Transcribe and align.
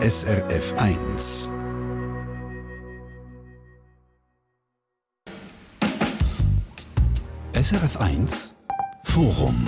SRF 0.00 0.74
1. 0.76 1.52
SRF 7.52 7.98
1 7.98 8.54
Forum 9.02 9.66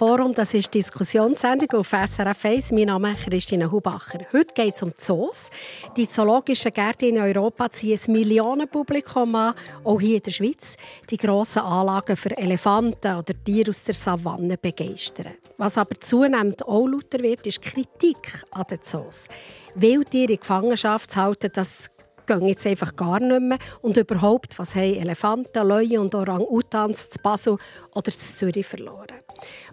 Forum, 0.00 0.32
das 0.32 0.54
ist 0.54 0.72
die 0.72 0.78
Diskussionssendung 0.78 1.78
auf 1.78 1.90
SRF 1.90 2.46
1. 2.46 2.72
Mein 2.72 2.86
Name 2.86 3.12
ist 3.12 3.26
Christine 3.26 3.70
Hubacher. 3.70 4.20
Heute 4.32 4.54
geht 4.54 4.74
es 4.74 4.82
um 4.82 4.94
Zoos. 4.96 5.50
Die 5.94 6.08
zoologischen 6.08 6.72
Gärten 6.72 7.04
in 7.04 7.18
Europa 7.18 7.70
ziehen 7.70 8.00
ein 8.06 8.12
Millionenpublikum 8.12 9.34
an, 9.34 9.52
auch 9.84 10.00
hier 10.00 10.16
in 10.16 10.22
der 10.22 10.30
Schweiz. 10.30 10.78
Die 11.10 11.18
grossen 11.18 11.60
Anlagen 11.60 12.16
für 12.16 12.34
Elefanten 12.34 13.14
oder 13.14 13.34
Tiere 13.44 13.68
aus 13.68 13.84
der 13.84 13.94
Savanne 13.94 14.56
begeistern. 14.56 15.34
Was 15.58 15.76
aber 15.76 16.00
zunehmend 16.00 16.66
auch 16.66 16.86
lauter 16.86 17.22
wird, 17.22 17.46
ist 17.46 17.60
Kritik 17.60 18.42
an 18.52 18.64
den 18.70 18.78
Zoos. 18.82 19.28
Wildtiere 19.74 20.32
in 20.32 20.40
Gefangenschaft 20.40 21.10
zu 21.10 21.20
halten, 21.20 21.50
das 21.52 21.90
gehen 22.38 22.48
jetzt 22.48 22.66
einfach 22.66 22.94
gar 22.94 23.20
nicht 23.20 23.40
mehr. 23.40 23.58
Und 23.82 23.96
überhaupt, 23.96 24.58
was 24.58 24.74
haben 24.74 24.94
Elefanten, 24.94 25.66
Löwen 25.66 25.98
und 25.98 26.14
Orang-Utans 26.14 27.10
zu 27.10 27.18
Basel 27.20 27.56
oder 27.94 28.12
zu 28.12 28.36
Zürich 28.36 28.66
verloren? 28.66 29.20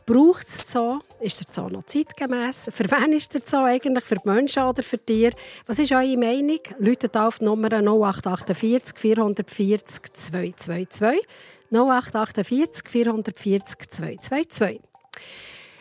Braucht 0.05 0.47
es 0.47 0.71
Zoo? 0.71 0.99
Ist 1.19 1.39
der 1.39 1.47
Zoo 1.53 1.69
noch 1.69 1.83
zeitgemäß? 1.83 2.69
Für 2.73 2.89
wen 2.89 3.13
ist 3.13 3.33
der 3.33 3.41
Zoo 3.43 3.63
eigentlich? 3.63 4.05
Für 4.05 4.15
die 4.15 4.29
Menschen 4.29 4.63
oder 4.63 4.81
für 4.81 4.97
Tiere? 4.97 5.35
Was 5.65 5.79
ist 5.79 5.91
eure 5.91 6.17
Meinung? 6.17 6.59
Läutet 6.79 7.15
auf 7.17 7.39
die 7.39 7.45
Nummer 7.45 7.69
0848 7.69 8.97
440 8.97 10.13
222. 10.13 11.19
0848 11.71 12.89
440 12.89 13.89
222. 13.89 14.79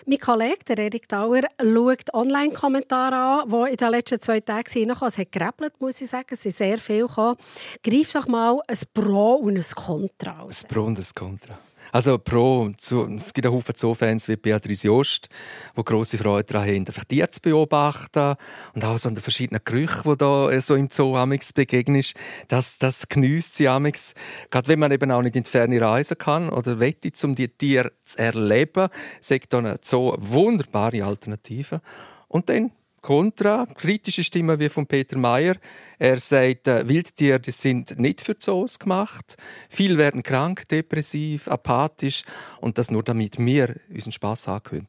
Mein 0.08 0.20
Kollege, 0.20 0.64
der 0.68 0.78
Erik 0.78 1.08
Dauer, 1.08 1.42
schaut 1.60 2.14
Online-Kommentare 2.14 3.42
an, 3.42 3.50
die 3.50 3.72
in 3.72 3.76
den 3.76 3.90
letzten 3.90 4.20
zwei 4.20 4.38
Tagen 4.38 4.70
reinkamen. 4.72 5.08
Es 5.08 5.18
hat 5.18 5.32
geräppelt, 5.32 5.80
muss 5.80 6.00
ich 6.00 6.08
sagen. 6.08 6.28
Es 6.30 6.42
sind 6.42 6.54
sehr 6.54 6.78
viel 6.78 7.08
gekommen. 7.08 7.36
Greif 7.82 8.12
doch 8.12 8.28
mal 8.28 8.60
ein 8.68 8.78
Pro 8.94 9.34
und 9.34 9.56
ein 9.56 9.64
Contra 9.74 10.42
aus. 10.42 10.62
Ein 10.62 10.68
Pro 10.68 10.84
und 10.84 10.98
ein 11.00 11.06
Contra. 11.12 11.58
Also 11.96 12.18
pro, 12.18 12.70
es 12.76 13.32
gibt 13.32 13.46
einen 13.46 13.54
Haufen 13.54 13.74
Zoofans 13.74 14.28
wie 14.28 14.36
Beatrice 14.36 14.86
Jost, 14.86 15.30
die 15.74 15.82
grosse 15.82 16.18
Freude 16.18 16.44
daran 16.44 16.68
haben, 16.68 16.86
einfach 16.86 17.04
Tiere 17.04 17.30
zu 17.30 17.40
beobachten 17.40 18.34
und 18.74 18.84
auch 18.84 18.98
so 18.98 19.08
an 19.08 19.14
den 19.14 19.22
verschiedenen 19.22 19.62
Gerüchen, 19.64 20.02
die 20.04 20.18
da 20.18 20.50
äh, 20.50 20.60
so 20.60 20.74
im 20.74 20.90
Zoo 20.92 21.16
amix 21.16 21.54
begegnen. 21.54 22.04
Das, 22.48 22.76
das 22.76 23.08
genießt 23.08 23.54
sie 23.54 23.68
amix. 23.68 24.12
Gerade 24.50 24.68
wenn 24.68 24.78
man 24.78 24.92
eben 24.92 25.10
auch 25.10 25.22
nicht 25.22 25.36
in 25.36 25.44
die 25.44 25.48
Ferne 25.48 25.80
reisen 25.80 26.18
kann 26.18 26.50
oder 26.50 26.80
wette, 26.80 27.10
um 27.26 27.34
die 27.34 27.48
Tiere 27.48 27.92
zu 28.04 28.18
erleben, 28.18 28.90
sagt 29.22 29.54
da 29.54 29.60
ein 29.60 29.78
Zoo 29.80 30.12
eine 30.12 30.30
wunderbare 30.30 31.02
Alternative. 31.02 31.80
Und 32.28 32.50
dann 32.50 32.72
Kontra, 33.06 33.66
kritische 33.76 34.24
Stimmen 34.24 34.58
wie 34.58 34.68
von 34.68 34.84
Peter 34.84 35.16
Mayer. 35.16 35.54
Er 35.96 36.18
sagt, 36.18 36.66
äh, 36.66 36.88
Wildtiere 36.88 37.40
sind 37.52 38.00
nicht 38.00 38.20
für 38.20 38.36
Zoos 38.36 38.80
gemacht. 38.80 39.36
Viele 39.68 39.96
werden 39.96 40.24
krank, 40.24 40.66
depressiv, 40.66 41.46
apathisch 41.46 42.24
und 42.60 42.78
das 42.78 42.90
nur 42.90 43.04
damit 43.04 43.38
wir 43.38 43.76
unseren 43.94 44.10
Spass 44.10 44.48
haben 44.48 44.64
können. 44.64 44.88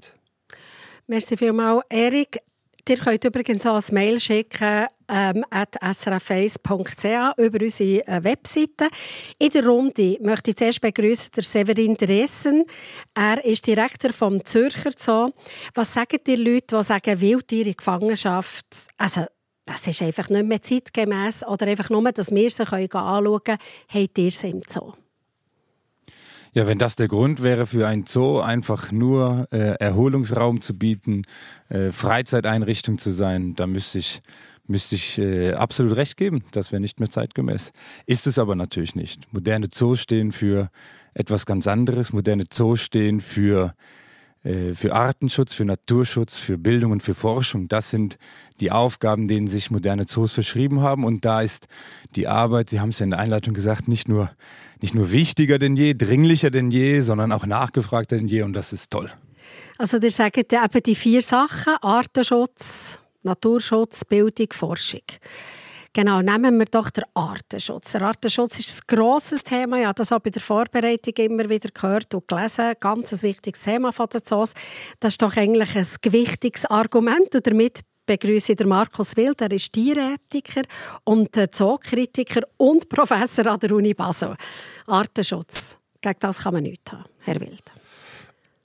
Merci 1.06 1.38
vielmals, 1.38 1.84
Erik. 1.90 2.40
Ihr 2.90 2.98
könnt 2.98 3.24
übrigens 3.24 3.68
auch 3.68 3.76
ein 3.76 3.94
Mail 3.94 4.20
schicken 4.20 4.88
ähm, 5.10 5.44
at 5.50 5.82
srf1.ch 5.82 7.38
über 7.38 7.64
unsere 7.64 8.08
äh, 8.08 8.24
Webseite. 8.24 8.90
In 9.40 9.50
der 9.50 9.66
Runde 9.66 10.18
möchte 10.22 10.52
ich 10.52 10.58
zuerst 10.58 10.82
begrüßen 10.82 11.32
der 11.36 11.44
Severin 11.44 11.96
Dressen. 11.96 12.66
Er 13.14 13.44
ist 13.44 13.66
Direktor 13.66 14.14
vom 14.14 14.44
Zürcher 14.44 14.92
Zoo. 14.96 15.32
Was 15.74 15.94
sagen 15.94 16.20
die 16.26 16.36
Leute, 16.36 16.78
die 16.78 16.84
sagen, 16.84 17.22
Wildtiere 17.22 17.70
in 17.70 17.76
Gefangenschaft? 17.76 18.66
Also, 18.98 19.26
das 19.66 19.86
ist 19.86 20.02
einfach 20.02 20.30
nicht 20.30 20.46
mehr 20.46 20.62
zeitgemäß 20.62 21.46
oder 21.46 21.68
einfach 21.68 21.90
nur, 21.90 22.12
dass 22.12 22.32
wir 22.32 22.50
sie 22.50 22.64
anschauen 22.64 23.40
können, 23.44 23.60
habt 23.90 24.18
ihr 24.18 24.32
sie 24.32 24.50
im 24.50 24.62
Zoo? 24.68 24.94
Ja, 26.54 26.66
wenn 26.66 26.80
das 26.80 26.96
der 26.96 27.08
Grund 27.08 27.44
wäre 27.44 27.68
für 27.68 27.86
ein 27.88 28.06
Zoo, 28.08 28.40
einfach 28.40 28.92
nur 28.92 29.48
äh, 29.52 29.76
Erholungsraum 29.80 30.62
zu 30.62 30.76
bieten, 30.76 31.22
äh, 31.70 31.92
Freizeiteinrichtung 31.92 32.98
zu 32.98 33.12
sein, 33.12 33.54
dann 33.56 33.72
müsste 33.72 34.00
ich, 34.00 34.22
müsste 34.70 34.96
ich 34.96 35.18
äh, 35.18 35.54
absolut 35.54 35.96
recht 35.96 36.18
geben. 36.18 36.44
Das 36.52 36.72
wäre 36.72 36.80
nicht 36.80 37.00
mehr 37.00 37.10
zeitgemäß. 37.10 37.72
Ist 38.06 38.28
es 38.28 38.40
aber 38.40 38.56
natürlich 38.56 38.96
nicht. 38.96 39.32
Moderne 39.34 39.70
Zoos 39.70 40.02
stehen 40.02 40.32
für 40.32 40.70
etwas 41.14 41.46
ganz 41.46 41.68
anderes. 41.68 42.14
Moderne 42.14 42.46
Zoos 42.50 42.82
stehen 42.82 43.20
für 43.20 43.74
äh, 44.44 44.74
für 44.74 44.94
Artenschutz, 44.94 45.54
für 45.54 45.66
Naturschutz, 45.66 46.38
für 46.38 46.58
Bildung 46.58 46.92
und 46.92 47.04
für 47.04 47.14
Forschung. 47.14 47.68
Das 47.68 47.90
sind 47.90 48.18
die 48.60 48.72
Aufgaben, 48.72 49.28
denen 49.28 49.48
sich 49.48 49.72
moderne 49.72 50.06
Zoos 50.06 50.34
verschrieben 50.34 50.82
haben. 50.82 51.04
Und 51.04 51.26
da 51.26 51.42
ist 51.42 51.68
die 52.16 52.28
Arbeit, 52.28 52.70
Sie 52.70 52.80
haben 52.80 52.90
es 52.90 53.00
ja 53.00 53.04
in 53.04 53.12
der 53.12 53.20
Einleitung 53.20 53.54
gesagt, 53.54 53.88
nicht 53.88 54.08
nur 54.08 54.32
nicht 54.82 54.94
nur 54.94 55.12
wichtiger 55.12 55.58
denn 55.58 55.76
je, 55.76 55.96
dringlicher 55.96 56.52
denn 56.52 56.72
je, 56.72 57.02
sondern 57.02 57.32
auch 57.32 57.46
nachgefragter 57.46 58.18
denn 58.18 58.28
je 58.28 58.44
und 58.44 58.54
das 58.54 58.74
ist 58.74 58.92
toll. 58.92 59.12
Also 59.78 59.98
ihr 59.98 60.12
sagt 60.12 60.38
eben 60.38 60.84
die 60.86 60.96
vier 60.96 61.22
Sachen, 61.22 61.76
Artenschutz, 61.82 63.00
Naturschutz, 63.28 64.06
Bildung, 64.06 64.48
Forschung. 64.52 65.02
Genau, 65.94 66.22
nehmen 66.22 66.60
wir 66.60 66.66
doch 66.66 66.92
den 66.92 67.06
Artenschutz. 67.16 67.94
Der 67.94 68.04
Artenschutz 68.04 68.60
ist 68.60 68.84
ein 68.84 68.96
grosses 68.96 69.44
Thema. 69.44 69.80
Ja, 69.80 69.94
das 69.94 70.12
habe 70.12 70.30
ich 70.30 70.34
bei 70.34 70.40
der 70.40 70.42
Vorbereitung 70.42 71.14
immer 71.16 71.50
wieder 71.50 71.70
gehört 71.74 72.14
und 72.14 72.28
gelesen. 72.28 72.74
Ganz 72.80 73.14
ein 73.14 73.22
wichtiges 73.24 73.64
Thema 73.64 73.92
von 73.92 74.08
den 74.08 74.24
Zoos. 74.24 74.54
Das 75.00 75.14
ist 75.14 75.22
doch 75.22 75.36
eigentlich 75.36 75.76
ein 75.76 75.88
gewichtiges 76.02 76.66
Argument 76.66 77.34
und 77.34 77.48
damit 77.48 77.80
begrüße 78.06 78.54
ich 78.54 78.66
Markus 78.66 79.18
Wild. 79.18 79.42
Er 79.42 79.52
ist 79.52 79.74
Tierethiker 79.74 80.64
und 81.04 81.36
Zookritiker 81.52 82.42
und 82.58 82.90
Professor 82.90 83.48
an 83.48 83.60
der 83.60 83.72
Uni 83.72 83.94
Basel. 83.94 84.36
Artenschutz. 84.86 85.78
Gegen 86.02 86.20
das 86.20 86.44
kann 86.44 86.54
man 86.54 86.64
nichts 86.64 86.92
haben, 86.92 87.06
Herr 87.22 87.40
Wild. 87.42 87.77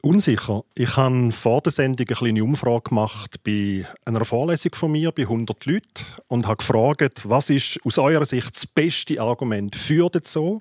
Unsicher. 0.05 0.65
Ich 0.75 0.97
habe 0.97 1.31
vor 1.31 1.61
der 1.61 1.71
Sendung 1.71 2.09
eine 2.09 2.17
kleine 2.17 2.43
Umfrage 2.43 2.89
gemacht 2.89 3.37
bei 3.45 3.87
einer 4.05 4.25
Vorlesung 4.25 4.75
von 4.75 4.91
mir 4.91 5.13
bei 5.13 5.23
100 5.23 5.65
Leuten 5.65 5.83
und 6.27 6.49
habe 6.49 6.57
gefragt, 6.57 7.21
was 7.23 7.51
ist 7.51 7.79
aus 7.85 7.99
eurer 7.99 8.27
Sicht 8.27 8.53
das 8.53 8.67
beste 8.67 9.21
Argument 9.21 9.77
für 9.77 10.09
den 10.09 10.23
Zoo 10.25 10.61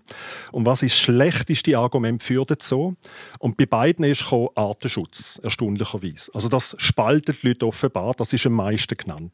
und 0.51 0.67
was 0.67 0.83
ist 0.83 0.93
das 0.93 1.01
schlechteste 1.01 1.75
Argument 1.75 2.21
für 2.21 2.45
den 2.45 2.57
Zoo. 2.59 2.93
Und 3.39 3.57
bei 3.57 3.65
beiden 3.65 4.05
ist 4.05 4.31
Artenschutz, 4.31 5.41
erstaunlicherweise. 5.41 6.29
Also 6.35 6.47
das 6.47 6.75
spaltet 6.77 7.41
die 7.41 7.47
Leute 7.47 7.65
offenbar, 7.65 8.13
das 8.13 8.33
ist 8.33 8.45
am 8.45 8.53
meisten 8.53 8.95
genannt. 8.95 9.33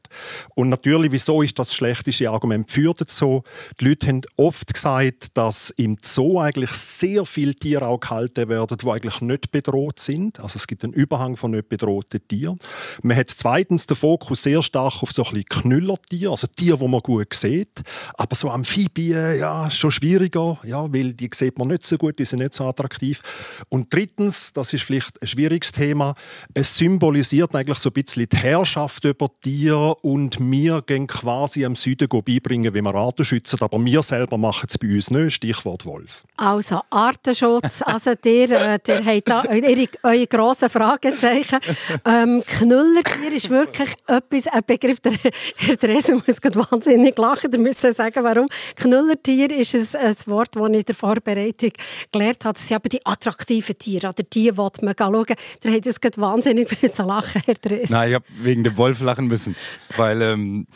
Und 0.56 0.70
natürlich, 0.70 1.12
wieso 1.12 1.42
ist 1.42 1.60
das, 1.60 1.68
das 1.68 1.76
schlechteste 1.76 2.30
Argument 2.30 2.72
für 2.72 2.94
den 2.94 3.08
Zoo? 3.10 3.42
Die 3.82 3.90
Leute 3.90 4.08
haben 4.08 4.22
oft 4.38 4.74
gesagt, 4.74 5.36
dass 5.38 5.70
im 5.72 5.98
Zoo 6.02 6.40
eigentlich 6.40 6.72
sehr 6.72 7.26
viele 7.26 7.56
Tiere 7.56 7.88
auch 7.88 8.00
gehalten 8.00 8.48
werden, 8.48 8.78
die 8.78 8.90
eigentlich 8.90 9.20
nicht 9.20 9.52
bedroht 9.52 9.97
bedroht 9.98 10.00
sind. 10.00 10.40
Also 10.40 10.58
es 10.58 10.68
gibt 10.68 10.84
einen 10.84 10.94
Überhang 10.94 11.36
von 11.36 11.52
nicht 11.52 11.70
bedrohten 11.70 12.26
Tieren. 12.28 12.60
Man 13.02 13.18
hat 13.18 13.30
zweitens 13.30 13.88
den 13.88 13.96
Fokus 13.96 14.44
sehr 14.44 14.62
stark 14.64 15.04
auf 15.04 15.12
so 15.12 15.24
ein 15.24 15.34
bisschen 15.34 15.46
Knüllertiere, 15.50 16.32
also 16.32 16.48
Tiere, 16.48 16.78
die 16.78 16.88
man 16.88 17.02
gut 17.02 17.34
sieht. 17.34 17.82
Aber 18.16 18.36
so 18.36 18.50
Amphibien, 18.50 19.38
ja, 19.40 19.70
schon 19.72 19.92
schwieriger, 19.92 20.60
ja, 20.64 20.92
weil 20.94 21.14
die 21.14 21.30
sieht 21.34 21.58
man 21.58 21.70
nicht 21.70 21.86
so 21.86 21.98
gut, 21.98 22.20
die 22.20 22.26
sind 22.26 22.40
nicht 22.40 22.54
so 22.54 22.66
attraktiv. 22.66 23.22
Und 23.70 23.94
drittens, 23.94 24.54
das 24.54 24.74
ist 24.74 24.84
vielleicht 24.84 25.22
ein 25.22 25.28
schwieriges 25.28 25.72
Thema, 25.72 26.16
es 26.54 26.76
symbolisiert 26.78 27.56
eigentlich 27.56 27.78
so 27.78 27.90
ein 27.90 27.94
bisschen 27.94 28.28
die 28.30 28.38
Herrschaft 28.38 29.04
über 29.06 29.30
Tiere 29.42 29.96
und 30.02 30.40
wir 30.40 30.82
gehen 30.82 31.08
quasi 31.08 31.66
am 31.66 31.76
Süden 31.76 32.08
beibringen, 32.08 32.74
wie 32.74 32.82
wir 32.82 32.96
Arten 32.96 33.26
schützen, 33.26 33.60
aber 33.62 33.84
wir 33.84 34.02
selber 34.02 34.38
machen 34.38 34.68
es 34.70 34.78
bei 34.78 34.88
uns 34.88 35.12
nicht. 35.12 35.34
Stichwort 35.34 35.86
Wolf. 35.86 36.24
Also 36.38 36.82
Artenschutz, 36.90 37.82
also 37.82 38.14
der, 38.16 38.74
äh, 38.74 38.80
der 38.80 39.04
hat 39.04 39.24
da, 39.26 39.44
ihre 39.54 39.87
eure 40.04 40.28
grossen 40.28 40.70
Fragezeichen. 40.70 41.60
Ähm, 42.06 42.44
Knüllertier 42.46 43.34
ist 43.34 43.50
wirklich 43.50 43.90
etwas, 44.08 44.48
ein 44.48 44.62
Begriff, 44.66 45.00
der 45.00 45.14
Herr 45.58 45.76
Dresen 45.76 46.22
muss 46.26 46.40
gerade 46.40 46.64
wahnsinnig 46.72 47.18
lachen, 47.18 47.52
ihr 47.52 47.60
müsst 47.60 47.82
sagen, 47.82 48.24
warum. 48.24 48.48
Knüllertier 48.76 49.52
ist 49.52 49.76
ein, 49.76 50.02
ein 50.02 50.16
Wort, 50.28 50.56
das 50.56 50.70
ich 50.70 50.76
in 50.76 50.86
der 50.86 50.96
Vorbereitung 50.96 51.72
gelernt 52.12 52.46
habe. 52.46 52.54
Das 52.54 52.68
sind 52.68 52.78
eben 52.78 52.90
die 52.90 53.06
attraktiven 53.06 53.78
Tiere, 53.78 54.10
oder 54.10 54.24
die, 54.24 54.52
die 54.52 54.52
man 54.52 54.96
schauen 54.98 55.26
Da 55.62 55.70
hat 55.70 55.86
es 55.86 56.00
gerade 56.00 56.22
wahnsinnig 56.22 56.70
lachen, 56.98 57.42
Herr 57.46 57.56
Dresen. 57.56 57.94
Nein, 57.94 58.10
ich 58.10 58.16
habe 58.16 58.26
wegen 58.42 58.64
dem 58.64 58.78
Wolf 58.78 59.00
lachen 59.02 59.28
müssen, 59.28 59.56
weil... 59.96 60.22
Ähm 60.22 60.68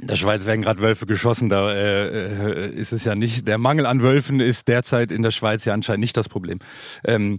in 0.00 0.06
der 0.06 0.16
Schweiz 0.16 0.46
werden 0.46 0.62
gerade 0.62 0.80
Wölfe 0.80 1.04
geschossen, 1.04 1.50
da 1.50 1.70
äh, 1.70 2.06
äh, 2.06 2.70
ist 2.70 2.92
es 2.92 3.04
ja 3.04 3.14
nicht. 3.14 3.46
Der 3.46 3.58
Mangel 3.58 3.84
an 3.84 4.02
Wölfen 4.02 4.40
ist 4.40 4.66
derzeit 4.66 5.12
in 5.12 5.22
der 5.22 5.30
Schweiz 5.30 5.66
ja 5.66 5.74
anscheinend 5.74 6.00
nicht 6.00 6.16
das 6.16 6.28
Problem. 6.28 6.58
Ähm, 7.04 7.38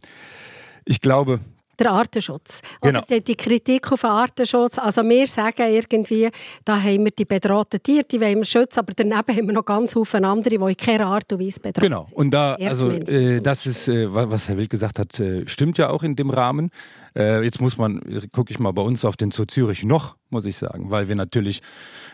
ich 0.86 1.01
glaube, 1.01 1.39
der 1.81 1.92
Artenschutz. 1.92 2.62
Genau. 2.81 3.00
Oder 3.00 3.19
die, 3.19 3.36
Kritik 3.36 3.92
auf 3.92 4.01
den 4.01 4.10
Artenschutz. 4.10 4.78
Also 4.78 5.04
wir 5.04 5.25
sagen 5.28 5.68
irgendwie, 5.68 6.30
da 6.63 6.81
haben 6.81 7.06
wir 7.06 7.12
die 7.12 7.25
bedrohten 7.25 7.81
Tiere, 7.81 8.04
die 8.04 8.22
wollen 8.22 8.38
wir 8.38 8.45
schützen, 8.45 8.80
aber 8.80 8.94
daneben 8.95 9.36
haben 9.36 9.48
wir 9.48 9.54
noch 9.54 9.66
ganz 9.66 9.94
viele 9.94 10.28
andere, 10.28 10.57
die 10.57 10.63
in 10.63 10.78
keiner 10.78 11.07
Art 11.07 11.31
und 11.33 11.39
Weise 11.39 11.60
bedroht 11.60 11.83
genau. 11.83 12.04
sind. 12.04 12.10
Genau. 12.10 12.22
Und 12.22 12.31
da, 12.31 12.56
also 12.56 12.92
äh, 12.92 13.42
das 13.42 13.66
ist, 13.66 13.88
äh, 13.88 14.07
was 14.13 14.48
Herr 14.48 14.57
Wild 14.57 14.69
gesagt 14.69 15.00
hat, 15.00 15.19
äh, 15.19 15.48
stimmt 15.48 15.78
ja 15.78 15.89
auch 15.89 16.04
in 16.04 16.16
dem 16.16 16.30
Rahmen. 16.30 16.69
Äh, 17.16 17.44
jetzt 17.44 17.60
muss 17.60 17.78
man, 17.78 18.02
gucke 18.31 18.52
ich 18.52 18.60
mal 18.60 18.72
bei 18.72 18.81
uns 18.81 19.04
auf 19.04 19.18
den 19.18 19.31
Zoo 19.31 19.46
Zürich 19.46 19.84
noch, 19.84 20.16
muss 20.30 20.46
ich 20.46 20.58
sagen, 20.58 20.92
weil 20.92 21.08
wir 21.08 21.16
natürlich 21.16 21.62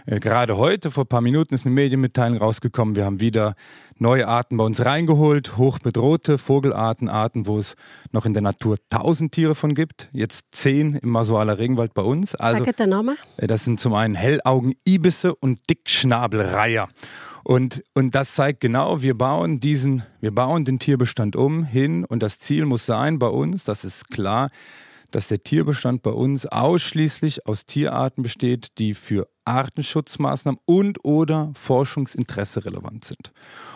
äh, 0.08 0.20
gerade 0.20 0.58
heute, 0.58 0.90
vor 0.90 1.04
ein 1.04 1.08
paar 1.08 1.22
Minuten 1.22 1.54
ist 1.54 1.66
eine 1.66 1.76
Medienmitteilung 1.76 2.40
rausgekommen, 2.40 2.96
wir 2.96 3.06
haben 3.06 3.20
wieder 3.20 3.56
neue 3.98 4.28
Arten 4.28 4.58
bei 4.58 4.64
uns 4.64 4.84
reingeholt, 4.84 5.58
hochbedrohte 5.58 6.38
Vogelarten, 6.38 7.10
Arten, 7.10 7.46
wo 7.46 7.60
es 7.60 7.76
noch 8.12 8.26
in 8.26 8.34
der 8.34 8.42
Natur 8.42 8.78
tausend 8.90 9.34
Tiere 9.34 9.54
von 9.54 9.76
gibt, 9.76 10.10
jetzt 10.14 10.46
zehn 10.52 10.96
im 10.96 11.10
Masualer 11.10 11.60
Regenwald 11.60 11.94
bei 11.94 12.02
uns. 12.02 12.34
Also. 12.34 12.64
Äh, 13.38 13.48
das 13.48 13.66
sind 13.66 13.80
zum 13.80 13.94
einen 13.94 14.16
Hellaugen-Ibisse 14.16 15.36
und 15.36 15.60
Dickschnabelreiher. 15.70 16.90
Und, 17.44 17.82
und 17.94 18.14
das 18.14 18.36
zeigt 18.36 18.60
genau, 18.60 19.02
wir 19.02 19.18
bauen 19.18 19.62
diesen, 19.62 20.04
wir 20.20 20.36
bauen 20.36 20.66
den 20.66 20.80
Tierbestand 20.80 21.38
um 21.38 21.64
hin 21.64 22.04
und 22.04 22.22
das 22.22 22.40
Ziel 22.40 22.66
muss 22.66 22.86
sein 22.86 23.20
bei 23.20 23.28
uns, 23.28 23.64
das 23.64 23.86
ist 23.86 24.10
klar, 24.10 24.50
dass 25.12 25.28
der 25.28 25.44
Tierbestand 25.44 26.02
bei 26.02 26.12
uns 26.12 26.46
ausschließlich 26.46 27.48
aus 27.48 27.66
Tierarten 27.66 28.24
besteht, 28.24 28.78
die 28.78 28.94
für 28.94 29.28
Artenschutzmaßnahmen 29.46 30.60
und 30.66 31.04
oder 31.06 31.52
Forschungsinteresse 31.54 32.66
relevant 32.66 33.06
sind. 33.06 33.32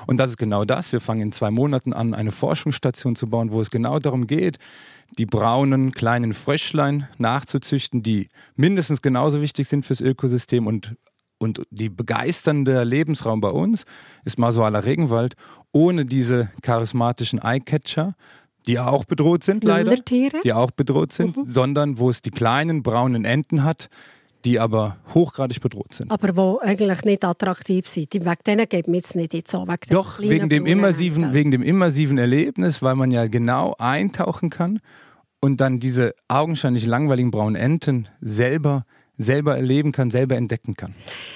Und 0.08 0.18
das 0.18 0.32
ist 0.32 0.38
genau 0.38 0.66
das. 0.66 0.92
Wir 0.92 1.02
fangen 1.02 1.22
in 1.22 1.32
zwei 1.32 1.52
Monaten 1.52 1.94
an, 1.94 2.14
eine 2.14 2.32
Forschungsstation 2.32 3.16
zu 3.16 3.28
bauen, 3.28 3.52
wo 3.52 3.62
es 3.62 3.72
genau 3.72 4.00
darum 4.00 4.28
geht, 4.28 4.58
die 5.18 5.26
braunen 5.26 5.92
kleinen 5.92 6.34
Fröschlein 6.34 7.08
nachzuzüchten, 7.18 8.04
die 8.04 8.30
mindestens 8.56 9.02
genauso 9.02 9.42
wichtig 9.42 9.68
sind 9.68 9.86
fürs 9.86 10.02
Ökosystem 10.02 10.68
und 10.68 10.96
und 11.42 11.64
die 11.72 11.90
begeisternde 11.90 12.84
Lebensraum 12.84 13.42
bei 13.42 13.50
uns 13.50 13.86
ist 14.26 14.38
Masualer 14.38 14.86
Regenwald 14.86 15.34
ohne 15.72 16.06
diese 16.06 16.52
charismatischen 16.62 17.42
Eyecatcher, 17.42 18.16
die 18.68 18.80
auch 18.80 19.06
bedroht 19.06 19.44
sind 19.44 19.64
leider, 19.64 19.96
die 19.96 20.54
auch 20.54 20.72
bedroht 20.72 21.14
sind, 21.14 21.38
mhm. 21.38 21.44
sondern 21.48 22.00
wo 22.00 22.10
es 22.10 22.22
die 22.22 22.32
kleinen 22.32 22.84
braunen 22.84 23.26
Enten 23.26 23.64
hat, 23.64 23.90
die 24.46 24.60
aber 24.60 24.98
hochgradig 25.14 25.62
bedroht 25.62 25.94
sind. 25.94 26.12
Aber 26.12 26.36
wo 26.36 26.60
eigentlich 26.60 27.04
nicht 27.04 27.24
attraktiv 27.24 27.88
sind. 27.88 28.14
Wegen 28.14 28.36
denen 28.46 28.68
geht 28.68 28.88
man 28.88 28.96
jetzt 28.96 29.16
nicht 29.16 29.50
so. 29.50 29.68
Wegen 29.68 29.80
Doch, 29.90 30.20
wegen 30.20 30.50
dem, 30.50 30.66
immersiven, 30.66 31.34
wegen 31.34 31.52
dem 31.52 31.62
immersiven 31.62 32.18
Erlebnis, 32.18 32.82
weil 32.82 32.96
man 32.96 33.12
ja 33.12 33.28
genau 33.28 33.76
eintauchen 33.78 34.50
kann 34.50 34.80
und 35.40 35.62
dann 35.62 35.80
diese 35.80 36.16
augenscheinlich 36.28 36.86
langweiligen 36.86 37.32
braunen 37.32 37.56
Enten 37.56 38.08
selber 38.22 38.86
selber 39.18 39.56
erleben 39.56 39.92
kann, 39.92 40.10
selber 40.10 40.36
entdecken 40.36 40.76
kann. 40.76 40.96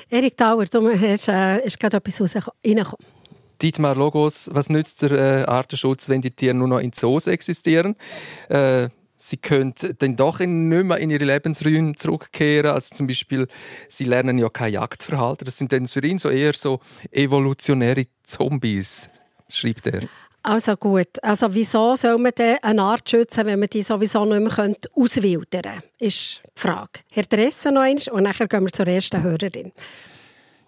Erik 0.09 0.37
Dauer, 0.37 0.65
du 0.65 0.89
hast, 0.89 1.27
äh, 1.27 1.63
ist 1.65 1.79
gerade 1.79 1.97
etwas 1.97 2.35
reingekommen. 2.35 3.14
Dietmar 3.61 3.95
Logos, 3.95 4.49
was 4.53 4.69
nützt 4.69 5.01
der 5.01 5.11
äh, 5.11 5.45
Artenschutz, 5.45 6.09
wenn 6.09 6.21
die 6.21 6.31
Tiere 6.31 6.53
nur 6.53 6.67
noch 6.67 6.79
in 6.79 6.93
Zoos 6.93 7.27
existieren? 7.27 7.95
Äh, 8.49 8.89
sie 9.17 9.37
können 9.37 9.73
dann 9.99 10.15
doch 10.15 10.39
in, 10.39 10.69
nicht 10.69 10.83
mehr 10.83 10.97
in 10.97 11.09
ihre 11.09 11.25
Lebensräume 11.25 11.95
zurückkehren. 11.95 12.71
Also 12.71 12.95
zum 12.95 13.07
Beispiel, 13.07 13.47
sie 13.89 14.05
lernen 14.05 14.37
ja 14.37 14.49
kein 14.49 14.73
Jagdverhalten. 14.73 15.45
Das 15.45 15.57
sind 15.57 15.71
dann 15.71 15.87
für 15.87 16.05
ihn 16.05 16.19
so 16.19 16.29
eher 16.29 16.53
so 16.53 16.79
evolutionäre 17.11 18.05
Zombies, 18.23 19.09
schreibt 19.49 19.87
er. 19.87 20.01
Also 20.43 20.77
gut, 20.77 21.07
also 21.23 21.51
wieso 21.51 21.95
soll 21.95 22.19
man 22.19 22.31
denn 22.37 22.57
eine 22.61 22.83
Art 22.83 23.09
schützen, 23.09 23.47
wenn 23.47 23.59
man 23.59 23.67
die 23.67 23.81
sowieso 23.81 24.25
nicht 24.25 24.57
mehr 24.59 24.69
auswildern 24.93 25.49
könnte, 25.49 25.83
ist 25.97 26.43
die 26.45 26.61
Frage. 26.61 26.99
Herr 27.09 27.23
Dressen 27.23 27.73
noch 27.73 27.81
einmal 27.81 28.03
und 28.11 28.23
dann 28.25 28.47
gehen 28.47 28.63
wir 28.63 28.71
zur 28.71 28.85
ersten 28.85 29.23
Hörerin. 29.23 29.71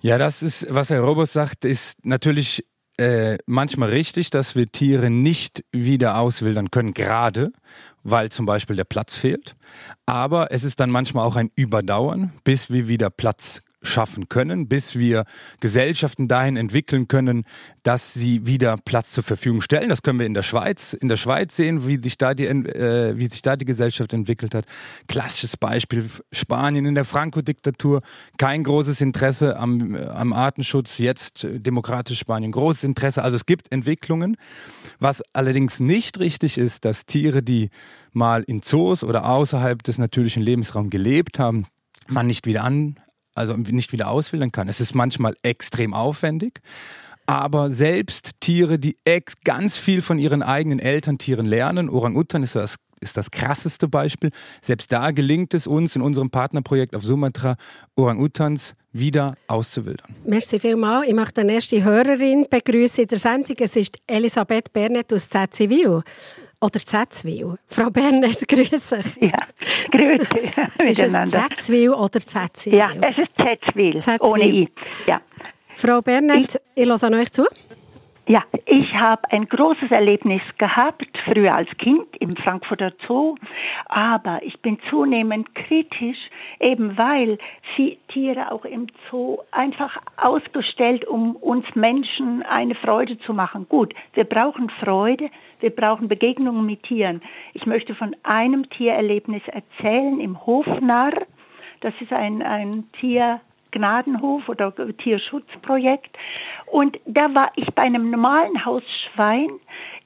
Ja, 0.01 0.18
das 0.18 0.42
ist, 0.42 0.66
was 0.69 0.89
Herr 0.89 1.01
Robert 1.01 1.30
sagt, 1.30 1.63
ist 1.63 2.04
natürlich 2.04 2.66
äh, 2.98 3.38
manchmal 3.46 3.90
richtig, 3.90 4.30
dass 4.30 4.56
wir 4.56 4.72
Tiere 4.72 5.10
nicht 5.10 5.64
wieder 5.72 6.18
auswildern 6.18 6.72
können, 6.72 6.94
gerade 6.94 7.52
weil 8.04 8.30
zum 8.30 8.46
Beispiel 8.46 8.76
der 8.76 8.86
Platz 8.86 9.18
fehlt. 9.18 9.56
Aber 10.06 10.52
es 10.52 10.64
ist 10.64 10.80
dann 10.80 10.90
manchmal 10.90 11.26
auch 11.26 11.36
ein 11.36 11.52
Überdauern, 11.56 12.32
bis 12.44 12.70
wir 12.70 12.88
wieder 12.88 13.10
Platz 13.10 13.62
schaffen 13.88 14.30
können, 14.30 14.68
bis 14.68 14.98
wir 14.98 15.25
Gesellschaften 15.60 16.28
dahin 16.28 16.57
entwickeln 16.57 17.07
können, 17.07 17.45
dass 17.84 18.13
sie 18.13 18.45
wieder 18.45 18.78
Platz 18.78 19.12
zur 19.12 19.24
Verfügung 19.24 19.62
stellen. 19.62 19.89
Das 19.89 20.01
können 20.01 20.19
wir 20.19 20.25
in 20.25 20.34
der 20.34 20.44
Schweiz, 20.44 20.94
in 20.94 21.07
der 21.07 21.18
Schweiz 21.18 21.56
sehen, 21.56 21.88
wie 21.88 21.98
sich 22.01 22.18
da 22.18 22.34
die, 22.34 22.45
äh, 22.45 23.18
wie 23.18 23.28
sich 23.28 23.42
da 23.42 23.56
die 23.56 23.66
Gesellschaft 23.66 24.13
entwickelt 24.13 24.54
hat. 24.54 24.66
Klassisches 25.07 25.57
Beispiel 25.57 26.06
Spanien 26.31 26.86
in 26.86 26.95
der 26.95 27.06
Franco-Diktatur, 27.06 28.01
kein 28.38 28.63
großes 28.63 29.01
Interesse 29.01 29.57
am, 29.57 29.95
am 29.95 30.34
Artenschutz, 30.34 30.98
jetzt 30.98 31.48
demokratisches 31.50 32.19
Spanien 32.19 32.51
großes 32.51 32.84
Interesse. 32.84 33.24
Also 33.24 33.36
es 33.36 33.45
gibt 33.45 33.72
Entwicklungen. 33.72 34.38
Was 35.00 35.24
allerdings 35.34 35.80
nicht 35.80 36.19
richtig 36.19 36.57
ist, 36.57 36.86
dass 36.86 37.06
Tiere, 37.06 37.44
die 37.44 37.69
mal 38.13 38.44
in 38.44 38.62
Zoos 38.62 39.04
oder 39.04 39.30
außerhalb 39.30 39.81
des 39.84 39.98
natürlichen 39.98 40.42
Lebensraums 40.44 40.89
gelebt 40.89 41.39
haben, 41.39 41.68
man 42.07 42.28
nicht 42.28 42.45
wieder 42.45 42.63
an, 42.63 43.00
also 43.38 43.56
nicht 43.56 43.92
wieder 43.92 44.10
auswählen 44.10 44.51
kann. 44.51 44.68
Es 44.68 44.81
ist 44.81 44.95
manchmal 44.95 45.36
extrem 45.44 45.94
aufwendig. 45.94 46.62
Aber 47.25 47.72
selbst 47.72 48.31
Tiere, 48.39 48.80
die 48.80 48.98
ganz 49.44 49.78
viel 49.78 50.01
von 50.01 50.18
ihren 50.18 50.42
eigenen 50.42 50.80
Elterntieren 50.80 51.45
lernen, 51.45 51.89
Orang-Utan 51.89 52.42
ist 52.42 52.56
das, 52.56 52.78
ist 53.01 53.18
das 53.18 53.31
krasseste 53.31 53.89
Beispiel, 53.89 54.31
selbst 54.62 54.94
da 54.94 55.12
gelingt 55.12 55.54
es 55.54 55.68
uns 55.68 55.98
in 55.98 56.01
unserem 56.01 56.30
Partnerprojekt 56.30 56.95
auf 56.95 57.04
Sumatra, 57.04 57.57
Orang-Utans 57.98 58.75
wieder 58.94 59.28
auszuwildern. 59.48 60.16
Merci 60.25 60.57
vielmals. 60.57 61.07
Ich 61.07 61.13
möchte 61.13 61.45
die 61.45 61.54
erste 61.54 61.84
Hörerin 61.84 62.48
begrüßen 62.50 63.04
in 63.04 63.07
der 63.10 63.19
Sendung. 63.19 63.56
Es 63.60 63.75
ist 63.75 63.98
Elisabeth 64.07 64.72
Bernet 64.72 65.12
aus 65.12 65.30
Z-Zivil 65.30 66.04
oder 66.62 66.80
Zetzwil? 66.80 67.57
Frau 67.65 67.89
Bernett, 67.89 68.48
grüße 68.48 69.01
Ja, 69.21 69.39
grüße. 69.92 70.27
ist 70.86 71.01
es 71.01 71.31
Zetzwil 71.31 71.89
oder 71.92 72.19
Zetzwil? 72.19 72.75
Ja, 72.75 72.92
es 73.01 73.18
ist 73.18 73.36
Zetzwil, 73.36 74.00
ohne 74.21 74.45
I. 74.48 74.69
Ja. 75.06 75.21
Frau 75.75 76.01
Bernett, 76.01 76.59
ich, 76.75 76.83
ich 76.83 76.89
höre 76.89 77.12
euch 77.12 77.31
zu. 77.31 77.45
Ja, 78.29 78.44
ich 78.65 78.94
habe 78.94 79.21
ein 79.31 79.47
großes 79.47 79.89
Erlebnis 79.89 80.41
gehabt, 80.57 81.07
früher 81.24 81.56
als 81.56 81.69
Kind 81.77 82.13
im 82.19 82.35
Frankfurter 82.35 82.91
Zoo, 83.07 83.35
aber 83.85 84.44
ich 84.44 84.59
bin 84.62 84.77
zunehmend 84.89 85.56
kritisch, 85.56 86.18
eben 86.59 86.97
weil 86.97 87.38
Tiere 88.09 88.51
auch 88.51 88.65
im 88.65 88.88
Zoo 89.09 89.38
einfach 89.51 89.95
ausgestellt, 90.18 91.07
um 91.07 91.38
uns 91.38 91.65
Menschen 91.75 92.44
eine 92.44 92.75
Freude 92.75 93.18
zu 93.19 93.33
machen. 93.33 93.65
Gut, 93.69 93.94
wir 94.13 94.25
brauchen 94.25 94.69
Freude, 94.81 95.29
wir 95.62 95.69
brauchen 95.69 96.09
Begegnungen 96.09 96.65
mit 96.65 96.83
Tieren. 96.83 97.21
Ich 97.53 97.65
möchte 97.65 97.95
von 97.95 98.13
einem 98.24 98.69
Tiererlebnis 98.71 99.44
erzählen 99.47 100.19
im 100.19 100.45
Hofnarr. 100.45 101.13
Das 101.79 101.94
ist 102.01 102.12
ein, 102.12 102.41
ein 102.41 102.91
Tier, 103.00 103.39
Gnadenhof 103.71 104.47
oder 104.50 104.74
Tierschutzprojekt. 104.97 106.17
Und 106.65 107.00
da 107.05 107.33
war 107.33 107.51
ich 107.55 107.67
bei 107.74 107.83
einem 107.83 108.09
normalen 108.09 108.65
Hausschwein 108.65 109.50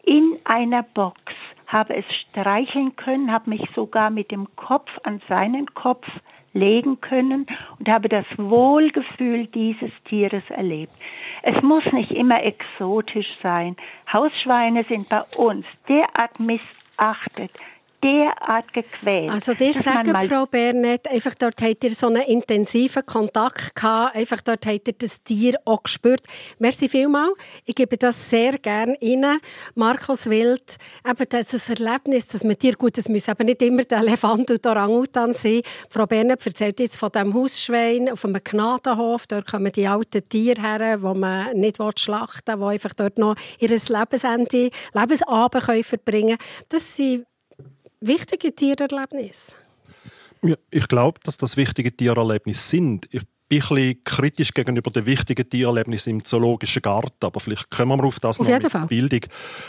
in 0.04 0.38
einer 0.44 0.84
Box, 0.84 1.20
habe 1.68 1.96
es 1.96 2.06
streicheln 2.30 2.96
können, 2.96 3.32
habe 3.32 3.50
mich 3.50 3.64
sogar 3.76 4.10
mit 4.10 4.32
dem 4.32 4.48
Kopf 4.56 4.90
an 5.04 5.22
seinen 5.28 5.74
Kopf 5.74 6.08
legen 6.54 7.00
können 7.00 7.48
und 7.80 7.88
habe 7.88 8.10
das 8.10 8.26
Wohlgefühl 8.38 9.48
dieses 9.48 9.92
Tieres 10.06 10.44
erlebt. 10.50 10.94
Es 11.44 11.62
muss 11.62 11.86
nicht 11.94 12.12
immer 12.12 12.44
exotisch 12.44 13.28
sein. 13.42 13.78
Hausschweine 14.12 14.84
sind 14.86 15.08
bei 15.10 15.22
uns 15.38 15.66
derart 15.88 16.40
missachtet, 16.40 17.52
derart 18.04 18.74
gequält. 18.74 19.32
Also 19.32 19.54
dir 19.54 19.74
sagen, 19.74 20.14
Frau 20.28 20.46
Bernett, 20.46 21.10
einfach 21.10 21.36
dort 21.36 21.62
habt 21.62 21.84
ihr 21.84 21.96
so 21.96 22.08
einen 22.08 22.24
intensiven 22.24 23.06
Kontakt 23.06 23.76
gehabt, 23.76 24.16
einfach 24.16 24.42
dort 24.42 24.66
habt 24.66 24.88
ihr 24.88 24.94
das 24.98 25.24
Tier 25.24 25.56
auch 25.66 25.84
gespürt. 25.84 26.26
Merci 26.60 26.90
vielmals. 26.90 27.34
Ich 27.66 27.76
gebe 27.76 27.98
das 27.98 28.30
sehr 28.30 28.58
gerne 28.58 28.96
Ihnen. 29.00 29.40
Markus 29.76 30.30
Wild, 30.30 30.78
eben 31.08 31.26
das 31.30 31.70
Erlebnis, 31.70 32.28
dass 32.28 32.44
man 32.44 32.58
Tier 32.58 32.76
gut, 32.76 32.98
es 32.98 33.10
muss 33.10 33.28
eben 33.28 33.46
nicht 33.46 33.62
immer 33.62 33.84
der 33.84 34.00
Elefant 34.00 34.52
und 34.52 34.64
der 34.64 34.72
Orangutan 34.72 35.34
sein. 35.34 35.62
Frau 35.90 36.06
Bernett 36.06 36.46
erzählt 36.46 36.80
jetzt 36.80 36.98
von 36.98 37.12
dem 37.12 37.34
Hausschwein 37.34 38.10
auf 38.10 38.26
einem 38.26 38.42
Gnadenhof, 38.44 39.28
dort 39.28 39.50
kommen 39.50 39.72
die 39.72 39.88
alten 39.88 40.28
Tiere 40.28 40.62
her, 40.62 40.98
die 40.98 41.04
man 41.04 41.54
nicht 41.58 41.78
schlachten 42.00 42.60
will, 42.60 42.68
die 42.68 42.74
einfach 42.74 42.94
dort 42.96 43.18
noch 43.18 43.36
ihr 43.60 43.70
Lebensende, 43.70 44.70
Lebensabend 44.94 45.86
verbringen 45.86 46.38
können. 46.38 46.68
Das 46.70 46.96
sind 46.96 47.26
wichtige 48.02 48.54
Tiererlebnisse? 48.54 49.54
Ja, 50.44 50.56
ich 50.72 50.88
glaube, 50.88 51.20
dass 51.24 51.38
das 51.38 51.56
wichtige 51.56 51.96
Tiererlebnisse 51.96 52.68
sind. 52.70 53.06
Ich 53.12 53.22
bin 53.48 53.62
ein 53.62 53.68
bisschen 53.68 54.04
kritisch 54.04 54.54
gegenüber 54.54 54.92
den 54.92 55.06
wichtigen 55.06 55.48
Tiererlebnissen 55.48 56.12
im 56.12 56.26
Zoologischen 56.26 56.82
Garten, 56.82 57.26
aber 57.26 57.40
vielleicht 57.40 57.70
kommen 57.70 58.00
wir 58.00 58.06
auf 58.06 58.20
das 58.20 58.40
auf 58.40 58.48
noch 58.48 58.60
mit 58.62 58.72
Fall. 58.72 58.88
Bildung. 58.88 59.22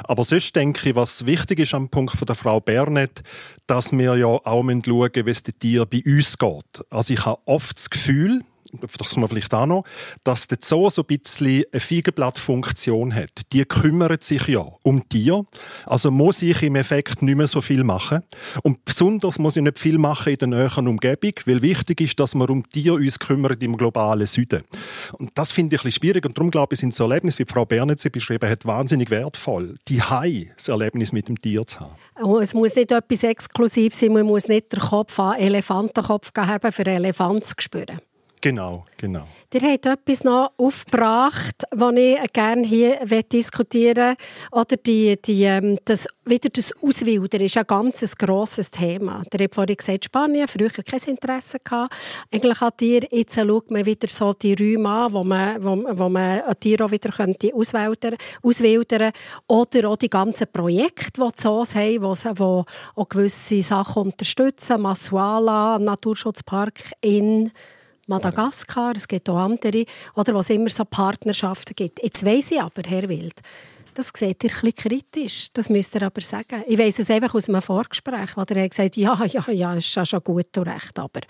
Aber 0.05 0.25
sonst 0.25 0.55
denke 0.57 0.91
ich, 0.91 0.97
was 0.97 1.27
wichtig 1.27 1.59
ist 1.59 1.75
am 1.75 1.89
Punkt 1.89 2.17
von 2.17 2.27
der 2.27 2.37
Frau 2.37 2.61
Bernet, 2.61 3.23
dass 3.67 3.93
wir 3.93 4.17
ja 4.17 4.27
auch 4.27 4.43
schauen 4.45 4.67
müssen, 4.67 5.27
wie 5.27 5.31
es 5.31 5.43
den 5.43 5.59
Tieren 5.59 5.89
bei 5.91 6.03
uns 6.07 6.39
geht. 6.39 6.85
Also 6.91 7.13
ich 7.13 7.27
habe 7.27 7.41
oft 7.45 7.77
das 7.77 7.91
Gefühl, 7.91 8.43
das 8.81 9.11
kann 9.11 9.21
man 9.21 9.29
vielleicht 9.29 9.53
auch 9.55 9.67
noch, 9.67 9.85
dass 10.25 10.49
der 10.49 10.59
Zoo 10.61 10.89
so 10.91 11.03
ein 11.03 11.19
bisschen 11.19 11.65
eine 11.73 11.81
Feigenblattfunktion 11.81 13.15
hat. 13.15 13.31
Die 13.53 13.65
kümmert 13.65 14.25
sich 14.25 14.49
ja 14.49 14.67
um 14.83 15.09
Tiere, 15.09 15.45
also 15.87 16.11
muss 16.11 16.43
ich 16.43 16.63
im 16.63 16.77
Effekt 16.77 17.23
nicht 17.23 17.37
mehr 17.37 17.47
so 17.47 17.61
viel 17.61 17.85
machen. 17.85 18.23
Und 18.63 18.85
besonders 18.85 19.39
muss 19.39 19.57
ich 19.57 19.63
nicht 19.63 19.79
viel 19.79 19.99
machen 19.99 20.33
in 20.33 20.39
der 20.39 20.49
näheren 20.49 20.89
Umgebung, 20.89 21.33
weil 21.47 21.63
wichtig 21.63 22.01
ist, 22.01 22.19
dass 22.21 22.35
wir 22.35 22.49
um 22.49 22.69
Tiere 22.69 22.95
uns 22.95 23.19
kümmern 23.19 23.57
im 23.61 23.77
globalen 23.77 24.27
Süden. 24.27 24.65
Und 25.13 25.31
das 25.35 25.53
finde 25.53 25.77
ich 25.77 25.83
ein 25.83 25.85
bisschen 25.85 26.03
schwierig 26.03 26.25
und 26.25 26.37
darum 26.37 26.51
glaube 26.51 26.75
ich, 26.75 26.81
sind 26.81 26.95
so 26.95 27.05
Erlebnisse, 27.05 27.39
wie 27.41 27.45
Frau 27.45 27.65
Bernet 27.65 28.01
sie 28.01 28.11
beschrieben 28.11 28.49
hat, 28.49 28.65
wahnsinnig 28.65 29.11
wertvoll, 29.11 29.77
die 29.89 30.03
Hai, 30.03 30.53
das 30.57 30.69
Erlebnis 30.69 31.13
mit 31.13 31.29
dem 31.29 31.41
Tier 31.41 31.67
zu 31.67 31.81
haben. 31.81 31.95
Oh, 32.23 32.39
es 32.39 32.55
muss 32.55 32.75
nicht 32.75 32.93
etwas 32.93 33.23
exklusiv 33.23 33.95
sein, 33.95 34.13
man 34.13 34.27
muss 34.27 34.49
nicht 34.49 34.73
den 34.73 34.81
Kopf 34.81 35.19
an 35.19 35.39
Elefantenkopf 35.39 36.33
haben, 36.37 36.73
für 36.73 36.87
Elefanten 36.87 37.43
zu 37.43 37.55
spüren. 37.59 38.01
Genau, 38.43 38.85
genau. 38.97 39.23
Ihr 39.55 39.61
habt 39.61 39.87
etwas 39.87 40.25
noch 40.25 40.51
aufgebracht, 40.57 41.63
das 41.71 41.93
ich 41.95 42.33
gerne 42.33 42.67
hier 42.67 42.99
diskutieren 43.23 44.17
Oder 44.51 44.77
die, 44.85 45.17
die, 45.23 45.45
ähm, 45.45 45.79
das, 45.85 46.09
wieder 46.25 46.49
das 46.49 46.75
Auswildern 46.83 47.43
ist 47.43 47.57
ein 47.57 47.67
ganz 47.69 48.17
grosses 48.19 48.73
Thema. 48.73 49.23
Ihr 49.33 49.45
habt 49.45 49.55
vorhin 49.55 49.77
gesagt, 49.77 50.07
Spanien 50.07 50.49
früher 50.49 50.71
kein 50.71 51.01
Interesse 51.07 51.59
gehabt. 51.63 51.95
Eigentlich 52.33 52.61
hat 52.61 52.83
ihr, 52.83 53.07
jetzt 53.13 53.39
schaut 53.39 53.71
man 53.71 53.87
wieder 53.87 54.09
so 54.09 54.33
die 54.33 54.55
Räume 54.55 54.89
an, 54.89 55.13
wo 55.13 55.23
man, 55.23 55.63
wo, 55.63 55.77
wo 55.93 56.09
man 56.09 56.41
ein 56.41 56.59
Tier 56.59 56.85
auch 56.85 56.91
wieder 56.91 57.11
könnte 57.11 57.55
auswildern, 57.55 58.17
auswildern 58.43 59.13
Oder 59.47 59.89
auch 59.89 59.97
die 59.97 60.11
ganzen 60.11 60.49
Projekte, 60.53 61.21
die 61.21 61.35
Zoos 61.37 61.77
haben, 61.77 62.03
wo, 62.03 62.17
wo 62.35 62.65
auch 62.97 63.09
gewisse 63.09 63.63
Sachen 63.63 64.03
unterstützen. 64.03 64.83
Masuala, 64.83 65.79
Naturschutzpark 65.79 66.93
in 67.03 67.53
Madagaskar, 68.13 68.95
es 68.97 69.09
gibt 69.09 69.29
auch 69.31 69.39
andere, 69.39 69.85
oder 70.15 70.35
was 70.35 70.51
immer 70.51 70.69
so 70.69 70.85
Partnerschaften 70.85 71.75
gibt. 71.75 72.03
Jetzt 72.03 72.25
weiss 72.27 72.51
ich 72.51 72.61
aber, 72.61 72.83
Herr 72.87 73.09
Wild, 73.09 73.41
das 73.95 74.11
seht 74.15 74.45
ihr 74.45 74.51
ein 74.63 74.75
kritisch. 74.75 75.49
Das 75.53 75.69
müsst 75.69 75.95
ihr 75.95 76.03
aber 76.03 76.21
sagen. 76.21 76.63
Ich 76.67 76.79
weiss 76.79 76.99
es 76.99 77.11
einfach 77.11 77.35
aus 77.35 77.49
einem 77.49 77.63
Vorgespräch, 77.63 78.37
wo 78.37 78.43
er 78.43 78.69
gesagt 78.69 78.89
hat, 78.89 78.97
ja, 78.97 79.25
ja, 79.25 79.51
ja, 79.51 79.75
ist 79.75 80.09
schon 80.09 80.25
gut 80.25 80.57
und 80.57 80.69
recht, 80.69 80.99
aber... 80.99 81.21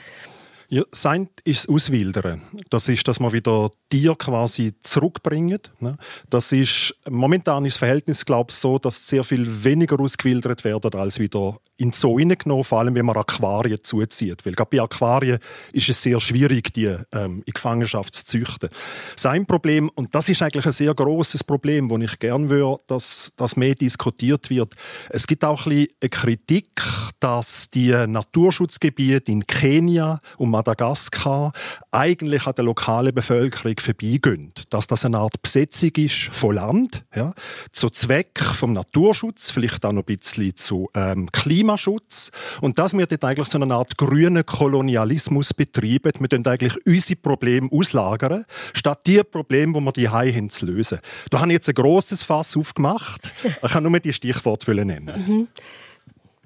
Ja, 0.74 0.84
sein 0.90 1.28
ist 1.44 1.68
das 1.68 1.74
Auswildern. 1.74 2.40
Das 2.70 2.88
ist, 2.88 3.06
dass 3.06 3.20
man 3.20 3.34
wieder 3.34 3.70
Tier 3.90 4.14
quasi 4.14 4.72
zurückbringt. 4.82 5.70
Ne? 5.80 5.98
Das 6.30 6.50
ist, 6.50 6.94
momentan 7.10 7.66
ist 7.66 7.74
das 7.74 7.78
Verhältnis, 7.80 8.24
glaube 8.24 8.52
ich, 8.52 8.56
so, 8.56 8.78
dass 8.78 9.06
sehr 9.06 9.22
viel 9.22 9.64
weniger 9.64 10.00
ausgewildert 10.00 10.64
werden, 10.64 10.94
als 10.94 11.18
wieder 11.18 11.58
in 11.76 11.92
Zoo 11.92 12.18
hineingenommen, 12.18 12.64
vor 12.64 12.78
allem 12.78 12.94
wenn 12.94 13.04
man 13.04 13.18
Aquarien 13.18 13.80
zuzieht. 13.82 14.46
Weil 14.46 14.54
gerade 14.54 14.70
bei 14.70 14.80
Aquarien 14.80 15.40
ist 15.74 15.90
es 15.90 16.00
sehr 16.00 16.18
schwierig, 16.20 16.72
die 16.72 16.96
ähm, 17.12 17.42
in 17.44 17.52
Gefangenschaft 17.52 18.14
zu 18.14 18.24
züchten. 18.24 18.70
Sein 19.14 19.44
Problem, 19.44 19.90
und 19.94 20.14
das 20.14 20.30
ist 20.30 20.40
eigentlich 20.40 20.64
ein 20.64 20.72
sehr 20.72 20.94
großes 20.94 21.44
Problem, 21.44 21.90
wo 21.90 21.98
ich 21.98 22.18
gerne 22.18 22.48
würde, 22.48 22.80
dass 22.86 23.32
das 23.36 23.56
mehr 23.56 23.74
diskutiert 23.74 24.48
wird. 24.48 24.74
Es 25.10 25.26
gibt 25.26 25.44
auch 25.44 25.66
ein 25.66 25.70
bisschen 25.70 25.88
eine 26.00 26.08
Kritik, 26.08 26.82
dass 27.20 27.68
die 27.68 27.90
Naturschutzgebiete 27.90 29.30
in 29.30 29.46
Kenia 29.46 30.22
und 30.38 30.61
Madagaskar 30.62 31.52
eigentlich 31.90 32.46
an 32.46 32.54
der 32.54 32.64
lokalen 32.64 33.14
Bevölkerung 33.14 33.74
vorbeigehen. 33.78 34.52
Dass 34.70 34.86
das 34.86 35.04
eine 35.04 35.18
Art 35.18 35.42
Besetzung 35.42 35.90
ist 35.96 36.28
von 36.30 36.54
Land, 36.54 37.04
ja, 37.14 37.34
zu 37.72 37.90
Zweck 37.90 38.40
vom 38.40 38.72
Naturschutz, 38.72 39.50
vielleicht 39.50 39.84
auch 39.84 39.92
noch 39.92 40.06
ein 40.06 40.16
bisschen 40.16 40.56
zu 40.56 40.88
ähm, 40.94 41.30
Klimaschutz. 41.32 42.30
Und 42.60 42.78
dass 42.78 42.96
wir 42.96 43.06
dort 43.06 43.24
eigentlich 43.24 43.48
so 43.48 43.60
eine 43.60 43.74
Art 43.74 43.98
grünen 43.98 44.46
Kolonialismus 44.46 45.52
betreiben. 45.52 46.12
Wir 46.18 46.28
können 46.28 46.46
eigentlich 46.46 46.74
unsere 46.86 47.16
Probleme 47.16 47.68
auslagern, 47.72 48.44
statt 48.72 49.00
die 49.06 49.22
Probleme, 49.24 49.72
die 49.72 49.84
wir 49.84 49.92
die 49.92 50.08
haben, 50.08 50.50
zu 50.50 50.66
lösen. 50.66 51.00
Da 51.30 51.40
habe 51.40 51.48
ich 51.48 51.54
jetzt 51.54 51.68
ein 51.68 51.74
grosses 51.74 52.22
Fass 52.22 52.56
aufgemacht. 52.56 53.32
Ich 53.44 53.72
kann 53.72 53.82
nur 53.82 53.98
die 53.98 54.12
Stichworte 54.12 54.72
nennen. 54.74 55.24
Mhm. 55.26 55.48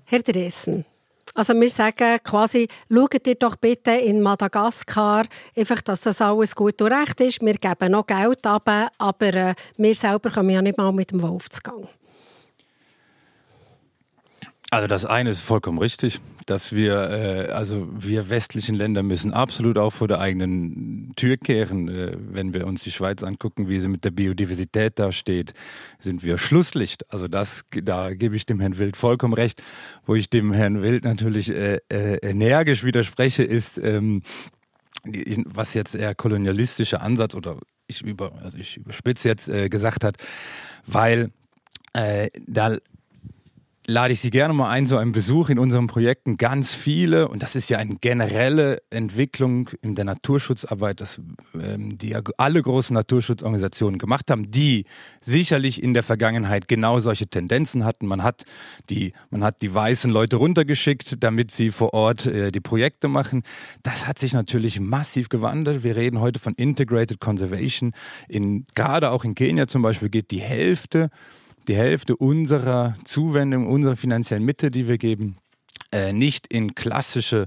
Herr 0.05 0.21
Dressen, 0.21 0.85
also 1.35 1.55
wir 1.55 1.71
sagen 1.71 2.19
quasi, 2.23 2.69
schaut 2.91 3.27
ihr 3.27 3.35
doch 3.35 3.57
bitte 3.57 3.93
in 3.93 4.23
Madagaskar, 4.23 5.27
einfach, 5.57 5.83
dass 5.83 6.01
das 6.01 6.21
alles 6.21 6.55
gut 6.55 6.81
und 6.81 6.93
recht 6.93 7.21
ist. 7.21 7.43
Wir 7.43 7.55
geben 7.55 7.93
noch 7.93 8.07
Geld 8.07 8.47
ab, 8.47 8.71
aber 8.99 9.35
äh, 9.35 9.55
wir 9.77 9.95
selber 9.95 10.31
kommen 10.31 10.51
ja 10.51 10.63
nicht 10.63 10.79
mal 10.79 10.93
mit 10.93 11.11
dem 11.11 11.23
Wolf 11.23 11.49
zu 11.51 11.61
Gang. 11.63 11.89
Also 14.71 14.89
das 14.89 15.05
eine 15.05 15.31
ist 15.31 15.43
vollkommen 15.43 15.79
richtig, 15.79 16.21
dass 16.47 16.73
wir, 16.73 17.11
äh, 17.11 17.53
also 17.53 17.89
wir 17.93 18.29
westlichen 18.29 18.75
Länder 18.75 19.03
müssen 19.03 19.35
absolut 19.35 19.79
auch 19.79 19.91
vor 19.91 20.09
der 20.09 20.21
eigenen 20.21 21.13
Tür 21.17 21.37
kehren. 21.37 21.89
Äh, 21.89 22.17
wenn 22.19 22.55
wir 22.55 22.67
uns 22.67 22.83
die 22.85 22.93
Schweiz 22.93 23.23
angucken, 23.23 23.69
wie 23.69 23.81
sie 23.81 23.89
mit 23.89 24.05
der 24.05 24.13
Biodiversität 24.13 24.99
da 24.99 25.13
steht, 25.13 25.55
sind 25.99 26.23
wir 26.23 26.39
Schlusslicht. 26.39 27.13
Also 27.13 27.29
das, 27.29 27.65
da 27.71 28.15
gebe 28.15 28.37
ich 28.37 28.47
dem 28.47 28.61
Herrn 28.61 28.79
Wild 28.79 28.97
vollkommen 28.97 29.35
recht. 29.35 29.63
Wo 30.07 30.15
ich 30.15 30.31
dem 30.31 30.53
Herrn 30.53 30.83
Wild 30.83 31.05
natürlich 31.05 31.51
äh, 31.51 31.81
äh, 31.93 32.17
energisch 32.23 32.85
widerspreche, 32.85 33.43
ist, 33.43 33.79
ähm, 33.79 34.23
was 35.45 35.75
jetzt 35.75 35.95
eher 35.95 36.15
kolonialistischer 36.15 37.03
Ansatz 37.03 37.35
oder 37.35 37.59
ich 37.87 38.03
über, 38.03 38.33
also 38.43 38.59
ich 38.59 38.77
überspitze 38.77 39.29
jetzt 39.29 39.49
äh, 39.49 39.69
gesagt 39.69 40.05
hat, 40.05 40.17
weil 40.87 41.31
äh, 41.93 42.31
da 42.47 42.79
lade 43.89 44.13
ich 44.13 44.21
Sie 44.21 44.31
gerne 44.31 44.53
mal 44.53 44.69
ein, 44.69 44.87
so 44.87 44.97
einen 44.97 45.13
Besuch 45.13 45.49
in 45.49 45.59
unseren 45.59 45.87
Projekten. 45.87 46.37
Ganz 46.37 46.75
viele, 46.75 47.29
und 47.29 47.43
das 47.43 47.55
ist 47.55 47.71
ja 47.71 47.79
eine 47.79 47.97
generelle 47.97 48.83
Entwicklung 48.91 49.71
in 49.81 49.95
der 49.95 50.05
Naturschutzarbeit, 50.05 51.01
dass, 51.01 51.21
ähm, 51.55 51.97
die 51.97 52.17
alle 52.37 52.61
großen 52.61 52.95
Naturschutzorganisationen 52.95 53.99
gemacht 53.99 54.31
haben, 54.31 54.51
die 54.51 54.87
sicherlich 55.21 55.83
in 55.83 55.95
der 55.95 56.03
Vergangenheit 56.03 56.67
genau 56.67 56.99
solche 56.99 57.29
Tendenzen 57.29 57.85
hatten. 57.85 58.07
Man 58.07 58.25
hat 58.25 58.45
die, 58.91 59.13
man 59.31 59.45
hat 59.45 59.63
die 59.63 59.73
weißen 59.73 60.11
Leute 60.11 60.37
runtergeschickt, 60.37 61.23
damit 61.23 61.53
sie 61.53 61.71
vor 61.71 61.95
Ort 61.95 62.27
äh, 62.27 62.51
die 62.51 62.61
Projekte 62.61 63.07
machen. 63.07 63.43
Das 63.85 64.09
hat 64.09 64.19
sich 64.19 64.33
natürlich 64.33 64.81
massiv 64.81 65.29
gewandelt. 65.29 65.85
Wir 65.85 65.95
reden 65.95 66.21
heute 66.21 66.41
von 66.41 66.55
Integrated 66.55 67.21
Conservation. 67.21 67.93
In, 68.29 68.67
gerade 68.75 69.13
auch 69.13 69.25
in 69.25 69.37
Kenia 69.37 69.69
zum 69.69 69.83
Beispiel 69.83 70.09
geht 70.09 70.33
die 70.33 70.41
Hälfte 70.41 71.11
die 71.69 71.77
Hälfte 71.77 72.17
unserer 72.17 72.95
Zuwendung, 73.05 73.67
unserer 73.67 73.97
finanziellen 73.97 74.45
Mittel, 74.45 74.71
die 74.71 74.89
wir 74.89 74.99
geben, 74.99 75.39
äh, 75.93 76.13
nicht 76.13 76.47
in 76.47 76.75
klassische 76.75 77.47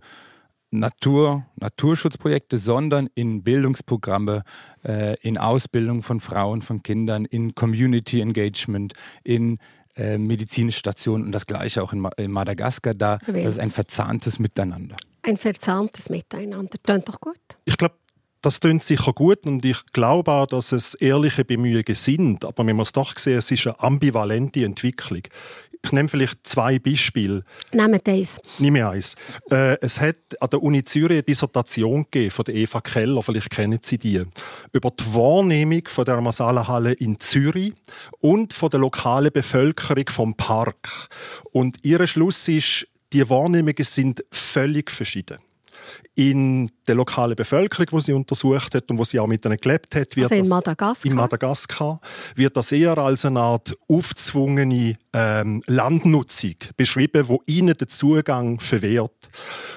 Natur, 0.71 1.45
Naturschutzprojekte, 1.55 2.59
sondern 2.59 3.09
in 3.15 3.43
Bildungsprogramme, 3.43 4.43
äh, 4.83 5.15
in 5.21 5.37
Ausbildung 5.37 6.03
von 6.03 6.19
Frauen, 6.19 6.61
von 6.61 6.83
Kindern, 6.83 7.25
in 7.25 7.55
Community 7.55 8.21
Engagement, 8.21 8.93
in 9.23 9.57
äh, 9.95 10.17
Medizinstationen 10.17 11.27
und 11.27 11.31
das 11.31 11.47
gleiche 11.47 11.81
auch 11.81 11.91
in, 11.91 11.99
Ma 11.99 12.09
in 12.17 12.31
Madagaskar. 12.31 12.93
Da 12.93 13.17
das 13.25 13.35
ist 13.35 13.59
ein 13.59 13.69
verzahntes 13.69 14.39
Miteinander. 14.39 14.95
Ein 15.23 15.37
verzahntes 15.37 16.09
Miteinander. 16.09 16.77
Klingt 16.83 17.09
doch 17.09 17.19
gut. 17.19 17.39
Ich 17.65 17.75
glaube, 17.75 17.95
das 18.41 18.59
klingt 18.59 18.83
sicher 18.83 19.13
gut 19.13 19.45
und 19.45 19.65
ich 19.65 19.77
glaube 19.91 20.31
auch, 20.31 20.47
dass 20.47 20.71
es 20.71 20.93
ehrliche 20.95 21.43
Bemühungen 21.43 21.95
sind. 21.95 22.45
Aber 22.45 22.63
man 22.63 22.77
muss 22.77 22.91
doch 22.91 23.17
sehen, 23.17 23.37
es 23.37 23.51
ist 23.51 23.67
eine 23.67 23.79
ambivalente 23.79 24.63
Entwicklung. 24.63 25.23
Ich 25.81 25.91
nehme 25.93 26.09
vielleicht 26.09 26.45
zwei 26.45 26.77
Beispiele. 26.77 27.43
Nehmt 27.71 28.07
eins. 28.07 28.39
Nehme 28.59 28.87
eins. 28.89 29.15
Äh, 29.49 29.77
es 29.79 29.99
hat 30.01 30.17
an 30.41 30.49
der 30.49 30.61
Uni 30.61 30.83
Zürich 30.83 31.11
eine 31.11 31.23
Dissertation 31.23 32.03
gegeben 32.03 32.31
von 32.31 32.45
der 32.45 32.55
Eva 32.55 32.81
Keller, 32.81 33.23
vielleicht 33.23 33.49
kennen 33.49 33.79
Sie 33.81 33.97
die, 33.97 34.23
über 34.73 34.91
die 34.91 35.13
Wahrnehmung 35.13 35.83
von 35.87 36.03
der 36.03 36.19
Masala-Halle 36.19 36.93
in 36.93 37.19
Zürich 37.19 37.73
und 38.19 38.53
von 38.53 38.69
der 38.69 38.81
lokalen 38.81 39.31
Bevölkerung 39.31 40.09
vom 40.09 40.35
Park. 40.35 41.09
Und 41.51 41.77
ihr 41.83 42.05
Schluss 42.07 42.47
ist, 42.49 42.87
die 43.13 43.27
Wahrnehmungen 43.29 43.83
sind 43.83 44.23
völlig 44.31 44.91
verschieden 44.91 45.39
in 46.19 46.69
der 46.85 46.95
lokalen 46.95 47.37
Bevölkerung, 47.37 47.85
die 47.93 48.01
sie 48.01 48.11
untersucht 48.11 48.75
hat 48.75 48.91
und 48.91 48.97
wo 48.97 49.05
sie 49.05 49.21
auch 49.21 49.27
mit 49.27 49.45
ihnen 49.45 49.55
gelebt 49.55 49.95
hat. 49.95 50.17
Wird 50.17 50.29
also 50.29 50.43
in 50.43 50.49
Madagaskar? 50.49 51.09
in 51.09 51.15
Madagaskar 51.15 52.01
wird 52.35 52.57
das 52.57 52.73
eher 52.73 52.97
als 52.97 53.23
eine 53.23 53.39
Art 53.39 53.73
aufzwungene 53.87 54.95
ähm, 55.13 55.61
Landnutzung 55.67 56.55
beschrieben, 56.75 57.29
wo 57.29 57.41
ihnen 57.45 57.77
den 57.77 57.87
Zugang 57.87 58.59
verwehrt. 58.59 59.29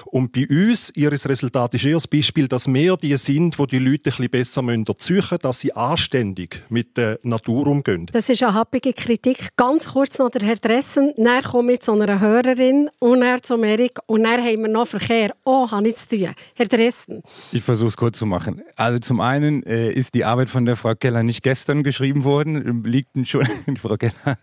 Und 0.07 0.33
bei 0.33 0.45
uns, 0.49 0.91
ihr 0.95 1.13
Resultat 1.13 1.73
ist 1.75 1.85
eher 1.85 1.93
das 1.93 2.07
Beispiel, 2.07 2.49
dass 2.49 2.67
mehr 2.67 2.97
die 2.97 3.15
sind, 3.15 3.57
wo 3.57 3.65
die 3.65 3.79
Leute 3.79 4.09
ein 4.09 4.29
bisschen 4.29 4.29
besser 4.29 4.63
erziehen 4.67 5.37
dass 5.41 5.61
sie 5.61 5.73
anständig 5.73 6.61
mit 6.67 6.97
der 6.97 7.19
Natur 7.23 7.67
umgehen. 7.67 8.07
Das 8.11 8.27
ist 8.27 8.43
eine 8.43 8.53
happige 8.53 8.91
Kritik. 8.91 9.49
Ganz 9.55 9.93
kurz 9.93 10.19
noch 10.19 10.29
der 10.29 10.41
Herr 10.41 10.55
Dressen. 10.55 11.13
Dann 11.15 11.41
komme 11.43 11.73
ich 11.73 11.79
zu 11.79 11.93
einer 11.93 12.19
Hörerin 12.19 12.89
und 12.99 13.21
dann 13.21 13.41
zu 13.41 13.61
Erik 13.63 13.99
und 14.07 14.23
dann 14.23 14.43
haben 14.43 14.61
wir 14.61 14.67
noch 14.67 14.87
Verkehr. 14.87 15.33
Oh, 15.45 15.71
habe 15.71 15.87
ich 15.87 15.95
zu 15.95 16.09
tun. 16.09 16.32
Herr 16.55 16.67
Dressen. 16.67 17.21
Ich 17.51 17.63
versuche 17.63 17.89
es 17.89 17.97
kurz 17.97 18.19
zu 18.19 18.25
machen. 18.25 18.61
Also 18.75 18.99
zum 18.99 19.19
einen 19.19 19.63
äh, 19.63 19.91
ist 19.91 20.13
die 20.13 20.25
Arbeit 20.25 20.49
von 20.49 20.65
der 20.65 20.75
Frau 20.75 20.95
Keller 20.95 21.23
nicht 21.23 21.43
gestern 21.43 21.83
geschrieben 21.83 22.23
worden, 22.23 22.83
liegt 22.83 23.11
schon, 23.27 23.47
Frau 23.81 23.97
Keller 23.97 24.37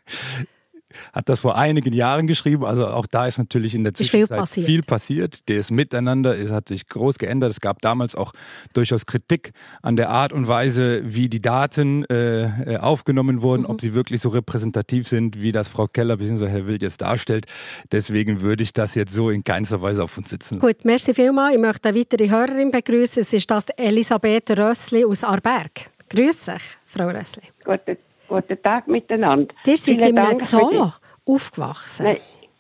hat 1.13 1.29
das 1.29 1.41
vor 1.41 1.57
einigen 1.57 1.93
Jahren 1.93 2.27
geschrieben. 2.27 2.65
Also 2.65 2.87
auch 2.87 3.07
da 3.07 3.27
ist 3.27 3.39
natürlich 3.39 3.75
in 3.75 3.85
der 3.85 3.95
Zwischenzeit 3.95 4.29
viel 4.29 4.37
passiert. 4.39 4.67
viel 4.67 4.83
passiert. 4.83 5.49
Das 5.49 5.71
Miteinander 5.71 6.35
ist, 6.35 6.51
hat 6.51 6.69
sich 6.69 6.89
groß 6.89 7.19
geändert. 7.19 7.51
Es 7.51 7.61
gab 7.61 7.81
damals 7.81 8.15
auch 8.15 8.33
durchaus 8.73 9.07
Kritik 9.07 9.53
an 9.83 9.97
der 9.97 10.11
Art 10.11 10.33
und 10.33 10.49
Weise, 10.49 11.03
wie 11.05 11.29
die 11.29 11.41
Daten 11.41 12.05
äh, 12.05 12.79
aufgenommen 12.81 13.43
wurden, 13.43 13.63
mhm. 13.63 13.71
ob 13.71 13.81
sie 13.81 13.95
wirklich 13.95 14.21
so 14.21 14.31
repräsentativ 14.31 15.09
sind, 15.09 15.41
wie 15.41 15.53
das 15.53 15.69
Frau 15.69 15.87
Keller 15.87 16.17
bzw. 16.17 16.49
Herr 16.49 16.67
Wild 16.67 16.83
jetzt 16.83 17.01
darstellt. 17.01 17.47
Deswegen 17.93 18.41
würde 18.41 18.63
ich 18.63 18.73
das 18.73 18.95
jetzt 18.95 19.13
so 19.13 19.31
in 19.31 19.45
keinster 19.45 19.83
Weise 19.83 20.03
auf 20.05 20.17
uns 20.17 20.31
sitzen. 20.31 20.59
Gut, 20.59 20.85
merci 20.85 21.15
vielmals. 21.15 21.55
Ich 21.55 21.61
möchte 21.61 21.89
eine 21.89 21.99
weitere 21.99 22.29
Hörerin 22.29 22.71
begrüßen. 22.71 23.23
Es 23.23 23.33
ist 23.33 23.51
das 23.51 23.67
Elisabeth 23.77 24.51
Rössli 24.51 25.05
aus 25.05 25.25
Arberg. 25.25 25.91
Grüß 26.09 26.47
dich, 26.47 26.63
Frau 26.87 27.09
Rössli. 27.09 27.43
Guten, 27.65 27.97
guten 28.31 28.63
Tag 28.63 28.87
miteinander. 28.87 29.53
Ihr 29.67 29.77
seid 29.77 30.07
in 30.07 30.19
einem 30.19 30.41
Zoo 30.41 30.93
aufgewachsen? 31.27 32.05
Nein, 32.05 32.19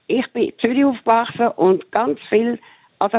ich 0.08 0.26
bin 0.32 0.42
in 0.48 0.58
Zürich 0.58 0.84
aufgewachsen 0.84 1.48
und 1.56 1.90
ganz 1.92 2.18
viel, 2.28 2.58
also 2.98 3.18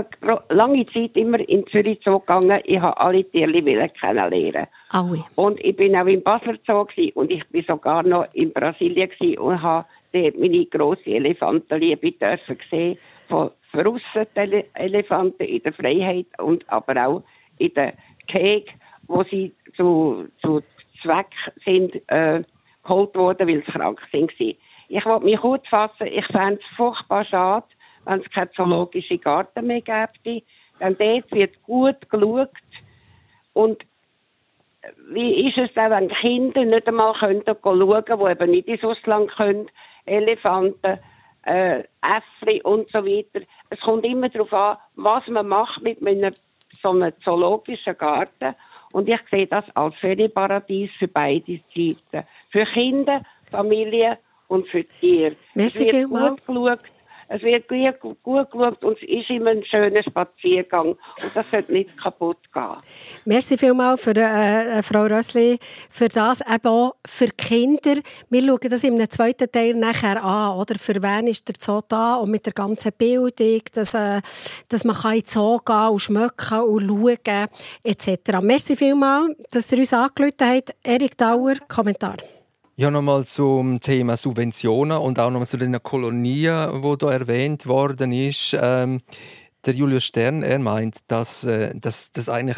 lange 0.50 0.86
Zeit 0.88 1.16
immer 1.16 1.40
in 1.40 1.66
Zürich 1.68 2.00
Zoo 2.04 2.20
gegangen. 2.20 2.60
Ich 2.66 2.80
habe 2.80 2.98
alle 2.98 3.24
Tiere 3.24 3.90
kennenlernen. 4.00 4.68
Aui. 4.92 5.24
Und 5.36 5.60
ich 5.64 5.76
bin 5.76 5.96
auch 5.96 6.06
im 6.06 6.22
Basler 6.22 6.58
Zoo 6.68 6.86
und 7.16 7.32
ich 7.32 7.48
bin 7.50 7.64
sogar 7.66 8.04
noch 8.04 8.28
in 8.34 8.52
Brasilien 8.52 9.10
und 9.38 9.62
habe 9.62 9.86
dort 10.12 10.38
meine 10.38 10.66
grosse 10.66 11.06
Elefantenliebe 11.06 12.12
dürfen 12.12 12.58
sehen 12.70 12.98
von 13.30 13.52
verrüsteten 13.72 14.64
Elefanten 14.74 15.44
in 15.44 15.64
der 15.64 15.74
Freiheit 15.74 16.28
und 16.38 16.70
aber 16.70 17.08
auch 17.08 17.24
in 17.58 17.74
der 17.74 17.94
Käge, 18.28 18.72
wo 19.08 19.24
sie 19.24 19.54
zu, 19.78 20.26
zu 20.42 20.62
Zweck 21.02 21.28
sind 21.64 21.96
äh, 22.10 22.44
geholt 22.84 23.16
worden, 23.16 23.48
weil 23.48 23.64
sie 23.66 23.72
krank 23.72 24.00
sind. 24.12 24.32
Ich 24.40 25.06
wollte 25.06 25.26
mich 25.26 25.40
kurz 25.40 25.68
fassen. 25.68 26.08
Ich 26.08 26.26
fände 26.28 26.60
es 26.62 26.76
furchtbar 26.76 27.26
schade, 27.26 27.68
wenn 28.06 28.22
es 28.22 28.30
keinen 28.32 28.52
zoologischen 28.54 29.22
Garten 29.22 29.68
mehr 29.68 29.82
gäbe. 29.82 30.44
Denn 30.80 30.98
dort 30.98 31.32
wird 31.32 31.62
gut 31.64 32.10
geschaut. 32.10 32.50
Und 33.54 33.84
wie 35.10 35.48
ist 35.48 35.58
es 35.58 35.74
dann, 35.76 35.92
wenn 35.92 36.10
Kinder 36.10 36.66
nicht 36.66 36.88
einmal 36.88 37.14
schauen 37.16 37.44
können, 37.46 37.90
die 37.90 38.32
eben 38.32 38.52
nicht 38.52 38.68
ins 38.68 38.84
Ausland 38.84 39.32
können, 39.32 39.70
Elefanten, 40.06 41.00
äh, 41.44 41.84
Äffli 42.02 42.62
und 42.64 42.90
so 42.92 43.06
weiter. 43.06 43.46
Es 43.70 43.80
kommt 43.82 44.06
immer 44.06 44.30
darauf 44.30 44.54
an, 44.54 44.78
was 44.96 45.28
man 45.28 45.48
macht 45.48 45.82
mit 45.82 46.06
einem, 46.06 46.34
so 46.82 46.90
einem 46.90 47.14
zoologischen 47.24 47.98
Garten. 47.98 48.56
Und 48.92 49.08
ich 49.08 49.20
sehe 49.30 49.48
das 49.48 49.66
als 49.76 49.96
Ferienparadies 49.96 50.92
für 51.00 51.08
beide 51.08 51.60
Seiten. 51.76 52.28
Für 52.50 52.66
Kinder, 52.66 53.22
Familien 53.50 54.18
und 54.48 54.68
für 54.68 54.84
Tiere. 54.84 55.36
Merci 55.56 55.88
es 55.88 55.94
wird 55.94 56.10
gut 56.10 56.46
geschaut. 56.46 56.80
Es 57.34 57.42
wird 57.44 57.68
gut, 58.02 58.22
gut 58.24 58.52
geschaut 58.52 58.84
und 58.84 58.98
es 58.98 59.08
ist 59.08 59.30
immer 59.30 59.52
ein 59.52 59.64
schöner 59.64 60.04
Spaziergang. 60.04 60.90
Und 60.90 61.32
das 61.34 61.50
sollte 61.50 61.72
nicht 61.72 61.98
kaputt 61.98 62.40
gehen. 62.54 62.76
Merci 63.24 63.58
vielmals 63.58 64.04
für, 64.04 64.16
äh, 64.18 64.80
äh, 64.80 64.84
Frau 64.84 65.04
Rössli 65.04 65.58
für 65.90 66.10
das, 66.10 66.42
eben 66.42 66.68
auch 66.68 66.96
für 67.08 67.28
Kinder. 67.28 67.96
Wir 68.30 68.42
schauen 68.42 68.70
das 68.70 68.84
im 68.84 69.10
zweiten 69.10 69.50
Teil 69.50 69.76
nachher 69.76 70.22
an. 70.22 70.58
Oder? 70.58 70.76
Für 70.76 71.02
wen 71.02 71.28
ist 71.28 71.48
der 71.48 71.56
Zoo 71.58 71.80
da? 71.88 72.16
Und 72.16 72.32
mit 72.32 72.46
der 72.46 72.54
ganzen 72.54 72.92
Bildung, 72.98 73.62
dass, 73.74 73.94
äh, 73.94 74.20
dass 74.68 74.84
man 74.84 74.98
in 75.14 75.20
den 75.22 75.26
Zoo 75.26 75.60
gehen 75.60 75.88
und 75.88 76.00
schmecken 76.00 76.60
und 76.60 76.88
schauen 76.88 77.48
etc. 77.84 78.42
Merci 78.42 78.76
vielmals, 78.76 79.38
dass 79.52 79.72
ihr 79.72 79.78
uns 79.78 79.94
angerufen 79.94 80.34
habt. 80.42 80.76
Erik 80.84 81.18
Dauer, 81.18 81.54
Kommentar. 81.70 82.18
Ja, 82.78 82.90
nochmal 82.90 83.26
zum 83.26 83.82
Thema 83.82 84.16
Subventionen 84.16 84.98
und 84.98 85.20
auch 85.20 85.30
nochmal 85.30 85.48
zu 85.48 85.58
den 85.58 85.84
Kolonien, 85.84 86.82
wo 86.82 86.96
da 86.96 87.12
erwähnt 87.12 87.68
worden 87.68 88.14
ist. 88.14 88.58
Ähm, 88.60 89.02
der 89.66 89.74
Julius 89.74 90.06
Stern, 90.06 90.42
er 90.42 90.58
meint, 90.58 91.00
dass, 91.08 91.44
äh, 91.44 91.74
dass, 91.76 92.12
dass 92.12 92.30
eigentlich 92.30 92.58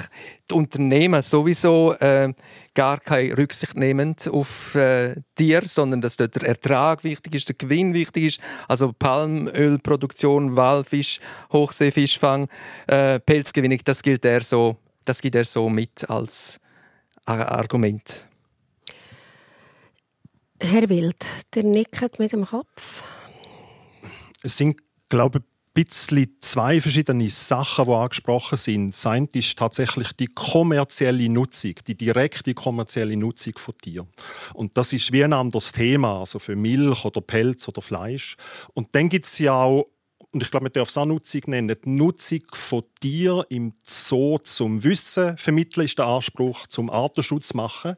die 0.50 0.54
Unternehmen 0.54 1.24
sowieso 1.24 1.94
äh, 1.94 2.32
gar 2.76 3.00
keine 3.00 3.36
Rücksicht 3.36 3.76
nehmen 3.76 4.16
auf 4.32 4.76
äh, 4.76 5.16
Tiere, 5.34 5.68
sondern 5.68 6.00
dass 6.02 6.16
dort 6.16 6.36
der 6.36 6.48
Ertrag 6.48 7.04
wichtig 7.04 7.34
ist, 7.34 7.50
der 7.50 7.56
Gewinn 7.56 7.96
wichtig 7.96 8.26
ist. 8.26 8.40
Also 8.68 8.94
Palmölproduktion, 8.94 10.56
Walfisch, 10.56 11.20
Hochseefischfang, 11.52 12.48
äh, 12.86 13.20
Pelzgewinnung, 13.20 13.80
das 13.84 14.04
gilt 14.04 14.24
er 14.26 14.44
so, 14.44 14.78
das 15.06 15.22
gibt 15.22 15.36
er 15.36 15.46
so 15.46 15.70
mit 15.70 16.08
als 16.08 16.60
Argument. 17.26 18.28
Herr 20.66 20.90
Wild, 20.90 21.28
der 21.54 21.64
nickt 21.64 22.20
mit 22.20 22.32
dem 22.32 22.46
Kopf. 22.46 23.04
Es 24.44 24.58
sind, 24.58 24.80
glaube 25.10 25.40
ich, 25.40 25.44
ein 25.44 25.74
bisschen 25.74 26.38
zwei 26.40 26.80
verschiedene 26.80 27.30
Sachen, 27.30 27.86
die 27.86 27.92
angesprochen 27.92 28.58
sind. 28.58 28.92
Das 28.92 29.06
eine 29.06 29.28
ist 29.34 29.60
tatsächlich 29.60 30.14
die 30.14 30.28
kommerzielle 30.28 31.28
Nutzung, 31.28 31.76
die 31.86 31.96
direkte 31.96 32.54
kommerzielle 32.54 33.18
Nutzung 33.18 33.54
von 33.58 33.78
Tieren. 33.78 34.08
Und 34.54 34.78
das 34.78 34.94
ist 34.94 35.12
wie 35.12 35.26
ein 35.26 35.34
anderes 35.34 35.74
Thema, 35.74 36.22
also 36.22 36.40
für 36.40 36.56
Milch 36.56 37.04
oder 37.04 37.20
Pelz 37.20 37.68
oder 37.68 37.82
Fleisch. 37.82 38.38
Und 38.74 38.96
dann 38.96 39.10
gibt 39.10 39.26
es 39.26 39.40
ja 39.40 39.62
auch 39.62 39.86
und 40.34 40.42
ich 40.42 40.50
glaube, 40.50 40.64
man 40.64 40.74
darf 40.74 40.90
es 40.90 40.98
auch 40.98 41.06
Nutzung 41.06 41.42
nennen, 41.48 41.78
die 41.84 41.90
Nutzung 41.90 42.42
von 42.54 42.84
Tieren 43.00 43.46
im 43.50 43.74
Zoo 43.86 44.40
zum 44.40 44.84
Wissen 44.84 45.38
vermitteln, 45.38 45.86
ist 45.86 46.00
der 46.00 46.08
Anspruch 46.08 46.66
zum 46.68 46.90
Artenschutz 46.90 47.54
machen. 47.54 47.96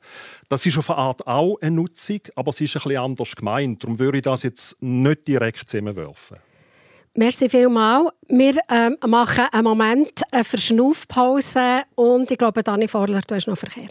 Das 0.50 0.66
ist 0.66 0.78
auf 0.78 0.90
eine 0.90 1.00
Art 1.00 1.28
auch 1.28 1.58
eine 1.62 1.72
Nutzung, 1.72 2.20
aber 2.36 2.50
es 2.50 2.60
ist 2.60 2.76
ein 2.76 2.84
bisschen 2.84 2.98
anders 2.98 3.36
gemeint. 3.36 3.84
Darum 3.84 4.00
würde 4.00 4.18
ich 4.18 4.24
das 4.24 4.44
jetzt 4.44 4.82
nicht 4.82 5.28
direkt 5.28 5.70
zusammenwerfen. 5.70 6.38
Merci 7.14 7.50
vielmals. 7.50 8.10
Wir 8.28 8.60
ähm, 8.70 8.98
machen 9.08 9.46
einen 9.52 9.64
Moment 9.64 10.22
eine 10.32 10.44
Verschnaufpause 10.44 11.84
und 11.96 12.30
ich 12.30 12.38
glaube, 12.38 12.62
Dani 12.62 12.90
Vorler, 12.90 13.22
du 13.26 13.36
hast 13.36 13.48
noch 13.48 13.58
Verkehr. 13.58 13.88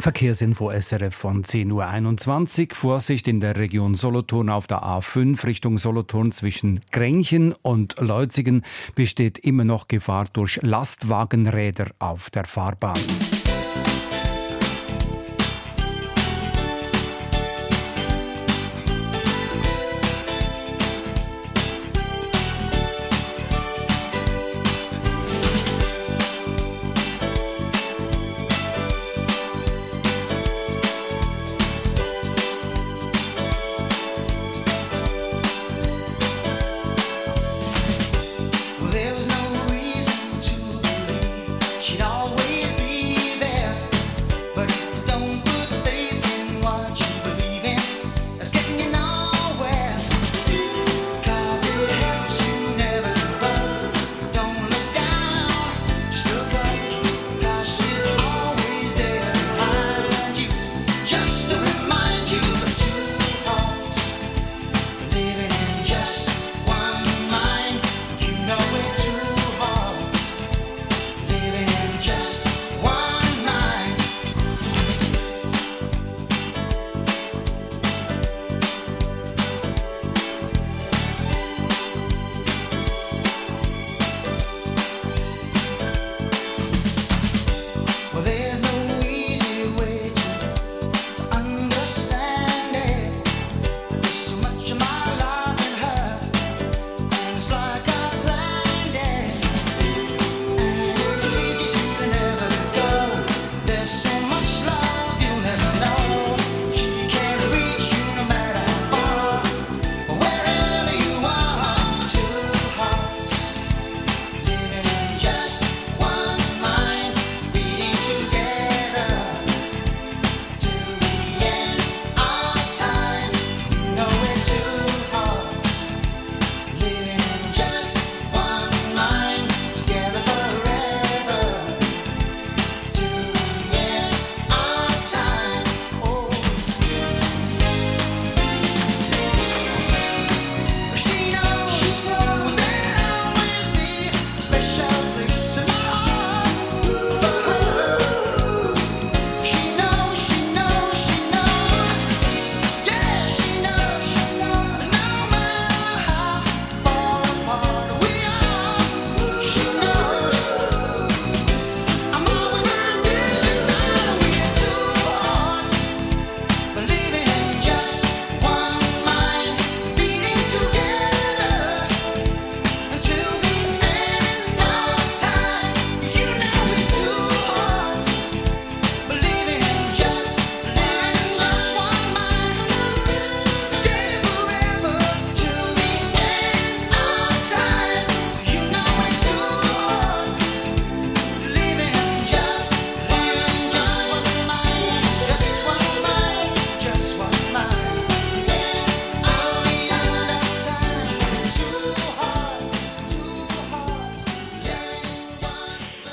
Verkehrsinfo 0.00 0.70
SRF 0.70 1.14
von 1.14 1.44
10.21 1.44 2.70
Uhr. 2.70 2.74
Vorsicht 2.74 3.28
in 3.28 3.40
der 3.40 3.56
Region 3.56 3.94
Solothurn 3.94 4.48
auf 4.48 4.66
der 4.66 4.82
A5 4.82 5.44
Richtung 5.44 5.78
Solothurn 5.78 6.32
zwischen 6.32 6.80
Grenchen 6.90 7.54
und 7.62 8.00
Leutzigen 8.00 8.62
besteht 8.94 9.38
immer 9.38 9.64
noch 9.64 9.88
Gefahr 9.88 10.26
durch 10.32 10.58
Lastwagenräder 10.62 11.88
auf 11.98 12.30
der 12.30 12.44
Fahrbahn. 12.44 12.98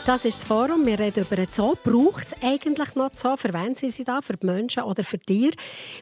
Das 0.07 0.23
ist 0.23 0.37
das 0.37 0.45
Forum. 0.45 0.85
Wir 0.85 0.97
reden 0.99 1.25
über 1.25 1.35
den 1.35 1.51
Zoo. 1.51 1.75
Braucht 1.83 2.27
es 2.27 2.35
eigentlich 2.41 2.95
noch 2.95 3.09
Zoo? 3.13 3.35
Für 3.35 3.53
wen 3.53 3.75
sind 3.75 3.91
sie 3.91 4.05
da? 4.05 4.21
Für 4.21 4.37
die 4.37 4.45
Menschen 4.45 4.83
oder 4.83 5.03
für 5.03 5.19
Tiere? 5.19 5.51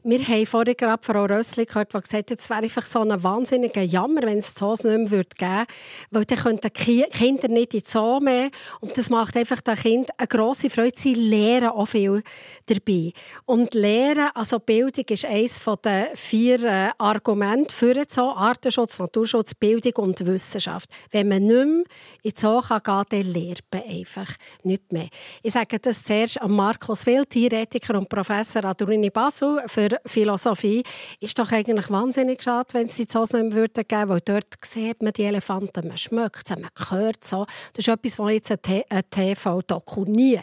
Wir 0.04 0.20
haben 0.28 0.46
vorhin 0.46 0.76
gerade 0.78 1.02
Frau 1.02 1.26
Rössli 1.26 1.66
gehört, 1.66 1.92
die 1.92 2.02
gesagt 2.02 2.30
hat, 2.30 2.40
es 2.40 2.48
wäre 2.48 2.62
einfach 2.62 2.86
so 2.86 3.00
ein 3.00 3.24
wahnsinniger 3.24 3.82
Jammer, 3.82 4.22
wenn 4.22 4.38
es 4.38 4.54
Zoos 4.54 4.84
nicht 4.84 4.96
mehr 4.96 5.08
geben 5.08 5.36
würde. 5.40 5.66
Weil 6.12 6.26
dann 6.26 6.38
könnten 6.38 6.70
die 6.72 7.02
Kinder 7.10 7.48
nicht 7.48 7.74
in 7.74 7.80
den 7.80 7.88
Zoo 7.88 8.20
mehr. 8.20 8.52
Und 8.80 8.96
das 8.96 9.10
macht 9.10 9.36
einfach 9.38 9.62
den 9.62 9.74
Kindern 9.74 10.16
eine 10.20 10.28
grosse 10.28 10.70
Freude. 10.70 10.94
Sie 10.96 11.16
lernen 11.16 11.70
auch 11.70 11.88
viel 11.88 12.22
dabei. 12.68 13.12
Und 13.46 13.74
Lehren, 13.74 14.30
also 14.36 14.60
Bildung, 14.60 15.06
ist 15.10 15.26
eines 15.26 15.60
der 15.84 16.12
vier 16.14 16.64
äh, 16.64 16.90
Argumente 17.00 17.74
für 17.74 17.96
den 17.96 18.06
Zoo. 18.08 18.34
Artenschutz, 18.36 19.00
Naturschutz, 19.00 19.56
Bildung 19.56 19.94
und 19.96 20.24
Wissenschaft. 20.28 20.92
Wenn 21.10 21.28
man 21.28 21.42
nicht 21.44 21.66
mehr 21.66 21.84
in 22.22 22.32
den 22.32 22.34
Zoo 22.36 22.62
kann 22.62 22.84
gehen, 22.84 23.06
dann 23.10 23.34
lernt 23.34 23.64
man 23.74 23.95
einfach 24.00 24.32
nicht 24.64 24.92
mehr. 24.92 25.08
Ich 25.44 25.54
sage 25.54 25.80
das 25.80 26.04
zuerst 26.04 26.42
an 26.42 26.52
Markus 26.52 27.06
Wild, 27.06 27.30
Tierethiker 27.30 27.98
und 27.98 28.10
Professor 28.10 28.64
an 28.66 28.76
der 28.80 28.88
Uni 28.88 29.10
Basel 29.10 29.64
für 29.68 29.90
Philosophie. 30.06 30.84
Ist 31.20 31.38
doch 31.38 31.52
eigentlich 31.52 31.90
wahnsinnig 31.90 32.42
schade, 32.44 32.74
wenn 32.74 32.86
es 32.86 32.96
die 32.96 33.08
Zoos 33.08 33.34
nicht 33.34 33.54
mehr 33.54 33.68
geben 33.68 33.86
würde, 33.88 34.10
weil 34.10 34.22
dort 34.22 34.54
sieht 34.64 35.02
man 35.02 35.14
die 35.14 35.24
Elefanten, 35.24 35.88
man 35.88 35.98
schmeckt 35.98 36.48
sie, 36.48 36.56
man 36.56 36.70
hört 36.90 37.24
so. 37.24 37.46
Das 37.74 37.86
ist 37.86 37.88
etwas, 37.88 38.20
was 38.20 38.32
jetzt 38.32 38.52
ein 38.52 39.04
TV-Doku 39.10 40.06
nie 40.06 40.40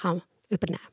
kann 0.00 0.22
übernehmen 0.48 0.78
kann. 0.82 0.91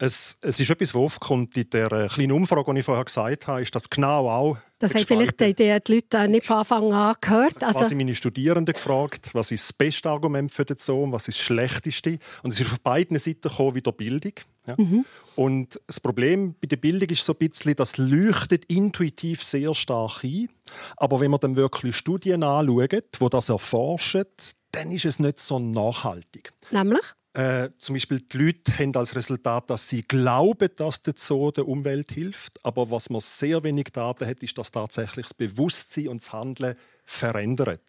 Es, 0.00 0.38
es 0.40 0.58
ist 0.58 0.70
etwas, 0.70 0.94
was 0.94 1.02
aufkommt 1.02 1.56
in 1.58 1.68
der 1.70 1.92
äh, 1.92 2.08
kleinen 2.08 2.32
Umfrage, 2.32 2.72
die 2.72 2.80
ich 2.80 2.86
vorher 2.86 3.04
gesagt 3.04 3.46
habe, 3.46 3.60
ist 3.60 3.74
das 3.74 3.90
genau 3.90 4.28
auch 4.28 4.56
das 4.80 4.94
haben 4.94 5.04
vielleicht 5.06 5.38
die, 5.40 5.54
die 5.54 5.92
Leute 5.92 6.26
nicht 6.28 6.46
von 6.46 6.56
Anfang 6.56 6.90
an 6.94 7.14
gehört. 7.20 7.62
Also 7.62 7.84
ich 7.84 7.94
meine 7.94 8.14
Studierenden 8.14 8.72
gefragt, 8.72 9.28
was 9.34 9.50
ist 9.50 9.64
das 9.64 9.72
beste 9.74 10.08
Argument 10.08 10.50
für 10.50 10.64
den 10.64 10.78
und 10.94 11.12
was 11.12 11.28
ist 11.28 11.38
das 11.38 11.44
schlechteste. 11.44 12.18
Und 12.42 12.52
es 12.52 12.60
ist 12.60 12.72
auf 12.72 12.80
beiden 12.80 13.18
Seiten 13.18 13.42
gekommen, 13.42 13.74
wieder 13.74 13.92
Bildung. 13.92 14.32
Ja. 14.66 14.76
Mhm. 14.78 15.04
Und 15.36 15.78
das 15.86 16.00
Problem 16.00 16.54
bei 16.62 16.66
der 16.66 16.78
Bildung 16.78 17.10
ist 17.10 17.24
so 17.24 17.34
ein 17.34 17.46
bisschen, 17.46 17.76
das 17.76 17.98
leuchtet 17.98 18.64
intuitiv 18.66 19.42
sehr 19.42 19.74
stark 19.74 20.24
ein. 20.24 20.48
Aber 20.96 21.20
wenn 21.20 21.30
man 21.30 21.40
dann 21.40 21.56
wirklich 21.56 21.94
Studien 21.94 22.42
anschaut, 22.42 23.20
die 23.20 23.28
das 23.30 23.50
erforschen, 23.50 24.24
dann 24.72 24.92
ist 24.92 25.04
es 25.04 25.18
nicht 25.18 25.40
so 25.40 25.58
nachhaltig. 25.58 26.54
Nämlich? 26.70 27.04
Äh, 27.32 27.68
zum 27.78 27.94
Beispiel 27.94 28.20
die 28.20 28.38
Leute 28.38 28.76
haben 28.76 28.94
als 28.96 29.14
Resultat, 29.14 29.70
dass 29.70 29.88
sie 29.88 30.02
glauben, 30.02 30.68
dass 30.74 31.02
der 31.02 31.14
Zoo 31.16 31.52
der 31.52 31.68
Umwelt 31.68 32.10
hilft. 32.10 32.64
Aber 32.64 32.90
was 32.90 33.08
man 33.08 33.20
sehr 33.20 33.62
wenig 33.62 33.86
Daten 33.92 34.26
hat, 34.26 34.42
ist, 34.42 34.58
dass 34.58 34.72
tatsächlich 34.72 35.26
das 35.26 35.34
Bewusstsein 35.34 36.08
und 36.08 36.22
das 36.22 36.32
Handeln 36.32 36.74
verändert. 37.04 37.82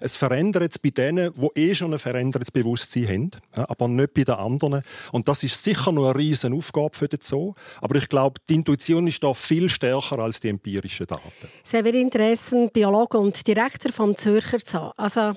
Es 0.00 0.16
verändert 0.16 0.72
es 0.72 0.78
bei 0.78 0.90
denen, 0.90 1.32
die 1.34 1.60
eh 1.60 1.74
schon 1.74 1.92
ein 1.92 1.98
verändertes 1.98 2.50
Bewusstsein 2.50 3.08
haben, 3.08 3.30
aber 3.52 3.88
nicht 3.88 4.14
bei 4.14 4.24
den 4.24 4.34
anderen. 4.34 4.82
Und 5.12 5.28
das 5.28 5.42
ist 5.42 5.62
sicher 5.62 5.92
noch 5.92 6.10
eine 6.10 6.18
riesen 6.18 6.52
Aufgabe 6.54 6.96
für 6.96 7.08
den 7.08 7.20
Zoo. 7.20 7.54
Aber 7.80 7.96
ich 7.96 8.08
glaube, 8.08 8.40
die 8.48 8.54
Intuition 8.54 9.06
ist 9.06 9.22
da 9.22 9.32
viel 9.34 9.68
stärker 9.68 10.18
als 10.18 10.40
die 10.40 10.48
empirischen 10.48 11.06
Daten. 11.06 11.22
Severin 11.62 12.10
Dressen, 12.10 12.70
Biologe 12.70 13.18
und 13.18 13.46
Direktor 13.46 13.92
vom 13.92 14.16
Zürcher 14.16 14.58
Zoo. 14.64 14.90
Also 14.96 15.34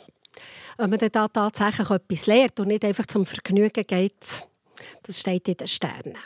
ob 0.78 0.89
man 0.89 0.99
da 0.99 1.28
tatsächlich 1.28 1.89
etwas 1.89 2.25
lernt 2.28 2.60
und 2.60 2.67
nicht 2.67 2.86
einfach 2.86 3.06
zum 3.06 3.25
Vergnügen 3.25 3.86
geht, 3.86 4.47
das 5.04 5.19
steht 5.19 5.47
in 5.47 5.58
den 5.58 5.67
Sternen. 5.67 6.17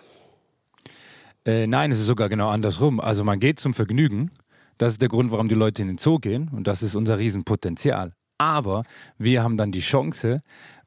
Äh, 1.46 1.68
nein, 1.68 1.92
es 1.92 2.00
ist 2.00 2.08
sogar 2.08 2.30
genau 2.30 2.50
andersrum. 2.50 3.00
Also 3.00 3.24
man 3.24 3.40
geht 3.40 3.60
zum 3.60 3.74
Vergnügen. 3.74 4.32
Das 4.78 4.94
ist 4.94 5.02
der 5.02 5.10
Grund, 5.10 5.32
warum 5.32 5.50
die 5.50 5.56
Leute 5.56 5.82
in 5.82 5.88
den 5.88 5.98
Zoo 5.98 6.20
gehen. 6.20 6.50
Und 6.50 6.68
das 6.68 6.82
ist 6.84 6.96
unser 6.96 7.20
Riesenpotenzial. 7.20 8.14
Aber 8.38 8.84
wir 9.18 9.44
haben 9.44 9.58
dann 9.58 9.72
die 9.72 9.82
Chance, 9.82 10.42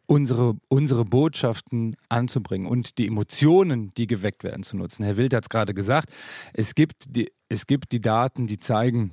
unsere, 0.06 0.54
unsere 0.68 1.04
Botschaften 1.04 1.96
anzubringen 2.08 2.66
und 2.66 2.98
die 2.98 3.06
Emotionen, 3.06 3.92
die 3.94 4.06
geweckt 4.06 4.44
werden, 4.44 4.62
zu 4.62 4.76
nutzen. 4.76 5.04
Herr 5.04 5.16
Wild 5.16 5.34
hat 5.34 5.44
es 5.44 5.48
gerade 5.48 5.74
gesagt, 5.74 6.10
es 6.52 6.74
gibt, 6.74 7.04
die, 7.08 7.30
es 7.48 7.66
gibt 7.66 7.92
die 7.92 8.00
Daten, 8.00 8.46
die 8.46 8.58
zeigen, 8.58 9.12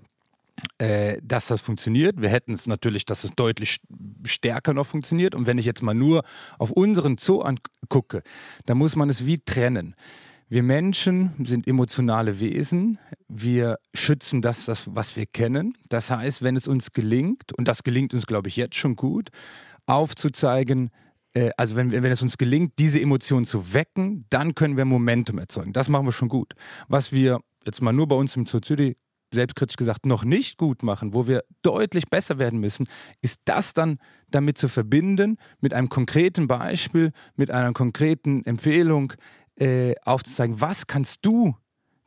äh, 0.77 1.19
dass 1.23 1.47
das 1.47 1.61
funktioniert. 1.61 2.21
Wir 2.21 2.29
hätten 2.29 2.53
es 2.53 2.67
natürlich, 2.67 3.05
dass 3.05 3.23
es 3.23 3.31
deutlich 3.31 3.79
stärker 4.23 4.73
noch 4.73 4.85
funktioniert. 4.85 5.35
Und 5.35 5.47
wenn 5.47 5.57
ich 5.57 5.65
jetzt 5.65 5.81
mal 5.81 5.93
nur 5.93 6.23
auf 6.57 6.71
unseren 6.71 7.17
Zoo 7.17 7.41
angucke, 7.41 8.23
dann 8.65 8.77
muss 8.77 8.95
man 8.95 9.09
es 9.09 9.25
wie 9.25 9.39
trennen. 9.39 9.95
Wir 10.49 10.61
Menschen 10.61 11.31
sind 11.43 11.67
emotionale 11.67 12.39
Wesen. 12.39 12.99
Wir 13.27 13.79
schützen 13.93 14.41
das, 14.41 14.67
was 14.67 15.15
wir 15.15 15.25
kennen. 15.25 15.77
Das 15.89 16.11
heißt, 16.11 16.43
wenn 16.43 16.55
es 16.55 16.67
uns 16.67 16.91
gelingt, 16.91 17.53
und 17.57 17.67
das 17.67 17.83
gelingt 17.83 18.13
uns, 18.13 18.27
glaube 18.27 18.49
ich, 18.49 18.55
jetzt 18.55 18.75
schon 18.75 18.95
gut, 18.95 19.29
aufzuzeigen, 19.87 20.91
äh, 21.33 21.49
also 21.57 21.75
wenn, 21.75 21.91
wenn 21.91 22.11
es 22.11 22.21
uns 22.21 22.37
gelingt, 22.37 22.73
diese 22.77 23.01
Emotionen 23.01 23.45
zu 23.45 23.73
wecken, 23.73 24.25
dann 24.29 24.55
können 24.55 24.77
wir 24.77 24.85
Momentum 24.85 25.39
erzeugen. 25.39 25.73
Das 25.73 25.89
machen 25.89 26.05
wir 26.05 26.11
schon 26.11 26.29
gut. 26.29 26.53
Was 26.87 27.11
wir 27.11 27.39
jetzt 27.65 27.81
mal 27.81 27.93
nur 27.93 28.07
bei 28.07 28.15
uns 28.15 28.35
im 28.35 28.45
Zoo 28.45 28.59
Zürich 28.59 28.95
selbstkritisch 29.33 29.75
gesagt, 29.75 30.05
noch 30.05 30.23
nicht 30.23 30.57
gut 30.57 30.83
machen, 30.83 31.13
wo 31.13 31.27
wir 31.27 31.43
deutlich 31.61 32.09
besser 32.09 32.37
werden 32.37 32.59
müssen, 32.59 32.87
ist 33.21 33.39
das 33.45 33.73
dann 33.73 33.99
damit 34.31 34.57
zu 34.57 34.67
verbinden, 34.67 35.37
mit 35.59 35.73
einem 35.73 35.89
konkreten 35.89 36.47
Beispiel, 36.47 37.11
mit 37.35 37.51
einer 37.51 37.73
konkreten 37.73 38.43
Empfehlung 38.45 39.13
äh, 39.59 39.95
aufzuzeigen, 40.03 40.61
was 40.61 40.87
kannst 40.87 41.19
du 41.23 41.55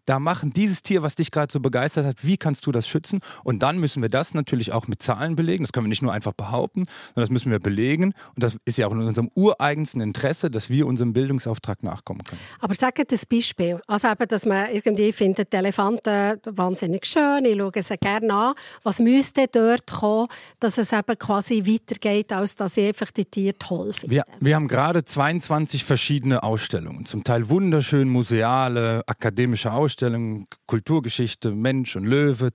da 0.06 0.18
machen, 0.18 0.52
dieses 0.52 0.82
Tier, 0.82 1.02
was 1.02 1.16
dich 1.16 1.30
gerade 1.30 1.52
so 1.52 1.60
begeistert 1.60 2.06
hat, 2.06 2.24
wie 2.24 2.36
kannst 2.36 2.64
du 2.66 2.72
das 2.72 2.88
schützen? 2.88 3.20
Und 3.44 3.62
dann 3.62 3.78
müssen 3.78 4.02
wir 4.02 4.08
das 4.08 4.34
natürlich 4.34 4.72
auch 4.72 4.88
mit 4.88 5.02
Zahlen 5.02 5.36
belegen. 5.36 5.64
Das 5.64 5.72
können 5.72 5.86
wir 5.86 5.90
nicht 5.90 6.02
nur 6.02 6.12
einfach 6.12 6.32
behaupten, 6.32 6.86
sondern 7.08 7.22
das 7.22 7.30
müssen 7.30 7.50
wir 7.50 7.58
belegen. 7.58 8.14
Und 8.34 8.42
das 8.42 8.56
ist 8.64 8.78
ja 8.78 8.86
auch 8.86 8.92
in 8.92 9.00
unserem 9.00 9.30
ureigensten 9.34 10.00
Interesse, 10.00 10.50
dass 10.50 10.70
wir 10.70 10.86
unserem 10.86 11.12
Bildungsauftrag 11.12 11.82
nachkommen 11.82 12.22
können. 12.24 12.40
Aber 12.60 12.74
sag 12.74 12.96
das 13.08 13.26
Beispiel. 13.26 13.80
Also 13.86 14.08
eben, 14.08 14.28
dass 14.28 14.46
man 14.46 14.70
irgendwie 14.72 15.12
findet, 15.12 15.52
die 15.52 15.56
Elefanten 15.56 16.40
wahnsinnig 16.44 17.06
schön, 17.06 17.44
ich 17.44 17.58
schaue 17.58 17.82
sie 17.82 17.96
gerne 17.98 18.32
an. 18.32 18.54
Was 18.82 19.00
müsste 19.00 19.46
dort 19.50 19.86
kommen, 19.86 20.28
dass 20.60 20.78
es 20.78 20.92
eben 20.92 21.18
quasi 21.18 21.64
weitergeht, 21.66 22.32
als 22.32 22.54
dass 22.54 22.76
ich 22.76 22.88
einfach 22.88 23.10
die 23.10 23.24
Tiere 23.24 23.58
toll 23.58 23.92
finde? 23.92 24.14
Wir, 24.14 24.24
wir 24.40 24.54
haben 24.54 24.68
gerade 24.68 25.02
22 25.04 25.84
verschiedene 25.84 26.42
Ausstellungen, 26.42 27.06
zum 27.06 27.24
Teil 27.24 27.48
wunderschön 27.48 28.08
museale, 28.08 29.02
akademische 29.06 29.72
Ausstellungen 29.72 29.95
Ausstellung, 29.96 30.46
Kulturgeschichte, 30.66 31.52
Mensch 31.52 31.96
und 31.96 32.04
Löwe. 32.04 32.50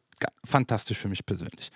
Fantastisch 0.46 1.00
für 1.00 1.10
mich 1.10 1.26
persönlich. 1.26 1.72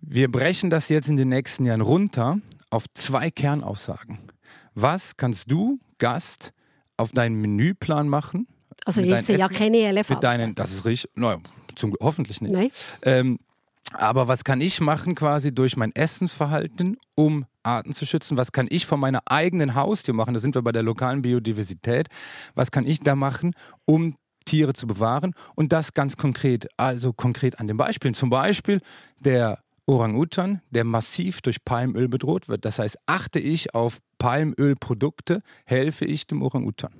Wir 0.00 0.28
brechen 0.28 0.68
das 0.68 0.88
jetzt 0.88 1.08
in 1.08 1.16
den 1.16 1.28
nächsten 1.28 1.64
Jahren 1.64 1.80
runter 1.80 2.40
auf 2.70 2.86
zwei 2.92 3.30
Kernaussagen. 3.30 4.18
Was 4.74 5.16
kannst 5.16 5.48
du, 5.48 5.78
Gast, 5.98 6.52
auf 6.96 7.12
deinen 7.12 7.40
Menüplan 7.40 8.08
machen? 8.08 8.48
Also 8.84 9.00
jetzt 9.00 9.26
sind 9.26 9.38
ja 9.38 9.48
keine 9.48 9.78
Elefanten. 9.78 10.22
Deinen, 10.22 10.54
das 10.56 10.72
ist 10.72 10.84
richtig. 10.84 11.12
Naja, 11.14 11.38
zum, 11.76 11.94
hoffentlich 12.00 12.40
nicht. 12.40 12.52
Nein. 12.52 12.70
Ähm, 13.02 13.38
aber 13.92 14.26
was 14.26 14.42
kann 14.42 14.60
ich 14.60 14.80
machen 14.80 15.14
quasi 15.14 15.54
durch 15.54 15.76
mein 15.76 15.94
Essensverhalten, 15.94 16.96
um 17.14 17.46
Arten 17.62 17.92
zu 17.92 18.06
schützen? 18.06 18.36
Was 18.36 18.50
kann 18.50 18.66
ich 18.68 18.86
von 18.86 18.98
meiner 18.98 19.22
eigenen 19.26 19.76
Haustür 19.76 20.14
machen? 20.14 20.34
Da 20.34 20.40
sind 20.40 20.56
wir 20.56 20.62
bei 20.62 20.72
der 20.72 20.82
lokalen 20.82 21.22
Biodiversität. 21.22 22.08
Was 22.56 22.72
kann 22.72 22.86
ich 22.86 22.98
da 22.98 23.14
machen, 23.14 23.54
um 23.84 24.16
Tiere 24.50 24.72
zu 24.72 24.88
bewahren 24.88 25.34
und 25.54 25.72
das 25.72 25.94
ganz 25.94 26.16
konkret, 26.16 26.66
also 26.76 27.12
konkret 27.12 27.60
an 27.60 27.68
den 27.68 27.76
Beispielen. 27.76 28.14
Zum 28.14 28.30
Beispiel 28.30 28.80
der 29.20 29.60
Orang-Utan, 29.86 30.60
der 30.70 30.82
massiv 30.82 31.40
durch 31.40 31.64
Palmöl 31.64 32.08
bedroht 32.08 32.48
wird. 32.48 32.64
Das 32.64 32.80
heißt, 32.80 32.98
achte 33.06 33.38
ich 33.38 33.74
auf 33.76 33.98
Palmölprodukte, 34.18 35.42
helfe 35.66 36.04
ich 36.04 36.26
dem 36.26 36.42
Orang-Utan. 36.42 36.92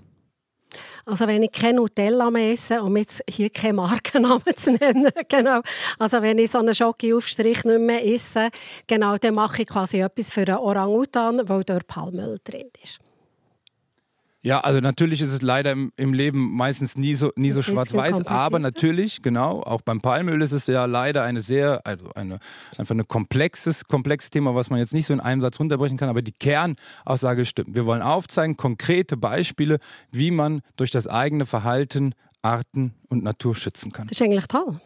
Also 1.04 1.26
wenn 1.26 1.42
ich 1.42 1.50
kein 1.50 1.74
Nutella 1.74 2.30
mehr 2.30 2.52
esse, 2.52 2.80
um 2.80 2.96
jetzt 2.96 3.20
hier 3.28 3.50
keinen 3.50 3.76
Markennamen 3.76 4.42
zu 4.54 4.70
nennen, 4.70 5.10
genau. 5.28 5.60
Also 5.98 6.22
wenn 6.22 6.38
ich 6.38 6.52
so 6.52 6.58
einen 6.58 6.72
Schokoaufstrich 6.72 7.64
nicht 7.64 7.80
mehr 7.80 8.06
esse, 8.06 8.50
genau, 8.86 9.16
dann 9.16 9.34
mache 9.34 9.62
ich 9.62 9.68
quasi 9.68 9.98
etwas 9.98 10.30
für 10.30 10.42
einen 10.42 10.58
Orang-Utan, 10.58 11.48
weil 11.48 11.64
dort 11.64 11.88
Palmöl 11.88 12.38
drin 12.44 12.70
ist. 12.80 13.00
Ja, 14.42 14.60
also 14.60 14.80
natürlich 14.80 15.20
ist 15.20 15.32
es 15.32 15.42
leider 15.42 15.72
im, 15.72 15.92
im 15.96 16.14
Leben 16.14 16.56
meistens 16.56 16.96
nie 16.96 17.14
so, 17.14 17.30
nie 17.36 17.50
so 17.50 17.60
schwarz-weiß, 17.60 18.26
aber 18.26 18.58
natürlich, 18.58 19.20
genau, 19.20 19.60
auch 19.62 19.82
beim 19.82 20.00
Palmöl 20.00 20.40
ist 20.40 20.52
es 20.52 20.66
ja 20.66 20.86
leider 20.86 21.24
eine 21.24 21.42
sehr, 21.42 21.82
also 21.84 22.10
eine, 22.14 22.38
einfach 22.78 22.94
ein 22.94 23.06
komplexes, 23.06 23.84
komplexes 23.84 24.30
Thema, 24.30 24.54
was 24.54 24.70
man 24.70 24.78
jetzt 24.78 24.94
nicht 24.94 25.06
so 25.06 25.12
in 25.12 25.20
einem 25.20 25.42
Satz 25.42 25.60
runterbrechen 25.60 25.98
kann, 25.98 26.08
aber 26.08 26.22
die 26.22 26.32
Kernaussage 26.32 27.44
stimmt. 27.44 27.74
Wir 27.74 27.84
wollen 27.84 28.00
aufzeigen, 28.00 28.56
konkrete 28.56 29.18
Beispiele, 29.18 29.78
wie 30.10 30.30
man 30.30 30.62
durch 30.76 30.90
das 30.90 31.06
eigene 31.06 31.44
Verhalten 31.44 32.14
Arten 32.40 32.94
und 33.10 33.22
Natur 33.22 33.54
schützen 33.54 33.92
kann. 33.92 34.06
Das 34.06 34.18
ist 34.18 34.24
eigentlich 34.24 34.46
toll. 34.46 34.80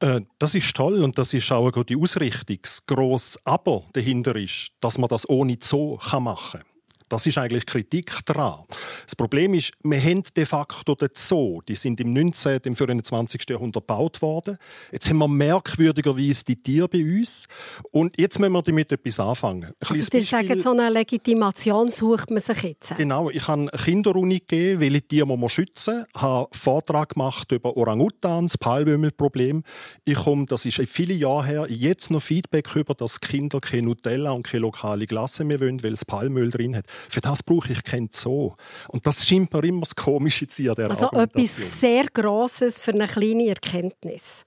Äh, 0.00 0.22
das 0.40 0.56
ist 0.56 0.74
toll 0.74 1.02
und 1.04 1.16
das 1.18 1.32
ist 1.32 1.52
auch 1.52 1.70
die 1.84 1.96
Ausrichtung. 1.96 2.58
Das 2.60 2.84
grosse 2.84 3.38
Aber 3.44 3.84
dahinter 3.92 4.34
ist, 4.34 4.72
dass 4.80 4.98
man 4.98 5.08
das 5.08 5.28
ohne 5.28 5.56
Zoo 5.60 5.98
machen 6.18 6.60
kann. 6.60 6.71
Das 7.12 7.26
ist 7.26 7.36
eigentlich 7.36 7.66
Kritik 7.66 8.20
daran. 8.24 8.60
Das 9.04 9.14
Problem 9.14 9.52
ist, 9.52 9.72
wir 9.82 10.02
haben 10.02 10.22
de 10.34 10.46
facto 10.46 10.94
den 10.94 11.10
Zoo. 11.12 11.60
Die 11.68 11.74
sind 11.74 12.00
im 12.00 12.14
19., 12.14 12.60
im 12.64 12.74
24. 12.74 13.42
Jahrhundert 13.50 13.86
gebaut 13.86 14.22
worden. 14.22 14.56
Jetzt 14.90 15.10
haben 15.10 15.18
wir 15.18 15.28
merkwürdigerweise 15.28 16.42
die 16.46 16.56
Tiere 16.56 16.88
bei 16.88 17.04
uns. 17.04 17.48
Und 17.90 18.18
jetzt 18.18 18.38
müssen 18.38 18.54
wir 18.54 18.62
damit 18.62 18.92
etwas 18.92 19.20
anfangen. 19.20 19.64
Ein 19.64 19.74
also 19.90 20.06
die 20.10 20.22
sagen, 20.22 20.58
so 20.58 20.70
eine 20.70 20.88
Legitimation 20.88 21.90
sucht 21.90 22.30
man 22.30 22.40
sich 22.40 22.62
jetzt. 22.62 22.96
Genau. 22.96 23.28
Ich 23.28 23.46
habe 23.46 23.60
eine 23.60 23.70
Kinderuni 23.70 24.38
gegeben, 24.38 24.80
welche 24.80 25.02
Tiere 25.02 25.26
muss 25.26 25.38
man 25.38 25.50
schützen. 25.50 26.06
Ich 26.14 26.22
habe 26.22 26.48
einen 26.50 26.58
Vortrag 26.58 27.10
gemacht 27.10 27.52
über 27.52 27.76
Orangutans, 27.76 28.56
Palmömelproblem. 28.56 29.64
Ich 30.06 30.14
komme, 30.14 30.46
das 30.46 30.64
ist 30.64 30.80
viele 30.88 31.12
Jahre 31.12 31.44
her, 31.44 31.66
jetzt 31.68 32.10
noch 32.10 32.22
Feedback 32.22 32.74
über, 32.74 32.94
dass 32.94 33.20
Kinder 33.20 33.60
keine 33.60 33.82
Nutella 33.82 34.30
und 34.30 34.44
keine 34.44 34.62
lokale 34.62 35.06
Glasse 35.06 35.44
mehr 35.44 35.60
wollen, 35.60 35.82
weil 35.82 35.92
es 35.92 36.06
Palmöl 36.06 36.50
drin 36.50 36.74
hat. 36.74 36.86
Für 37.08 37.20
das 37.20 37.42
brauche 37.42 37.72
ich 37.72 37.82
keinen 37.82 38.10
Zoo. 38.12 38.52
Und 38.88 39.06
das 39.06 39.26
scheint 39.26 39.52
mir 39.52 39.64
immer 39.64 39.80
das 39.80 39.94
Komische 39.94 40.46
zu 40.46 40.64
sein. 40.64 40.90
Also 40.90 41.10
etwas 41.12 41.80
sehr 41.80 42.04
Grosses 42.06 42.80
für 42.80 42.92
eine 42.92 43.06
kleine 43.06 43.48
Erkenntnis. 43.48 44.44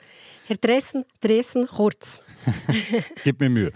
Herr 0.48 0.58
Dressen, 0.58 1.06
Dressen, 1.22 1.68
kurz. 1.68 2.20
Gib 3.24 3.40
mir 3.40 3.50
Mühe. 3.50 3.72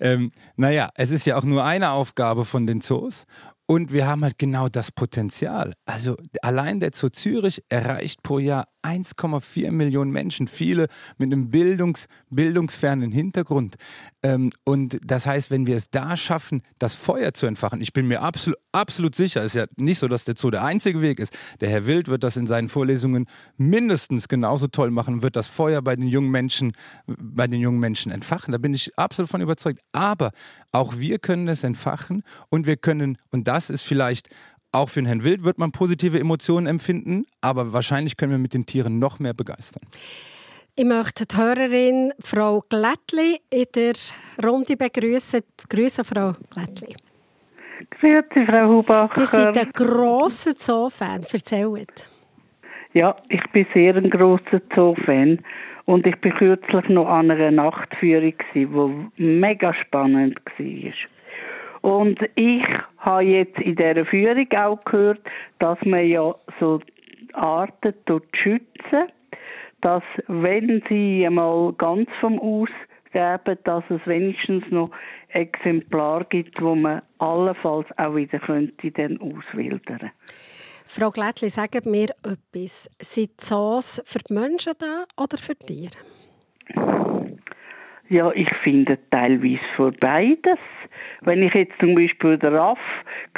Ähm, 0.00 0.32
naja, 0.56 0.88
es 0.94 1.10
ist 1.10 1.26
ja 1.26 1.36
auch 1.36 1.44
nur 1.44 1.62
eine 1.64 1.90
Aufgabe 1.90 2.46
von 2.46 2.66
den 2.66 2.80
Zoos. 2.80 3.26
Und 3.66 3.92
wir 3.92 4.06
haben 4.06 4.22
halt 4.22 4.38
genau 4.38 4.68
das 4.68 4.92
Potenzial. 4.92 5.72
Also 5.86 6.16
allein 6.42 6.80
der 6.80 6.90
Zoo 6.92 7.08
Zürich 7.08 7.62
erreicht 7.68 8.22
pro 8.22 8.38
Jahr 8.38 8.66
1,4 8.84 9.70
Millionen 9.72 10.10
Menschen, 10.10 10.46
viele 10.46 10.88
mit 11.16 11.32
einem 11.32 11.50
Bildungs, 11.50 12.06
bildungsfernen 12.28 13.10
Hintergrund. 13.10 13.76
Ähm, 14.22 14.50
und 14.64 14.98
das 15.04 15.24
heißt, 15.26 15.50
wenn 15.50 15.66
wir 15.66 15.76
es 15.76 15.90
da 15.90 16.16
schaffen, 16.16 16.62
das 16.78 16.94
Feuer 16.94 17.32
zu 17.32 17.46
entfachen, 17.46 17.80
ich 17.80 17.94
bin 17.94 18.06
mir 18.06 18.20
absolut, 18.20 18.58
absolut 18.72 19.14
sicher, 19.14 19.40
es 19.40 19.54
ist 19.54 19.60
ja 19.60 19.66
nicht 19.76 19.98
so, 19.98 20.08
dass 20.08 20.24
der 20.24 20.34
Zoo 20.36 20.50
der 20.50 20.64
einzige 20.64 21.00
Weg 21.00 21.18
ist. 21.18 21.34
Der 21.60 21.70
Herr 21.70 21.86
Wild 21.86 22.08
wird 22.08 22.22
das 22.22 22.36
in 22.36 22.46
seinen 22.46 22.68
Vorlesungen 22.68 23.26
mindestens 23.56 24.28
genauso 24.28 24.66
toll 24.66 24.90
machen, 24.90 25.22
wird 25.22 25.36
das 25.36 25.48
Feuer 25.48 25.80
bei 25.80 25.96
den 25.96 26.06
jungen 26.06 26.30
Menschen, 26.30 26.72
bei 27.06 27.46
den 27.46 27.60
jungen 27.60 27.80
Menschen 27.80 28.12
entfachen. 28.12 28.52
Da 28.52 28.58
bin 28.58 28.74
ich 28.74 28.96
absolut 28.98 29.30
von 29.30 29.40
überzeugt. 29.40 29.80
Aber 29.92 30.32
auch 30.72 30.98
wir 30.98 31.18
können 31.18 31.48
es 31.48 31.64
entfachen 31.64 32.22
und 32.50 32.66
wir 32.66 32.76
können, 32.76 33.16
und 33.30 33.48
das 33.54 33.70
ist 33.70 33.86
vielleicht 33.86 34.28
auch 34.72 34.88
für 34.88 35.00
den 35.00 35.06
Herrn 35.06 35.22
Wild 35.22 35.44
wird 35.44 35.58
man 35.58 35.70
positive 35.70 36.18
Emotionen 36.18 36.66
empfinden, 36.66 37.24
aber 37.40 37.72
wahrscheinlich 37.72 38.16
können 38.16 38.32
wir 38.32 38.38
mit 38.38 38.52
den 38.52 38.66
Tieren 38.66 38.98
noch 38.98 39.20
mehr 39.20 39.32
begeistern. 39.32 39.82
Ich 40.74 40.84
möchte 40.84 41.24
die 41.24 41.36
Hörerin 41.36 42.12
Frau 42.18 42.64
Glättli 42.68 43.38
in 43.50 43.66
der 43.76 43.92
Runde 44.44 44.76
begrüßen. 44.76 45.42
Grüße, 45.68 46.02
Frau 46.02 46.34
Glättli. 46.50 46.96
Grüße, 48.00 48.44
Frau 48.44 48.68
Hubacher. 48.68 49.20
Ihr 49.20 49.26
seid 49.26 49.56
ein 49.56 49.70
grosser 49.72 50.54
Zoo-Fan. 50.56 51.22
Erzählt. 51.32 52.10
Ja, 52.92 53.14
ich 53.28 53.42
bin 53.52 53.66
sehr 53.72 53.94
ein 53.94 54.10
grosser 54.10 54.60
Zoo-Fan. 54.74 55.38
Und 55.84 56.06
ich 56.08 56.16
war 56.24 56.32
kürzlich 56.32 56.88
noch 56.88 57.06
an 57.06 57.30
einer 57.30 57.52
Nachtführung, 57.52 58.34
die 58.52 58.66
mega 59.22 59.72
spannend 59.74 60.40
war. 60.58 61.13
Und 61.84 62.18
ich 62.34 62.66
habe 62.96 63.24
jetzt 63.24 63.58
in 63.58 63.76
dieser 63.76 64.06
Führung 64.06 64.46
auch 64.56 64.82
gehört, 64.86 65.20
dass 65.58 65.78
man 65.84 66.06
ja 66.06 66.34
so 66.58 66.80
Arten 67.34 67.92
schützen 68.32 69.04
dass 69.82 70.02
wenn 70.28 70.82
sie 70.88 71.26
einmal 71.26 71.74
ganz 71.74 72.08
vom 72.18 72.40
Aussterben, 72.40 73.58
dass 73.64 73.84
es 73.90 74.00
wenigstens 74.06 74.64
noch 74.70 74.90
Exemplare 75.28 76.24
gibt, 76.24 76.62
wo 76.62 76.74
man 76.74 77.02
allenfalls 77.18 77.86
auch 77.98 78.16
wieder 78.16 78.38
könnte 78.38 78.90
dann 78.92 79.20
auswildern. 79.20 80.10
Frau 80.86 81.10
Glättli, 81.10 81.50
sagen 81.50 81.90
mir 81.90 82.08
etwas. 82.24 82.90
Sind 82.98 83.38
Zoos 83.38 84.00
für 84.06 84.20
die 84.20 84.32
Menschen 84.32 84.72
da 84.78 85.04
oder 85.22 85.36
für 85.36 85.54
die 85.54 85.66
Tiere? 85.66 86.13
Ja, 88.14 88.30
ich 88.32 88.48
finde 88.62 88.96
teilweise 89.10 89.58
für 89.74 89.90
beides. 89.90 90.60
Wenn 91.22 91.42
ich 91.42 91.52
jetzt 91.52 91.76
zum 91.80 91.96
Beispiel 91.96 92.38
den 92.38 92.54
Raff 92.54 92.78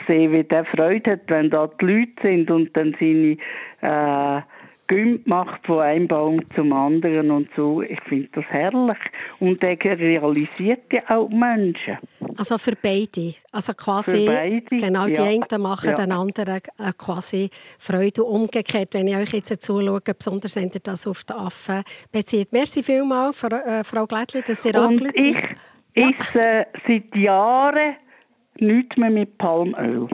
sehe, 0.07 0.31
wie 0.31 0.45
der 0.45 0.67
Freude 0.67 1.13
hat, 1.13 1.21
wenn 1.29 1.49
da 1.49 1.67
die 1.81 1.87
Leute 1.87 2.13
sind 2.21 2.51
und 2.51 2.77
dann 2.77 2.95
seine 3.01 3.39
äh, 3.81 4.43
Gümp 4.89 5.27
macht 5.27 5.67
von 5.67 5.81
einem 5.81 6.09
Baum 6.09 6.41
zum 6.55 6.73
anderen 6.73 7.31
und 7.31 7.49
so. 7.57 7.83
Ich 7.83 8.01
finde 8.03 8.29
das 8.33 8.45
herrlich. 8.47 8.99
Und 9.41 9.63
der 9.63 9.79
realisiert 9.81 10.93
ja 10.93 11.01
auch 11.09 11.29
Menschen. 11.29 11.99
Also 12.37 12.59
für 12.59 12.75
beide. 12.81 13.35
Also 13.53 13.73
quasi, 13.75 14.27
für 14.27 14.33
beide, 14.33 14.77
genau, 14.77 15.07
die 15.07 15.15
ja. 15.15 15.25
einen 15.25 15.63
machen 15.63 15.91
ja. 15.91 15.95
den 15.95 16.13
anderen 16.13 16.57
äh, 16.57 16.93
quasi 16.97 17.51
Freude. 17.79 18.25
umgekehrt, 18.25 18.93
wenn 18.93 19.09
ich 19.09 19.17
euch 19.17 19.33
jetzt 19.33 19.63
zuschaue, 19.63 20.01
besonders 20.01 20.57
wenn 20.57 20.71
ihr 20.73 20.81
das 20.83 21.07
auf 21.07 21.25
die 21.25 21.33
Affen 21.33 21.83
bezieht. 22.13 22.53
Merci 22.53 22.83
vielmals, 22.83 23.39
Frau, 23.39 24.05
äh, 24.05 24.07
Glättli, 24.07 24.43
dass 24.47 24.65
ihr 24.65 24.81
Und 24.81 25.03
ich, 25.15 25.35
ja. 25.35 26.09
ich 26.09 26.35
äh, 26.35 26.67
seit 26.87 27.15
Jahren 27.17 27.97
nichts 28.59 28.97
mehr 28.97 29.11
mit 29.11 29.37
Palmöl 29.39 30.09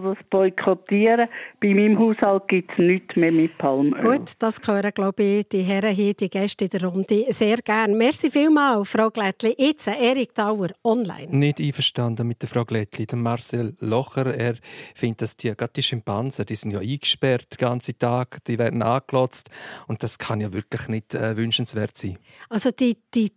das 0.00 0.18
boykottieren. 0.30 1.28
Bei 1.60 1.74
meinem 1.74 1.98
Haushalt 1.98 2.48
gibt 2.48 2.72
es 2.72 2.78
nichts 2.78 3.16
mehr 3.16 3.32
mit 3.32 3.56
Palmöl. 3.58 4.00
Gut, 4.00 4.32
das 4.38 4.60
hören, 4.66 4.92
glaube 4.94 5.22
ich, 5.22 5.48
die 5.48 5.62
Herren 5.62 5.94
hier, 5.94 6.14
die 6.14 6.28
Gäste 6.28 6.64
in 6.64 6.70
der 6.70 6.84
Runde, 6.84 7.26
sehr 7.28 7.56
gerne. 7.58 7.94
Merci 7.94 8.30
vielmals, 8.30 8.90
Frau 8.90 9.10
Glättli. 9.10 9.54
Jetzt 9.58 9.88
Erik 9.88 10.34
Dauer, 10.34 10.68
online. 10.84 11.28
Nicht 11.30 11.60
einverstanden 11.60 12.26
mit 12.26 12.42
der 12.42 12.48
Frau 12.48 12.64
Glättli. 12.64 13.06
Der 13.06 13.18
Marcel 13.18 13.76
Locher, 13.80 14.34
er 14.34 14.54
findet, 14.94 15.22
dass 15.22 15.36
die, 15.36 15.48
gerade 15.48 15.72
die 15.74 15.82
Schimpansen, 15.82 16.46
die 16.46 16.54
sind 16.54 16.70
ja 16.72 16.80
eingesperrt 16.80 17.52
den 17.52 17.58
ganzen 17.58 17.98
Tag, 17.98 18.44
die 18.44 18.58
werden 18.58 18.82
angelotzt 18.82 19.50
und 19.86 20.02
das 20.02 20.18
kann 20.18 20.40
ja 20.40 20.52
wirklich 20.52 20.88
nicht 20.88 21.14
äh, 21.14 21.36
wünschenswert 21.36 21.96
sein. 21.96 22.18
Also 22.48 22.70
die, 22.70 22.96
die 23.14 23.32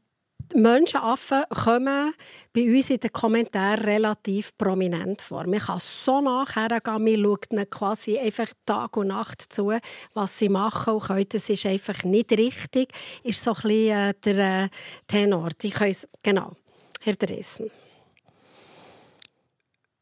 Menschenaffen 0.54 1.44
kommen 1.50 2.14
bei 2.54 2.64
uns 2.64 2.90
in 2.90 3.00
den 3.00 3.12
Kommentaren 3.12 3.84
relativ 3.84 4.58
prominent 4.58 5.22
vor. 5.22 5.48
Man 5.48 5.60
kann 5.60 5.80
so 5.80 6.22
nachher 6.22 6.80
gehen, 6.80 7.04
man 7.04 7.24
schaut 7.24 7.52
ihnen 7.52 7.70
quasi 7.70 8.18
einfach 8.18 8.48
Tag 8.66 8.98
und 8.98 9.08
Nacht 9.08 9.42
zu, 9.42 9.74
was 10.14 10.40
sie 10.40 10.50
machen 10.50 10.94
und 10.94 11.04
können. 11.04 11.26
Das 11.30 11.50
ist 11.50 11.66
einfach 11.66 12.04
nicht 12.04 12.32
richtig, 12.32 12.94
ist 13.24 13.44
so 13.44 13.52
ein 13.52 13.62
bisschen 13.62 13.98
äh, 13.98 14.14
der 14.24 14.64
äh, 14.66 14.70
Tenor. 15.08 15.50
Die 15.62 15.72
können, 15.72 15.96
genau, 16.24 16.56
Herr 17.02 17.16
Dressen. 17.16 17.72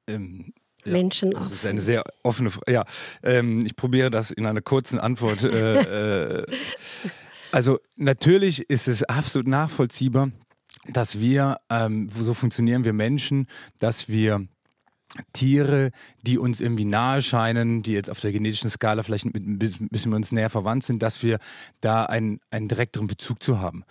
Ähm, 0.08 0.54
ja, 0.86 0.92
Menschenaffen. 0.92 1.50
Das 1.50 1.60
ist 1.60 1.66
eine 1.66 1.82
sehr 1.82 2.04
offene 2.24 2.52
Frage. 2.52 2.72
Ja, 2.72 2.84
ähm, 3.24 3.66
ich 3.66 3.76
probiere 3.76 4.12
das 4.12 4.32
in 4.32 4.46
einer 4.46 4.62
kurzen 4.62 5.00
Antwort. 5.00 5.44
Äh, 5.44 6.42
äh, 6.42 6.46
also 7.54 7.80
natürlich 7.96 8.68
ist 8.70 8.88
es 8.88 9.04
absolut 9.04 9.48
nachvollziehbar, 9.48 10.32
dass 10.88 11.20
wir, 11.20 11.58
ähm, 11.70 12.10
so 12.10 12.34
funktionieren 12.34 12.84
wir 12.84 12.94
Menschen, 12.94 13.48
dass 13.80 14.10
wir 14.10 14.48
Tiere, 15.34 15.92
die 16.24 16.40
uns 16.40 16.60
irgendwie 16.60 16.86
nahe 16.86 17.22
scheinen, 17.22 17.84
die 17.84 17.94
jetzt 17.94 18.10
auf 18.10 18.20
der 18.20 18.32
genetischen 18.32 18.72
Skala 18.72 19.04
vielleicht 19.04 19.26
ein 19.26 19.60
bisschen 19.60 19.90
mit 19.90 20.18
uns 20.18 20.32
näher 20.32 20.50
verwandt 20.50 20.84
sind, 20.84 21.04
dass 21.04 21.22
wir 21.22 21.38
da 21.82 22.06
einen, 22.06 22.40
einen 22.50 22.68
direkteren 22.68 23.06
Bezug 23.06 23.44
zu 23.44 23.60
haben. 23.60 23.84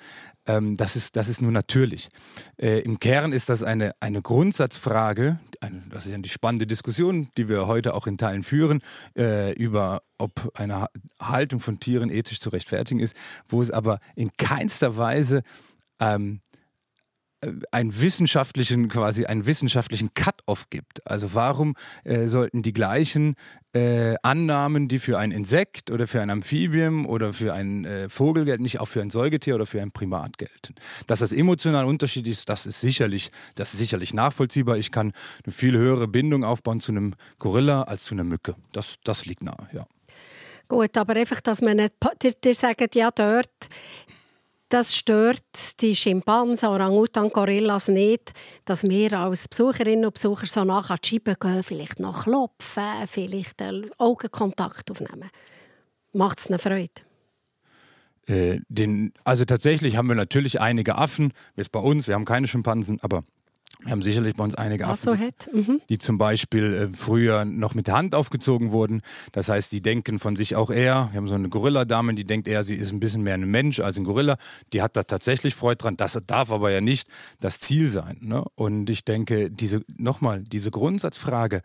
Ähm, 0.47 0.75
das, 0.75 0.97
ist, 0.97 1.15
das 1.15 1.29
ist 1.29 1.41
nur 1.41 1.53
natürlich. 1.53 2.09
Äh, 2.57 2.81
Im 2.81 2.99
Kern 2.99 3.33
ist 3.33 3.49
das 3.49 3.63
eine, 3.63 3.95
eine 4.01 4.21
Grundsatzfrage, 4.21 5.39
eine, 5.63 5.83
das 5.89 6.07
ist 6.07 6.13
ja 6.13 6.19
die 6.19 6.29
spannende 6.29 6.67
Diskussion, 6.67 7.29
die 7.37 7.49
wir 7.49 7.67
heute 7.67 7.95
auch 7.95 8.07
in 8.07 8.19
Teilen 8.19 8.43
führen, 8.43 8.83
äh, 9.17 9.53
über 9.53 10.03
ob 10.19 10.53
eine 10.55 10.87
Haltung 11.21 11.61
von 11.61 11.81
Tieren 11.81 12.11
ethisch 12.11 12.41
zu 12.41 12.51
rechtfertigen 12.51 13.01
ist, 13.01 13.17
wo 13.49 13.63
es 13.63 13.71
aber 13.71 13.99
in 14.17 14.31
keinster 14.37 14.97
Weise 14.97 15.43
ähm, 16.01 16.41
einen 17.71 18.01
wissenschaftlichen, 18.01 18.89
quasi 18.89 19.27
einen 19.27 19.47
wissenschaftlichen 19.47 20.15
Cut-off 20.15 20.71
gibt. 20.71 21.07
Also 21.07 21.35
warum 21.35 21.75
äh, 22.05 22.27
sollten 22.27 22.63
die 22.63 22.73
gleichen 22.73 23.35
äh, 23.75 24.15
Annahmen, 24.23 24.89
die 24.89 24.99
für 24.99 25.19
ein 25.19 25.33
Insekt 25.33 25.91
oder 25.91 26.07
für 26.07 26.21
ein 26.21 26.31
Amphibium 26.31 27.07
oder 27.07 27.33
für 27.33 27.53
einen 27.53 27.85
äh, 27.85 28.09
Vogel 28.09 28.45
gelten, 28.45 28.63
nicht 28.63 28.81
auch 28.81 28.87
für 28.87 29.01
ein 29.01 29.11
Säugetier 29.11 29.57
oder 29.57 29.67
für 29.67 29.83
ein 29.83 29.91
Primat 29.91 30.39
gelten? 30.39 30.75
Dass 31.07 31.19
das 31.19 31.33
emotional 31.33 31.85
unterschiedlich 31.85 32.39
ist, 32.39 32.49
das 32.49 32.67
ist 32.67 32.81
sicherlich, 32.81 33.33
das 33.57 33.73
ist 33.73 33.79
sicherlich 33.79 34.15
nachvollziehbar. 34.15 34.77
Ich 34.77 34.93
kann 34.93 35.13
eine 35.45 35.53
viel 35.53 35.77
höhere 35.77 36.07
Bindung 36.07 36.45
aufbauen 36.45 36.81
zu 36.81 36.93
einem 36.93 37.15
Gorilla 37.39 37.83
als 37.83 38.05
zu 38.05 38.15
einer 38.15 38.25
Mücke. 38.25 38.55
Das, 38.73 38.97
das 39.05 39.27
liegt 39.27 39.43
nahe, 39.43 39.69
ja. 39.73 39.87
Gut, 40.69 40.97
aber 40.97 41.17
einfach, 41.17 41.41
dass 41.41 41.61
man 41.61 41.77
nicht, 41.77 41.93
dir, 42.23 42.33
dir 42.33 42.55
sagt, 42.55 42.95
ja, 42.95 43.11
dort 43.11 43.51
das 44.73 44.97
stört 44.97 45.81
die 45.83 45.95
Schimpansen, 45.95 46.69
Orang-Utan, 46.71 47.29
Gorillas 47.29 47.89
nicht, 47.89 48.33
dass 48.65 48.85
wir 48.85 49.13
als 49.19 49.47
Besucherinnen 49.47 50.07
und 50.07 50.15
Besucher 50.15 50.47
so 50.47 50.65
nach 50.65 50.89
an 50.89 50.99
die 51.05 51.21
gehen, 51.23 51.63
vielleicht 51.63 52.01
noch 52.01 52.25
klopfen, 52.25 53.07
vielleicht 53.07 53.63
Augenkontakt 53.99 54.91
aufnehmen. 54.91 55.29
Macht 56.15 56.39
es 56.39 56.47
eine 56.47 56.59
Freude? 56.59 56.91
Äh, 58.27 58.61
den, 58.69 59.13
also 59.25 59.45
tatsächlich 59.45 59.97
haben 59.97 60.09
wir 60.09 60.15
natürlich 60.15 60.61
einige 60.61 60.97
Affen, 60.97 61.33
jetzt 61.57 61.73
bei 61.73 61.81
uns, 61.81 62.07
wir 62.07 62.15
haben 62.15 62.25
keine 62.25 62.47
Schimpansen, 62.47 62.99
aber 63.03 63.25
Wir 63.85 63.93
haben 63.93 64.03
sicherlich 64.03 64.37
bei 64.37 64.45
uns 64.45 64.55
einige 64.55 64.87
Affen, 64.87 65.03
so 65.43 65.53
mhm. 65.53 65.81
die 65.89 65.99
zum 65.99 66.19
Beispiel 66.19 66.75
äh, 66.75 66.97
früher 66.97 67.45
noch 67.45 67.75
mit 67.75 67.87
der 67.87 67.97
Hand 67.97 68.15
aufgezogen 68.15 68.71
wurden. 68.71 69.03
Das 69.33 69.49
heißt, 69.49 69.73
die 69.73 69.83
denken 69.83 70.19
von 70.19 70.37
sich 70.37 70.55
auch 70.57 70.71
eher, 70.71 71.09
wir 71.13 71.19
haben 71.19 71.29
so 71.29 71.35
eine 71.35 71.49
Gorilla-Dame, 71.49 72.15
die 72.15 72.25
denkt 72.25 72.47
eher, 72.47 72.65
sie 72.65 72.77
ist 72.77 72.93
ein 72.93 73.01
bisschen 73.01 73.23
mehr 73.23 73.35
ein 73.35 73.51
Mensch 73.51 73.81
als 73.81 73.97
ein 73.97 74.05
Gorilla. 74.05 74.37
Die 74.73 74.83
hat 74.83 74.97
da 74.97 75.03
tatsächlich 75.03 75.55
Freude 75.55 75.79
dran. 75.79 75.97
Das 75.97 76.19
darf 76.27 76.51
aber 76.51 76.71
ja 76.71 76.81
nicht 76.81 77.09
das 77.41 77.61
Ziel 77.61 77.91
sein. 77.91 78.19
Ne? 78.21 78.45
Und 78.55 78.89
ich 78.91 79.05
denke, 79.05 79.51
diese, 79.51 79.83
nochmal, 79.89 80.43
diese 80.43 80.71
Grundsatzfrage 80.71 81.63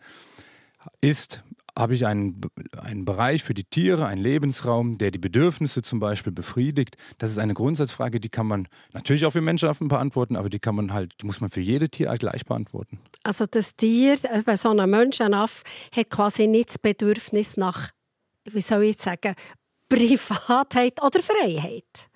ist 1.00 1.42
habe 1.78 1.94
ich 1.94 2.06
einen, 2.06 2.40
einen 2.76 3.04
Bereich 3.04 3.44
für 3.44 3.54
die 3.54 3.62
Tiere, 3.62 4.06
einen 4.06 4.20
Lebensraum, 4.20 4.98
der 4.98 5.12
die 5.12 5.18
Bedürfnisse 5.18 5.80
zum 5.82 6.00
Beispiel 6.00 6.32
befriedigt. 6.32 6.96
Das 7.18 7.30
ist 7.30 7.38
eine 7.38 7.54
Grundsatzfrage, 7.54 8.18
die 8.18 8.28
kann 8.28 8.48
man 8.48 8.66
natürlich 8.92 9.24
auch 9.24 9.30
für 9.30 9.40
Menschenaffen 9.40 9.86
beantworten, 9.86 10.34
aber 10.34 10.50
die 10.50 10.58
kann 10.58 10.74
man 10.74 10.92
halt, 10.92 11.14
die 11.20 11.26
muss 11.26 11.40
man 11.40 11.50
für 11.50 11.60
jede 11.60 11.88
Tierart 11.88 12.18
gleich 12.18 12.44
beantworten. 12.44 12.98
Also 13.22 13.46
das 13.46 13.76
Tier, 13.76 14.14
äh, 14.24 14.42
bei 14.44 14.56
so 14.56 14.70
einem 14.70 14.90
Menschenaff, 14.90 15.62
hat 15.94 16.10
quasi 16.10 16.48
nicht 16.48 16.70
das 16.70 16.78
Bedürfnis 16.80 17.56
nach, 17.56 17.90
wie 18.50 18.60
soll 18.60 18.82
ich 18.82 19.00
sagen, 19.00 19.34
Privatheit 19.88 21.00
oder 21.00 21.20
Freiheit. 21.20 22.08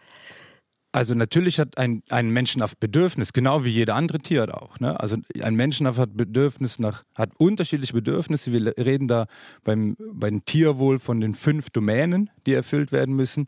Also 0.93 1.15
natürlich 1.15 1.59
hat 1.59 1.79
ein, 1.79 2.03
ein 2.11 2.29
Menschenaff 2.29 2.77
Bedürfnis, 2.77 3.33
genau 3.33 3.65
wie 3.65 3.71
jede 3.71 3.95
andere 3.95 4.19
Tier 4.19 4.63
auch. 4.63 4.79
Ne? 4.79 5.01
Also 5.01 5.17
ein 5.41 5.55
Menschenaff 5.55 5.97
hat 5.97 6.17
Bedürfnis 6.17 6.79
nach, 6.79 7.05
hat 7.15 7.31
unterschiedliche 7.39 7.95
Bedürfnisse. 7.95 8.53
Wir 8.53 8.75
reden 8.77 9.09
da 9.09 9.27
beim, 9.65 9.97
beim 9.99 10.45
Tierwohl 10.45 10.99
von 10.99 11.21
den 11.21 11.33
fünf 11.33 11.71
Domänen, 11.71 12.29
die 12.47 12.53
erfüllt 12.53 12.93
werden 12.93 13.17
müssen. 13.17 13.47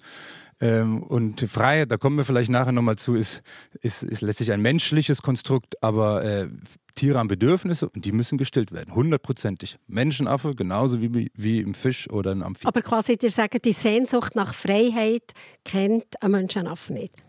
Ähm, 0.61 1.03
und 1.03 1.41
Freiheit, 1.43 1.91
da 1.91 1.99
kommen 1.99 2.17
wir 2.17 2.25
vielleicht 2.25 2.51
nachher 2.51 2.73
nochmal 2.73 2.97
zu, 2.97 3.15
ist, 3.15 3.43
ist, 3.83 4.03
ist 4.03 4.23
letztlich 4.23 4.53
ein 4.53 4.63
menschliches 4.63 5.21
Konstrukt, 5.21 5.83
aber 5.83 6.25
äh, 6.25 6.49
Tiere 6.95 7.19
haben 7.19 7.29
Bedürfnisse 7.29 7.89
und 7.89 8.05
die 8.05 8.13
müssen 8.13 8.39
gestillt 8.39 8.73
werden, 8.73 8.95
hundertprozentig. 8.95 9.79
Menschenaffe 9.89 10.55
genauso 10.55 11.03
wie, 11.03 11.31
wie 11.35 11.61
im 11.61 11.75
Fisch 11.75 12.09
oder 12.09 12.31
ein 12.31 12.43
Amphib. 12.43 12.69
Aber 12.69 12.83
quasi, 12.83 13.17
dir 13.19 13.31
sagen, 13.31 13.59
die 13.65 13.73
Sehnsucht 13.73 14.37
nach 14.37 14.55
Freiheit 14.55 15.33
kennt 15.65 16.23
ein 16.23 16.31
Menschenaffe 16.31 16.93
nicht. 16.93 17.24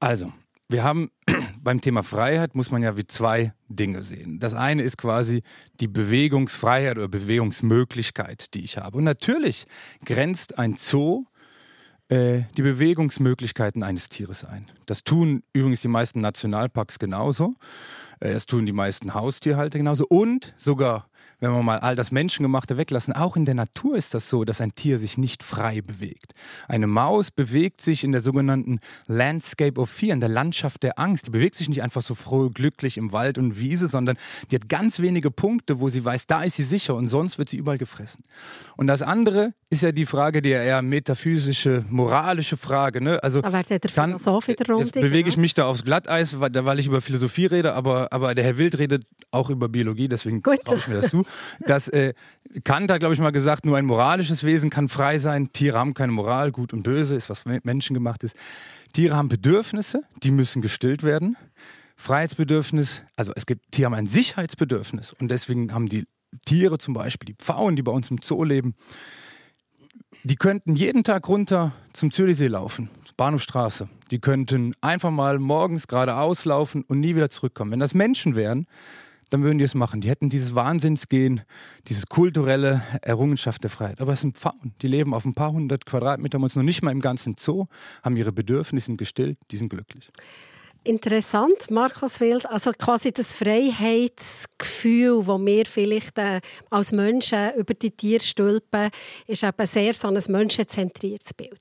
Also, 0.00 0.32
wir 0.68 0.84
haben 0.84 1.10
beim 1.62 1.80
Thema 1.80 2.02
Freiheit 2.02 2.54
muss 2.54 2.70
man 2.70 2.82
ja 2.82 2.96
wie 2.96 3.06
zwei 3.06 3.52
Dinge 3.68 4.02
sehen. 4.02 4.38
Das 4.38 4.54
eine 4.54 4.82
ist 4.82 4.98
quasi 4.98 5.42
die 5.80 5.88
Bewegungsfreiheit 5.88 6.98
oder 6.98 7.08
Bewegungsmöglichkeit, 7.08 8.54
die 8.54 8.64
ich 8.64 8.76
habe. 8.76 8.98
Und 8.98 9.04
natürlich 9.04 9.66
grenzt 10.04 10.58
ein 10.58 10.76
Zoo 10.76 11.24
äh, 12.08 12.42
die 12.56 12.62
Bewegungsmöglichkeiten 12.62 13.82
eines 13.82 14.08
Tieres 14.08 14.44
ein. 14.44 14.70
Das 14.86 15.04
tun 15.04 15.42
übrigens 15.52 15.82
die 15.82 15.88
meisten 15.88 16.20
Nationalparks 16.20 16.98
genauso. 16.98 17.54
Äh, 18.20 18.32
das 18.32 18.46
tun 18.46 18.66
die 18.66 18.72
meisten 18.72 19.14
Haustierhalter 19.14 19.78
genauso. 19.78 20.06
Und 20.06 20.54
sogar 20.56 21.08
wenn 21.40 21.52
wir 21.52 21.62
mal 21.62 21.78
all 21.78 21.94
das 21.94 22.10
Menschengemachte 22.10 22.76
weglassen, 22.76 23.12
auch 23.14 23.36
in 23.36 23.44
der 23.44 23.54
Natur 23.54 23.96
ist 23.96 24.14
das 24.14 24.28
so, 24.28 24.44
dass 24.44 24.60
ein 24.60 24.74
Tier 24.74 24.98
sich 24.98 25.18
nicht 25.18 25.42
frei 25.42 25.80
bewegt. 25.80 26.34
Eine 26.66 26.86
Maus 26.86 27.30
bewegt 27.30 27.80
sich 27.80 28.02
in 28.02 28.12
der 28.12 28.20
sogenannten 28.20 28.80
Landscape 29.06 29.80
of 29.80 29.88
Fear, 29.88 30.14
in 30.14 30.20
der 30.20 30.28
Landschaft 30.28 30.82
der 30.82 30.98
Angst. 30.98 31.26
Die 31.26 31.30
bewegt 31.30 31.54
sich 31.54 31.68
nicht 31.68 31.82
einfach 31.82 32.02
so 32.02 32.14
froh, 32.14 32.50
glücklich 32.50 32.96
im 32.96 33.12
Wald 33.12 33.38
und 33.38 33.58
Wiese, 33.58 33.86
sondern 33.88 34.16
die 34.50 34.56
hat 34.56 34.68
ganz 34.68 34.98
wenige 34.98 35.30
Punkte, 35.30 35.80
wo 35.80 35.90
sie 35.90 36.04
weiß, 36.04 36.26
da 36.26 36.42
ist 36.42 36.56
sie 36.56 36.64
sicher 36.64 36.94
und 36.96 37.08
sonst 37.08 37.38
wird 37.38 37.48
sie 37.48 37.56
überall 37.56 37.78
gefressen. 37.78 38.24
Und 38.76 38.88
das 38.88 39.02
andere 39.02 39.52
ist 39.70 39.82
ja 39.82 39.92
die 39.92 40.06
Frage, 40.06 40.42
die 40.42 40.50
eher 40.50 40.82
metaphysische, 40.82 41.84
moralische 41.88 42.56
Frage. 42.56 43.00
Ne? 43.00 43.22
Also 43.22 43.42
aber 43.44 43.62
der 43.62 43.78
dann, 43.78 44.18
Philosoph 44.18 44.48
wieder 44.48 44.78
Jetzt 44.78 44.92
bewege 44.92 45.28
ich 45.28 45.36
mich 45.36 45.54
da 45.54 45.66
aufs 45.66 45.84
Glatteis, 45.84 46.40
weil 46.40 46.78
ich 46.78 46.86
über 46.86 47.00
Philosophie 47.00 47.46
rede, 47.46 47.74
aber, 47.74 48.12
aber 48.12 48.34
der 48.34 48.44
Herr 48.44 48.58
Wild 48.58 48.78
redet 48.78 49.04
auch 49.30 49.50
über 49.50 49.68
Biologie, 49.68 50.08
deswegen 50.08 50.42
traue 50.42 50.56
ich 50.76 50.88
mir 50.88 51.00
das 51.00 51.10
zu 51.10 51.24
dass 51.60 51.88
äh, 51.88 52.14
Kant 52.64 52.90
hat, 52.90 53.00
glaube 53.00 53.14
ich, 53.14 53.20
mal 53.20 53.30
gesagt, 53.30 53.66
nur 53.66 53.76
ein 53.76 53.84
moralisches 53.84 54.44
Wesen 54.44 54.70
kann 54.70 54.88
frei 54.88 55.18
sein. 55.18 55.52
Tiere 55.52 55.78
haben 55.78 55.94
keine 55.94 56.12
Moral, 56.12 56.52
gut 56.52 56.72
und 56.72 56.82
böse, 56.82 57.14
ist 57.14 57.28
was 57.28 57.44
menschengemacht 57.44 58.24
ist. 58.24 58.36
Tiere 58.92 59.16
haben 59.16 59.28
Bedürfnisse, 59.28 60.02
die 60.22 60.30
müssen 60.30 60.62
gestillt 60.62 61.02
werden. 61.02 61.36
Freiheitsbedürfnis, 61.96 63.02
also 63.16 63.32
es 63.34 63.44
gibt, 63.44 63.72
Tiere 63.72 63.86
haben 63.86 63.94
ein 63.94 64.06
Sicherheitsbedürfnis 64.06 65.12
und 65.12 65.30
deswegen 65.30 65.74
haben 65.74 65.86
die 65.86 66.06
Tiere 66.46 66.78
zum 66.78 66.94
Beispiel, 66.94 67.26
die 67.26 67.34
Pfauen, 67.34 67.76
die 67.76 67.82
bei 67.82 67.92
uns 67.92 68.10
im 68.10 68.18
Zoo 68.22 68.44
leben, 68.44 68.74
die 70.22 70.36
könnten 70.36 70.74
jeden 70.74 71.04
Tag 71.04 71.28
runter 71.28 71.72
zum 71.92 72.10
Zürichsee 72.10 72.48
laufen, 72.48 72.88
Bahnhofstraße. 73.16 73.88
Die 74.10 74.20
könnten 74.20 74.74
einfach 74.80 75.10
mal 75.10 75.38
morgens 75.38 75.86
geradeaus 75.86 76.44
laufen 76.44 76.82
und 76.82 77.00
nie 77.00 77.14
wieder 77.16 77.30
zurückkommen. 77.30 77.72
Wenn 77.72 77.80
das 77.80 77.94
Menschen 77.94 78.36
wären, 78.36 78.66
dann 79.30 79.42
würden 79.42 79.58
die 79.58 79.64
es 79.64 79.74
machen. 79.74 80.00
Die 80.00 80.08
hätten 80.08 80.28
dieses 80.28 80.54
Wahnsinnsgehen, 80.54 81.42
diese 81.86 82.06
kulturelle 82.06 82.82
Errungenschaft 83.02 83.62
der 83.62 83.70
Freiheit. 83.70 84.00
Aber 84.00 84.12
es 84.12 84.20
sind 84.20 84.38
Pfauen. 84.38 84.74
Die 84.82 84.88
leben 84.88 85.14
auf 85.14 85.24
ein 85.24 85.34
paar 85.34 85.52
hundert 85.52 85.86
Quadratmeter, 85.86 86.38
uns 86.38 86.56
noch 86.56 86.62
nicht 86.62 86.82
mal 86.82 86.90
im 86.90 87.00
ganzen 87.00 87.34
Zoo, 87.38 87.66
haben 88.02 88.16
ihre 88.16 88.32
Bedürfnisse 88.32 88.94
gestillt, 88.96 89.38
die 89.50 89.56
sind 89.56 89.68
glücklich. 89.68 90.10
Interessant, 90.84 91.70
Markus 91.70 92.20
Wild. 92.20 92.46
Also 92.46 92.72
quasi 92.72 93.12
das 93.12 93.34
Freiheitsgefühl, 93.34 95.18
das 95.18 95.40
wir 95.40 95.66
vielleicht 95.66 96.16
äh, 96.18 96.40
als 96.70 96.92
Menschen 96.92 97.52
über 97.56 97.74
die 97.74 97.90
Tiere 97.90 98.22
stülpen, 98.22 98.90
ist 99.26 99.42
eben 99.42 99.66
sehr 99.66 99.92
so 99.92 100.08
ein 100.08 100.18
menschenzentriertes 100.28 101.34
Bild. 101.34 101.60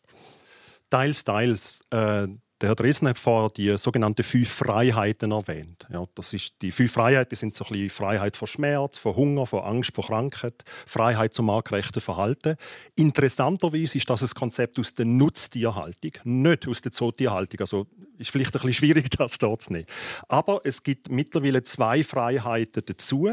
Teils, 0.89 1.23
teils. 1.23 1.81
Äh 1.91 2.27
der 2.61 2.69
Herr 2.69 2.75
Dresden 2.75 3.07
hat 3.07 3.19
vorher 3.19 3.49
die 3.51 3.77
sogenannten 3.77 4.23
fünf 4.23 4.49
Freiheiten 4.49 5.31
erwähnt. 5.31 5.85
Ja, 5.91 6.05
das 6.15 6.33
ist, 6.33 6.55
die 6.61 6.71
fünf 6.71 6.91
Freiheiten 6.91 7.35
sind 7.35 7.53
so 7.53 7.65
ein 7.65 7.71
bisschen 7.71 7.89
Freiheit 7.91 8.35
vor 8.35 8.47
Schmerz, 8.47 8.97
vor 8.97 9.15
Hunger, 9.15 9.45
vor 9.45 9.67
Angst, 9.67 9.93
vor 9.93 10.05
Krankheit, 10.05 10.63
Freiheit 10.87 11.35
zum 11.35 11.49
artgerechten 11.51 12.01
Verhalten. 12.01 12.55
Interessanterweise 12.95 13.97
ist 13.97 14.09
das 14.09 14.23
ein 14.23 14.29
Konzept 14.33 14.79
aus 14.79 14.95
der 14.95 15.05
Nutztierhaltung, 15.05 16.11
nicht 16.23 16.67
aus 16.67 16.81
der 16.81 16.91
Zootierhaltung. 16.91 17.59
Also 17.59 17.85
ist 18.17 18.31
vielleicht 18.31 18.55
ein 18.55 18.61
bisschen 18.61 18.73
schwierig, 18.73 19.09
das 19.17 19.37
dort 19.37 19.61
zu 19.61 19.73
nehmen. 19.73 19.85
Aber 20.27 20.61
es 20.63 20.81
gibt 20.81 21.09
mittlerweile 21.09 21.63
zwei 21.63 22.03
Freiheiten 22.03 22.83
dazu. 22.85 23.29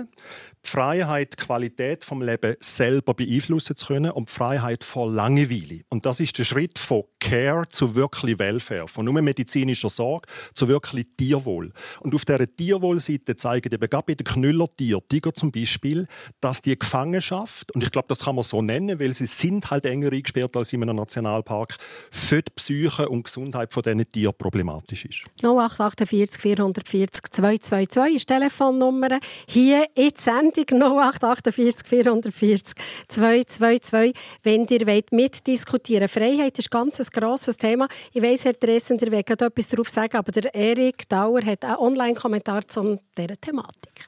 Die 0.65 0.69
Freiheit, 0.69 1.35
die 1.35 1.45
Qualität 1.45 2.05
vom 2.05 2.23
Leben 2.23 2.57
selber 2.61 3.15
beeinflussen 3.15 3.77
zu 3.77 3.87
können 3.87 4.11
und 4.11 4.29
die 4.29 4.35
Freiheit 4.35 4.85
vor 4.85 5.11
Langeweile. 5.11 5.83
Und 5.89 6.07
das 6.07 6.21
ist 6.21 6.39
der 6.39 6.45
Schritt 6.45 6.79
von 6.79 7.05
Care 7.21 7.69
zu 7.69 7.95
wirklich 7.95 8.39
Welfare, 8.39 8.89
von 8.89 9.07
nur 9.15 9.23
medizinischer 9.23 9.89
Sorge 9.89 10.29
zu 10.53 10.69
wirklich 10.69 11.07
Tierwohl. 11.17 11.73
Und 12.01 12.15
auf 12.15 12.25
dieser 12.25 12.47
Tierwohlseite 12.47 13.37
zeigen 13.37 13.73
eben 13.73 13.89
gerade 13.89 14.05
bei 14.07 14.15
den 14.15 14.25
Knüllertieren, 14.25 15.03
Tiger 15.09 15.33
zum 15.33 15.51
Beispiel, 15.51 16.07
dass 16.41 16.63
die 16.63 16.79
Gefangenschaft, 16.79 17.73
und 17.73 17.83
ich 17.83 17.91
glaube, 17.91 18.09
das 18.09 18.25
kann 18.25 18.35
man 18.35 18.45
so 18.45 18.63
nennen, 18.63 18.99
weil 19.01 19.15
sie 19.15 19.27
sind 19.27 19.71
halt 19.71 19.87
enger 19.87 20.13
eingesperrt 20.13 20.57
als 20.57 20.73
in 20.73 20.83
einem 20.83 20.97
Nationalpark, 20.97 21.77
für 22.11 22.43
die 22.43 22.53
Psyche 22.55 23.09
und 23.09 23.25
Gesundheit 23.25 23.73
von 23.73 23.83
diesen 23.83 24.11
Tieren 24.11 24.35
problematisch 24.37 25.05
ist. 25.05 25.23
0848 25.43 26.41
440 26.41 27.23
222 27.31 28.17
ist 28.17 28.29
die 28.29 28.35
Telefonnummer. 28.35 29.19
Hier 29.49 29.87
in 29.95 30.11
der 30.11 30.21
Sendung 30.21 30.65
0848 30.83 31.87
440 31.87 32.75
222, 33.09 34.15
wenn 34.43 34.67
ihr 34.67 34.87
wollt 34.87 35.13
mitdiskutieren 35.13 36.09
Freiheit 36.09 36.59
ist 36.59 36.71
ganz 36.71 37.01
ein 37.01 37.07
grosses 37.13 37.57
Thema. 37.57 37.89
Ich 38.13 38.23
weiss, 38.23 38.45
Herr 38.45 38.53
Dressen, 38.53 38.99
ihr 39.07 39.13
wollt 39.13 39.31
etwas 39.31 39.69
darauf 39.69 39.89
sagen, 39.89 40.17
aber 40.17 40.33
der 40.33 40.55
Erik 40.55 41.09
Dauer 41.09 41.45
hat 41.45 41.65
einen 41.65 41.77
Online-Kommentar 41.77 42.67
zu 42.67 42.99
dieser 43.17 43.41
Thematik. 43.41 44.07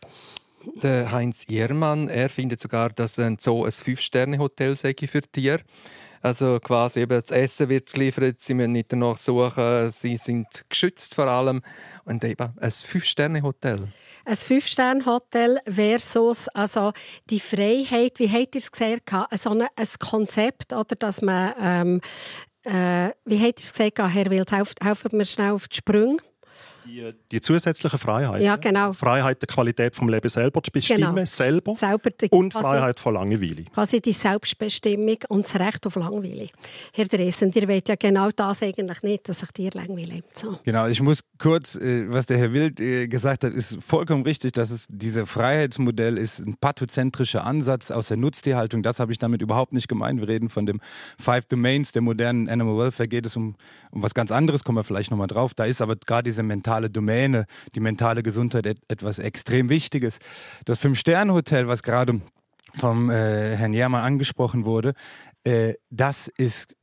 Der 0.82 1.12
Heinz 1.12 1.44
Ehrmann, 1.48 2.08
er 2.08 2.28
findet 2.28 2.60
sogar, 2.60 2.90
dass 2.90 3.18
ein 3.18 3.38
Zoo 3.38 3.64
ein 3.64 3.72
Fünf-Sterne-Hotel 3.72 4.76
sei 4.76 4.94
für 5.06 5.22
Tiere. 5.22 5.60
Also 6.22 6.58
quasi 6.58 7.00
eben 7.00 7.20
das 7.20 7.30
Essen 7.30 7.68
wird 7.68 7.92
geliefert, 7.92 8.40
sie 8.40 8.54
müssen 8.54 8.72
nicht 8.72 8.92
danach 8.92 9.16
suchen, 9.16 9.90
sie 9.90 10.16
sind 10.16 10.64
geschützt 10.68 11.14
vor 11.14 11.26
allem. 11.26 11.62
Und 12.04 12.24
eben 12.24 12.52
ein 12.60 12.70
Fünf-Sterne-Hotel. 12.70 13.86
Ein 14.24 14.36
Fünf-Sterne-Hotel 14.36 15.60
versus 15.68 16.48
also 16.48 16.92
die 17.30 17.38
Freiheit, 17.38 18.18
wie 18.18 18.28
habt 18.28 18.56
ihr 18.56 18.60
es 18.60 18.72
gesehen? 18.72 19.00
So 19.36 19.50
ein, 19.50 19.62
ein 19.62 19.88
Konzept, 20.00 20.72
oder, 20.72 20.96
dass 20.96 21.22
man, 21.22 21.54
ähm, 21.60 22.00
äh, 22.66 23.12
wie 23.24 23.38
habt 23.38 23.60
ihr 23.60 23.64
es 23.64 23.72
gesagt, 23.72 23.98
Herr 23.98 24.30
Wild, 24.30 24.50
helfen 24.50 25.18
wir 25.18 25.24
schnell 25.24 25.52
auf 25.52 25.68
die 25.68 25.76
Sprünge? 25.76 26.16
Die, 26.86 27.12
die 27.32 27.40
zusätzliche 27.40 27.98
Freiheit. 27.98 28.42
Ja, 28.42 28.56
genau. 28.56 28.92
Freiheit, 28.92 29.42
die 29.42 29.46
Qualität 29.46 29.96
vom 29.96 30.08
Leben 30.08 30.28
selber 30.28 30.62
zu 30.62 30.70
bestimmen, 30.70 31.14
genau. 31.14 31.24
selber. 31.24 31.74
Selber 31.74 32.10
die, 32.10 32.28
und 32.28 32.52
Freiheit 32.52 33.00
von 33.00 33.14
Langeweile. 33.14 33.64
Quasi 33.64 34.00
die 34.00 34.12
Selbstbestimmung 34.12 35.18
und 35.28 35.44
das 35.44 35.58
Recht 35.58 35.86
auf 35.86 35.96
Langeweile. 35.96 36.48
Herr 36.92 37.06
Dresen, 37.06 37.50
ihr 37.54 37.68
wollt 37.68 37.88
ja 37.88 37.96
genau 37.96 38.30
das 38.30 38.62
eigentlich 38.62 39.02
nicht, 39.02 39.28
dass 39.28 39.40
sich 39.40 39.50
dir 39.52 39.70
langweilig 39.72 40.24
so. 40.34 40.58
Genau, 40.64 40.86
ich 40.86 41.00
muss 41.00 41.20
kurz, 41.38 41.76
äh, 41.76 42.10
was 42.10 42.26
der 42.26 42.38
Herr 42.38 42.52
Wild 42.52 42.80
äh, 42.80 43.08
gesagt 43.08 43.44
hat, 43.44 43.52
ist 43.52 43.82
vollkommen 43.82 44.22
richtig, 44.22 44.52
dass 44.52 44.70
es 44.70 44.86
dieses 44.88 45.28
Freiheitsmodell 45.28 46.18
ist 46.18 46.40
ein 46.40 46.56
pathozentrischer 46.56 47.44
Ansatz 47.44 47.90
aus 47.90 48.08
der 48.08 48.16
Nutztierhaltung. 48.16 48.82
Das 48.82 49.00
habe 49.00 49.12
ich 49.12 49.18
damit 49.18 49.42
überhaupt 49.42 49.72
nicht 49.72 49.88
gemeint. 49.88 50.20
Wir 50.20 50.28
reden 50.28 50.48
von 50.48 50.66
dem 50.66 50.80
Five 51.18 51.46
Domains 51.46 51.92
der 51.92 52.02
modernen 52.02 52.48
Animal 52.48 52.78
Welfare. 52.78 53.08
Geht 53.08 53.26
es 53.26 53.36
um, 53.36 53.56
um 53.90 54.02
was 54.02 54.14
ganz 54.14 54.30
anderes, 54.30 54.64
kommen 54.64 54.78
wir 54.78 54.84
vielleicht 54.84 55.10
nochmal 55.10 55.26
drauf. 55.26 55.54
Da 55.54 55.64
ist 55.64 55.80
aber 55.80 55.96
gerade 55.96 56.24
diese 56.24 56.42
mentale 56.42 56.75
mentale 56.76 56.90
Domäne, 56.90 57.46
die 57.74 57.80
mentale 57.80 58.22
Gesundheit 58.22 58.66
et 58.66 58.78
etwas 58.88 59.18
extrem 59.18 59.68
Wichtiges. 59.68 60.18
Das 60.64 60.78
Fünf-Sterne-Hotel, 60.78 61.68
was 61.68 61.82
gerade 61.82 62.20
vom 62.78 63.10
äh, 63.10 63.56
Herrn 63.56 63.72
Jermann 63.72 64.04
angesprochen 64.04 64.64
wurde, 64.64 64.92
äh, 65.44 65.74
das 65.90 66.28
ist 66.36 66.76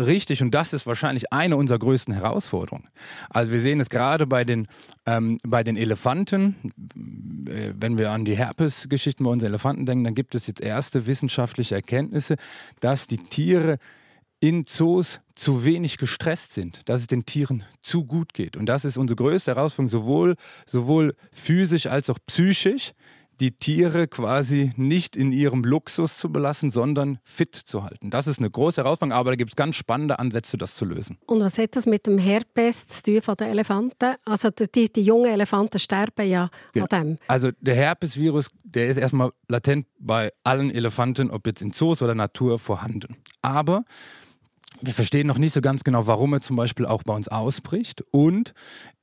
richtig 0.00 0.42
und 0.42 0.52
das 0.52 0.72
ist 0.72 0.86
wahrscheinlich 0.86 1.32
eine 1.32 1.56
unserer 1.56 1.78
größten 1.78 2.14
Herausforderungen. 2.14 2.88
Also 3.30 3.52
wir 3.52 3.60
sehen 3.60 3.80
es 3.80 3.90
gerade 3.90 4.26
bei 4.26 4.44
den, 4.44 4.66
ähm, 5.06 5.38
bei 5.46 5.62
den 5.62 5.76
Elefanten, 5.76 6.72
äh, 7.48 7.72
wenn 7.74 7.98
wir 7.98 8.10
an 8.10 8.24
die 8.24 8.36
Herpes-Geschichten 8.36 9.24
bei 9.24 9.30
unseren 9.30 9.50
Elefanten 9.50 9.86
denken, 9.86 10.04
dann 10.04 10.14
gibt 10.14 10.34
es 10.34 10.46
jetzt 10.46 10.60
erste 10.60 11.06
wissenschaftliche 11.06 11.76
Erkenntnisse, 11.76 12.36
dass 12.80 13.06
die 13.06 13.18
Tiere 13.18 13.78
in 14.44 14.66
Zoos 14.66 15.22
zu 15.34 15.64
wenig 15.64 15.96
gestresst 15.96 16.52
sind, 16.52 16.82
dass 16.84 17.00
es 17.00 17.06
den 17.06 17.24
Tieren 17.24 17.64
zu 17.80 18.04
gut 18.04 18.34
geht. 18.34 18.58
Und 18.58 18.66
das 18.66 18.84
ist 18.84 18.98
unsere 18.98 19.16
größte 19.16 19.54
Herausforderung, 19.54 19.88
sowohl, 19.88 20.34
sowohl 20.66 21.14
physisch 21.32 21.86
als 21.86 22.10
auch 22.10 22.18
psychisch, 22.26 22.92
die 23.40 23.52
Tiere 23.52 24.06
quasi 24.06 24.72
nicht 24.76 25.16
in 25.16 25.32
ihrem 25.32 25.64
Luxus 25.64 26.18
zu 26.18 26.30
belassen, 26.30 26.68
sondern 26.68 27.18
fit 27.24 27.54
zu 27.54 27.84
halten. 27.84 28.10
Das 28.10 28.26
ist 28.26 28.38
eine 28.38 28.50
große 28.50 28.84
Herausforderung, 28.84 29.18
aber 29.18 29.30
da 29.30 29.36
gibt 29.36 29.52
es 29.52 29.56
ganz 29.56 29.76
spannende 29.76 30.18
Ansätze, 30.18 30.58
das 30.58 30.74
zu 30.74 30.84
lösen. 30.84 31.16
Und 31.24 31.40
was 31.40 31.56
hat 31.56 31.74
das 31.74 31.86
mit 31.86 32.06
dem 32.06 32.18
Herpes 32.18 32.86
zu 32.86 33.02
tun 33.02 33.22
von 33.22 33.36
den 33.36 33.48
Elefanten? 33.48 34.16
Also 34.26 34.50
die, 34.50 34.92
die 34.92 35.02
jungen 35.02 35.30
Elefanten 35.30 35.78
sterben 35.78 36.28
ja 36.28 36.50
genau. 36.74 36.86
an 36.90 37.06
dem. 37.06 37.18
Also 37.28 37.50
der 37.60 37.76
Herpesvirus, 37.76 38.50
der 38.62 38.88
ist 38.88 38.98
erstmal 38.98 39.32
latent 39.48 39.86
bei 39.98 40.30
allen 40.44 40.70
Elefanten, 40.70 41.30
ob 41.30 41.46
jetzt 41.46 41.62
in 41.62 41.72
Zoos 41.72 42.02
oder 42.02 42.14
Natur, 42.14 42.58
vorhanden. 42.58 43.16
Aber 43.40 43.84
wir 44.84 44.94
verstehen 44.94 45.26
noch 45.26 45.38
nicht 45.38 45.52
so 45.52 45.60
ganz 45.60 45.84
genau, 45.84 46.06
warum 46.06 46.32
er 46.32 46.40
zum 46.40 46.56
Beispiel 46.56 46.86
auch 46.86 47.02
bei 47.02 47.14
uns 47.14 47.28
ausbricht. 47.28 48.04
Und 48.10 48.54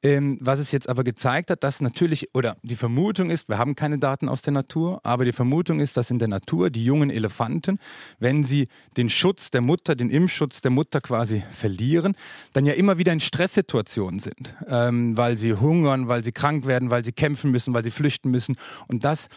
ähm, 0.03 0.37
was 0.41 0.59
es 0.59 0.71
jetzt 0.71 0.89
aber 0.89 1.03
gezeigt 1.03 1.49
hat, 1.49 1.63
dass 1.63 1.81
natürlich, 1.81 2.33
oder 2.33 2.57
die 2.63 2.75
Vermutung 2.75 3.29
ist, 3.29 3.49
wir 3.49 3.57
haben 3.57 3.75
keine 3.75 3.99
Daten 3.99 4.29
aus 4.29 4.41
der 4.41 4.53
Natur, 4.53 4.99
aber 5.03 5.25
die 5.25 5.31
Vermutung 5.31 5.79
ist, 5.79 5.97
dass 5.97 6.09
in 6.09 6.19
der 6.19 6.27
Natur 6.27 6.69
die 6.69 6.83
jungen 6.83 7.09
Elefanten, 7.09 7.77
wenn 8.19 8.43
sie 8.43 8.67
den 8.97 9.09
Schutz 9.09 9.51
der 9.51 9.61
Mutter, 9.61 9.95
den 9.95 10.09
Impfschutz 10.09 10.61
der 10.61 10.71
Mutter 10.71 11.01
quasi 11.01 11.43
verlieren, 11.51 12.15
dann 12.53 12.65
ja 12.65 12.73
immer 12.73 12.97
wieder 12.97 13.13
in 13.13 13.19
Stresssituationen 13.19 14.19
sind, 14.19 14.55
ähm, 14.67 15.15
weil 15.17 15.37
sie 15.37 15.53
hungern, 15.53 16.07
weil 16.07 16.23
sie 16.23 16.31
krank 16.31 16.65
werden, 16.65 16.89
weil 16.89 17.05
sie 17.05 17.11
kämpfen 17.11 17.51
müssen, 17.51 17.73
weil 17.73 17.83
sie 17.83 17.91
flüchten 17.91 18.31
müssen. 18.31 18.55
Und 18.87 19.03
das, 19.03 19.27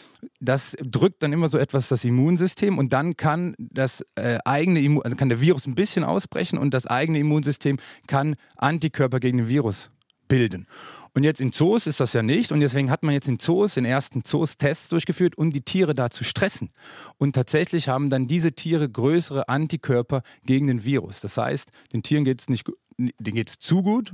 das 0.41 0.77
drückt 0.83 1.23
dann 1.23 1.33
immer 1.33 1.49
so 1.49 1.59
etwas 1.59 1.89
das 1.89 2.05
Immunsystem 2.05 2.79
und 2.79 2.93
dann 2.93 3.17
kann 3.17 3.55
das 3.59 4.05
äh, 4.15 4.39
eigene 4.45 4.81
Immun, 4.81 5.03
also 5.03 5.17
kann 5.17 5.29
der 5.29 5.41
Virus 5.41 5.67
ein 5.67 5.75
bisschen 5.75 6.05
ausbrechen 6.05 6.59
und 6.59 6.73
das 6.73 6.87
eigene 6.87 7.19
Immunsystem 7.19 7.79
kann 8.07 8.37
Antikörper 8.57 9.21
gegen 9.21 9.39
den 9.39 9.49
Virus 9.49 9.91
bilden. 10.29 10.67
Und 11.15 11.23
jetzt 11.23 11.41
in 11.41 11.53
Zoos 11.53 11.87
ist 11.87 12.01
das 12.01 12.13
ja 12.13 12.23
nicht. 12.23 12.51
Und 12.51 12.61
deswegen 12.61 12.91
hat 12.91 13.05
man 13.05 13.15
jetzt 13.15 13.29
in 13.29 13.39
Zoos, 13.39 13.77
in 13.77 13.85
ersten 13.85 14.25
Zoos 14.25 14.57
Tests 14.57 14.89
durchgeführt, 14.89 15.39
um 15.39 15.53
die 15.53 15.63
Tiere 15.63 15.95
da 15.95 16.11
zu 16.11 16.25
stressen. 16.25 16.71
Und 17.19 17.35
tatsächlich 17.35 17.89
haben 17.89 18.11
dann 18.11 18.27
diese 18.27 18.53
Tiere 18.53 18.89
größere 18.89 19.49
Antikörper 19.49 20.23
gegen 20.45 20.67
den 20.67 20.85
Virus. 20.85 21.21
Das 21.21 21.37
heißt, 21.37 21.71
den 21.93 22.03
Tieren 22.03 22.25
geht 22.25 22.41
es 22.41 22.49
nicht, 22.49 22.67
denen 22.99 23.37
geht 23.37 23.49
es 23.49 23.59
zu 23.59 23.83
gut. 23.83 24.13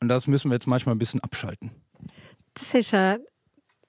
Und 0.00 0.08
das 0.08 0.26
müssen 0.26 0.50
wir 0.50 0.54
jetzt 0.54 0.66
manchmal 0.66 0.94
ein 0.94 0.98
bisschen 0.98 1.20
abschalten. 1.20 1.70
Das 2.54 2.74
ist 2.74 2.92
äh, 2.94 3.18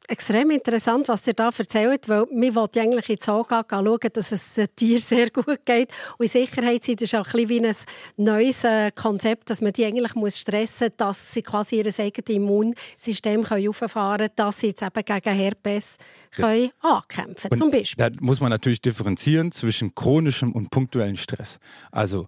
extrem 0.07 0.51
interessant, 0.51 1.07
was 1.07 1.25
ihr 1.27 1.33
da 1.33 1.49
erzählt, 1.57 2.07
weil 2.09 2.25
wir 2.31 2.55
wollen 2.55 2.69
eigentlich 2.77 3.09
in 3.09 3.17
Zoo 3.19 3.45
schauen, 3.47 3.99
dass 4.13 4.31
es 4.31 4.55
den 4.55 4.67
Tieren 4.75 4.99
sehr 4.99 5.29
gut 5.29 5.65
geht. 5.65 5.91
Und 6.17 6.25
in 6.25 6.27
Sicherheit 6.27 6.83
sind 6.83 7.01
das 7.01 7.13
auch 7.13 7.25
ein 7.25 7.47
bisschen 7.47 7.49
wie 7.49 7.67
ein 7.67 7.75
neues 8.17 8.63
äh, 8.63 8.91
Konzept, 8.91 9.49
dass 9.49 9.61
man 9.61 9.73
die 9.73 9.85
eigentlich 9.85 10.15
muss 10.15 10.39
stressen 10.39 10.87
muss, 10.87 10.97
dass 10.97 11.33
sie 11.33 11.41
quasi 11.41 11.77
ihr 11.77 11.85
eigenes 11.85 12.29
Immunsystem 12.29 13.45
auffahren 13.45 14.17
können, 14.17 14.29
dass 14.35 14.59
sie 14.59 14.67
jetzt 14.67 14.81
eben 14.81 15.05
gegen 15.05 15.35
Herpes 15.35 15.97
können 16.31 16.71
ankämpfen 16.81 17.49
können, 17.49 17.61
zum 17.61 17.71
Beispiel. 17.71 18.09
Da 18.09 18.15
muss 18.19 18.39
man 18.39 18.49
natürlich 18.49 18.81
differenzieren 18.81 19.51
zwischen 19.51 19.95
chronischem 19.95 20.51
und 20.51 20.69
punktuellem 20.69 21.15
Stress. 21.15 21.59
Also 21.91 22.27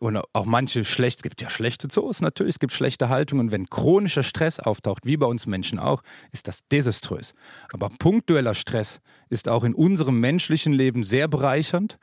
und 0.00 0.20
auch 0.32 0.44
manche 0.44 0.84
schlecht, 0.84 1.18
es 1.18 1.22
gibt 1.22 1.42
ja 1.42 1.50
schlechte 1.50 1.88
Zoos 1.88 2.20
natürlich, 2.20 2.54
es 2.54 2.58
gibt 2.58 2.72
schlechte 2.72 3.08
Haltungen. 3.08 3.52
Wenn 3.52 3.68
chronischer 3.68 4.22
Stress 4.22 4.60
auftaucht, 4.60 5.04
wie 5.04 5.16
bei 5.16 5.26
uns 5.26 5.46
Menschen 5.46 5.78
auch, 5.78 6.02
ist 6.32 6.48
das 6.48 6.66
desaströs. 6.68 7.34
Aber 7.72 7.90
punktueller 7.98 8.54
Stress 8.54 9.00
ist 9.30 9.48
auch 9.48 9.64
in 9.64 9.74
unserem 9.74 10.20
menschlichen 10.20 10.72
Leben 10.72 11.04
sehr 11.04 11.28
bereichernd 11.28 11.98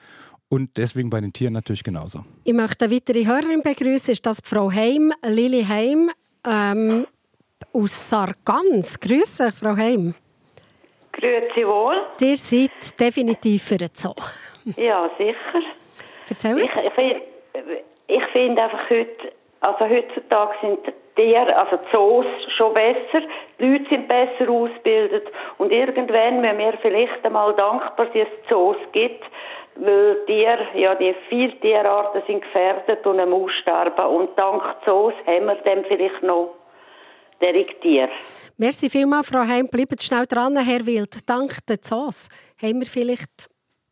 und 0.50 0.78
deswegen 0.78 1.10
bei 1.10 1.22
den 1.22 1.32
Tieren 1.32 1.54
natürlich 1.54 1.84
genauso. 1.84 2.26
Ich 2.44 2.54
möchte 2.54 2.86
eine 2.86 2.96
weitere 2.96 3.26
Hörerin 3.26 3.62
begrüßen, 3.62 4.12
ist 4.12 4.26
das 4.26 4.42
Frau 4.44 4.72
Heim, 4.72 5.14
Lili 5.24 5.64
Heim 5.64 6.12
ähm, 6.46 7.08
aus 7.74 8.10
Sargans. 8.10 9.00
Grüße, 9.00 9.52
Frau 9.54 9.76
Heim. 9.78 10.14
Grüezi 11.14 11.66
wohl. 11.66 11.96
Ihr 12.20 12.38
seid 12.38 13.00
definitiv 13.00 13.64
für 13.64 13.78
den 13.78 13.90
Zoo. 13.94 14.14
Ja, 14.78 15.10
sicher. 15.18 15.36
Erzähl 16.30 16.58
ich, 16.60 16.66
ich, 16.66 17.31
ich 18.08 18.24
finde 18.34 18.64
einfach 18.64 18.90
heute, 18.90 19.32
also 19.62 19.90
heutzutage 19.90 20.54
sind 20.62 20.80
die, 21.18 21.36
also 21.36 21.80
Zoos 21.92 22.26
schon 22.56 22.74
besser, 22.74 23.26
die 23.60 23.66
Leute 23.66 23.86
sind 23.90 24.08
besser 24.08 24.50
ausgebildet 24.50 25.28
und 25.58 25.72
irgendwann 25.72 26.42
müssen 26.42 26.58
wir 26.58 26.74
vielleicht 26.82 27.24
einmal 27.24 27.54
dankbar 27.56 28.08
dass 28.08 28.16
es 28.16 28.50
Zoos 28.50 28.78
gibt, 28.92 29.24
weil 29.76 30.18
Tiere, 30.26 30.68
ja, 30.76 30.96
die 30.96 31.16
vielen 31.30 31.60
Tierarten 31.62 32.22
sind 32.28 32.42
gefährdet 32.42 33.06
und 33.06 33.20
am 33.20 33.34
Aussterben 33.34 34.06
und 34.06 34.38
dank 34.38 34.64
Zoos 34.86 35.14
haben 35.26 35.46
wir 35.46 35.56
dann 35.56 35.86
vielleicht 35.86 36.24
noch 36.24 36.56
Tier. 37.82 38.08
Merci 38.58 38.88
vielmals, 38.88 39.30
Frau 39.30 39.40
Heim. 39.40 39.68
Bleibt 39.68 40.04
schnell 40.04 40.28
dran, 40.28 40.56
Herr 40.58 40.86
Wild. 40.86 41.28
Dank 41.28 41.66
den 41.68 41.82
Zoos 41.82 42.30
haben 42.62 42.80
wir 42.80 42.86
vielleicht 42.86 43.51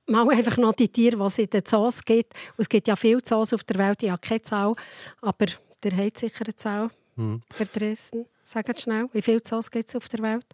mal 0.10 0.30
einfach 0.30 0.58
noch 0.58 0.74
die 0.74 0.90
Tiere, 0.90 1.18
die 1.18 1.24
es 1.24 1.38
in 1.38 1.50
den 1.50 1.66
Zoos 1.66 2.04
gibt. 2.04 2.34
Und 2.58 2.62
es 2.64 2.70
gibt 2.70 2.88
ja 2.88 2.96
viele 2.96 3.22
Zoos 3.24 3.54
auf 3.54 3.64
der 3.64 3.78
Welt, 3.78 4.04
ich 4.04 4.10
habe 4.10 4.22
keine 4.22 4.42
Zahl, 4.42 4.76
aber 5.22 5.46
der 5.84 5.98
hat 5.98 6.18
sicher 6.18 6.46
eine 6.46 6.56
Zahl. 6.56 6.90
Mhm. 7.16 7.42
Herr 7.56 7.66
Dresden, 7.66 8.26
sagt 8.44 8.80
schnell, 8.80 9.08
wie 9.12 9.22
viele 9.22 9.42
Zoos 9.42 9.70
gibt 9.70 9.90
es 9.90 9.96
auf 9.96 10.08
der 10.10 10.22
Welt? 10.22 10.46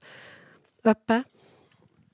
Etwa? 0.83 1.23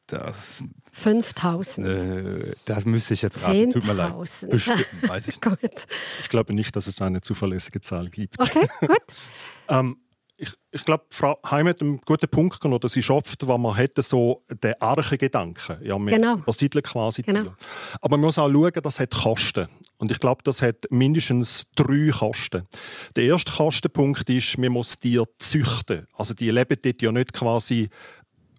Das 0.08 0.64
5000. 0.92 1.88
Äh, 1.88 2.56
das 2.66 2.86
müsste 2.86 3.14
ich 3.14 3.22
jetzt 3.22 3.46
raten. 3.46 3.72
Tut 3.72 3.86
mir 3.86 3.94
leid. 3.94 4.14
Bestimmt, 4.50 4.88
weiß 5.08 5.30
ich 5.30 5.40
nicht. 5.62 5.88
Ich 6.20 6.30
glaube 6.30 6.54
nicht, 6.54 6.76
dass 6.76 6.88
es 6.88 7.02
eine 7.02 7.22
zuverlässige 7.22 7.80
Zahl 7.80 8.10
gibt. 8.10 8.40
Okay, 8.40 8.68
gut. 8.82 8.98
ähm, 9.70 9.98
ich, 10.42 10.54
ich 10.72 10.84
glaube, 10.86 11.06
Frau 11.10 11.40
Heim 11.46 11.68
hat 11.68 11.82
einen 11.82 12.02
guten 12.02 12.28
Punkt 12.28 12.60
genommen. 12.60 12.80
Das 12.80 12.98
ist 12.98 13.10
oft, 13.12 13.48
was 13.48 13.60
man 13.60 13.76
hätte, 13.76 14.02
so 14.02 14.44
den 14.50 14.74
Archegedanken. 14.82 15.78
Ja, 15.86 16.00
wir 16.00 16.18
genau. 16.18 16.38
übersiedeln 16.38 16.82
quasi 16.82 17.22
genau. 17.22 17.42
Tiere. 17.44 17.56
Aber 18.02 18.18
man 18.18 18.26
muss 18.26 18.40
auch 18.40 18.50
schauen, 18.50 18.72
das 18.82 19.00
hat 19.00 19.12
Kosten. 19.12 19.68
Und 20.00 20.12
ich 20.12 20.20
glaube, 20.20 20.42
das 20.44 20.64
hat 20.64 20.88
mindestens 20.90 21.68
drei 21.76 22.10
Kosten. 22.10 22.68
Der 23.16 23.26
erste 23.26 23.52
Kostenpunkt 23.52 24.28
ist, 24.32 24.58
man 24.58 24.72
muss 24.72 24.98
Tiere 24.98 25.28
züchten. 25.38 26.08
Also 26.16 26.34
die 26.34 26.50
leben 26.50 26.78
dort 26.82 27.02
ja 27.04 27.12
nicht 27.12 27.34
quasi 27.34 27.90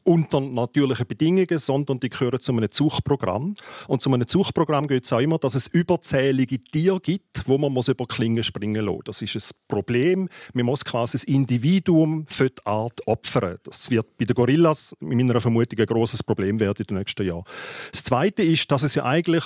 unter 0.04 0.40
natürlichen 0.40 1.06
Bedingungen, 1.06 1.58
sondern 1.58 2.00
die 2.00 2.08
gehören 2.08 2.40
zu 2.40 2.52
einem 2.52 2.70
Zuchtprogramm. 2.70 3.54
Und 3.88 4.02
zu 4.02 4.12
einem 4.12 4.26
Zuchtprogramm 4.26 4.88
geht 4.88 5.04
es 5.04 5.12
auch 5.12 5.20
immer, 5.20 5.38
dass 5.38 5.54
es 5.54 5.66
überzählige 5.66 6.62
Tiere 6.62 7.00
gibt, 7.00 7.46
wo 7.46 7.58
man 7.58 7.72
muss 7.72 7.88
über 7.88 8.06
Klingen 8.06 8.44
springen 8.44 8.86
muss. 8.86 9.02
Das 9.04 9.22
ist 9.22 9.36
ein 9.36 9.56
Problem. 9.68 10.28
Man 10.54 10.66
muss 10.66 10.84
quasi 10.84 11.12
das 11.12 11.24
Individuum 11.24 12.26
für 12.28 12.50
die 12.50 12.66
Art 12.66 13.06
opfern. 13.06 13.58
Das 13.64 13.90
wird 13.90 14.16
bei 14.16 14.24
den 14.24 14.34
Gorillas 14.34 14.94
in 15.00 15.16
meiner 15.16 15.40
Vermutung 15.40 15.78
ein 15.78 15.86
grosses 15.86 16.22
Problem 16.22 16.60
werden 16.60 16.78
in 16.80 16.86
den 16.86 16.98
nächsten 16.98 17.26
Jahren. 17.26 17.44
Das 17.90 18.04
Zweite 18.04 18.42
ist, 18.42 18.70
dass 18.70 18.82
es 18.82 18.94
ja 18.94 19.04
eigentlich 19.04 19.44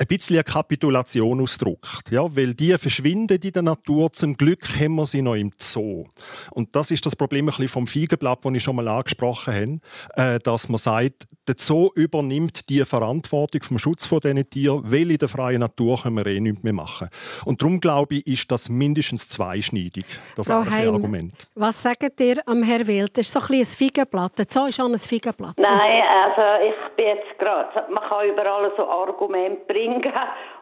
ein 0.00 0.06
bisschen 0.06 0.36
eine 0.36 0.44
Kapitulation 0.44 1.40
ausdrückt. 1.40 2.10
Ja, 2.10 2.24
weil 2.36 2.54
die 2.54 2.76
verschwinden 2.78 3.38
in 3.42 3.52
der 3.52 3.62
Natur. 3.62 4.12
Zum 4.12 4.36
Glück 4.36 4.62
haben 4.78 4.94
wir 4.94 5.06
sie 5.06 5.22
noch 5.22 5.34
im 5.34 5.50
Zoo. 5.58 6.04
Und 6.52 6.74
das 6.76 6.90
ist 6.90 7.04
das 7.04 7.16
Problem 7.16 7.46
ein 7.46 7.46
bisschen 7.46 7.68
vom 7.68 7.86
Feigenblatt, 7.86 8.44
das 8.44 8.52
ich 8.52 8.62
schon 8.62 8.76
mal 8.76 8.86
angesprochen 8.86 9.80
habe, 10.14 10.36
äh, 10.36 10.38
dass 10.38 10.68
man 10.68 10.78
sagt, 10.78 11.26
der 11.48 11.56
Zoo 11.58 11.90
übernimmt 11.94 12.68
die 12.68 12.84
Verantwortung 12.84 13.62
vom 13.62 13.78
Schutz 13.78 14.06
von 14.06 14.20
diesen 14.20 14.48
Tieren, 14.48 14.82
weil 14.84 15.10
in 15.10 15.18
der 15.18 15.28
freien 15.28 15.60
Natur 15.60 16.00
können 16.02 16.16
wir 16.16 16.26
eh 16.26 16.40
nichts 16.40 16.62
mehr 16.62 16.72
machen. 16.72 17.08
Und 17.44 17.60
darum 17.60 17.80
glaube 17.80 18.16
ich, 18.16 18.26
ist 18.26 18.52
das 18.52 18.68
mindestens 18.68 19.26
zweischneidig, 19.28 20.04
das 20.36 20.46
Frau 20.46 20.64
Heim, 20.64 20.94
Argument. 20.94 21.32
Was 21.54 21.82
sagt 21.82 22.20
ihr 22.20 22.36
am 22.46 22.62
Herr 22.62 22.86
Wild? 22.86 23.16
Das 23.16 23.26
ist 23.26 23.32
so 23.32 23.40
ein, 23.40 23.60
ein 23.60 23.64
Feigenblatt. 23.64 24.38
Der 24.38 24.46
Zoo 24.48 24.66
ist 24.66 24.80
auch 24.80 24.86
ein 24.86 24.98
Feigenblatt. 24.98 25.58
Nein, 25.58 25.70
also 25.70 26.64
ich 26.64 26.96
bin 26.96 27.06
jetzt 27.06 27.38
gerade, 27.38 27.92
man 27.92 28.02
kann 28.08 28.28
überall 28.28 28.70
so 28.76 28.86
Argumente 28.86 29.62
bringen, 29.66 29.87
Ding, 29.88 30.12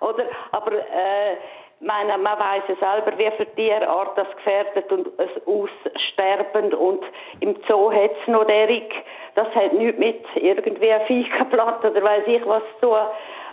oder? 0.01 0.25
Aber 0.53 0.73
äh, 0.73 1.37
meine, 1.81 2.17
man 2.19 2.39
weiß 2.39 2.63
ja 2.69 2.77
selber, 2.77 3.19
wie 3.19 3.31
für 3.37 3.47
Tierart 3.55 4.17
das 4.17 4.29
gefährdet 4.37 4.91
und 4.91 5.09
es 5.19 5.47
aussterbend 5.47 6.75
und 6.75 7.05
im 7.41 7.57
Zoo 7.69 7.93
hat 7.93 8.13
es 8.21 8.29
noch 8.29 8.47
derig, 8.47 8.93
das 9.35 9.49
hat 9.55 9.73
nichts 9.75 9.99
mit 9.99 10.25
irgendwie 10.37 10.93
ein 10.93 11.07
Feigenblatt 11.07 11.85
oder 11.85 12.03
weiß 12.03 12.25
ich 12.27 12.47
was 12.47 12.63
zu 12.81 12.87
tun. 12.87 12.99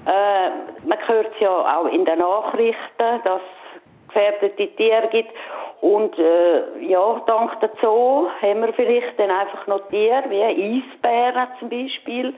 Äh, 0.06 0.88
man 0.88 1.08
hört 1.08 1.34
es 1.34 1.40
ja 1.40 1.78
auch 1.78 1.86
in 1.88 2.06
den 2.06 2.20
Nachrichten, 2.20 3.22
dass 3.24 3.42
es 3.42 4.08
gefährdete 4.08 4.68
Tiere 4.76 5.08
gibt 5.10 5.34
Und 5.82 6.18
äh, 6.18 6.80
ja, 6.88 7.22
dank 7.26 7.60
der 7.60 7.72
Zoo 7.82 8.28
haben 8.42 8.62
wir 8.62 8.74
vielleicht 8.74 9.20
dann 9.20 9.32
einfach 9.32 9.68
noch 9.68 9.88
Tiere, 9.90 10.24
wie 10.30 10.42
Eisbären 10.42 11.48
zum 11.60 11.70
Beispiel. 11.70 12.34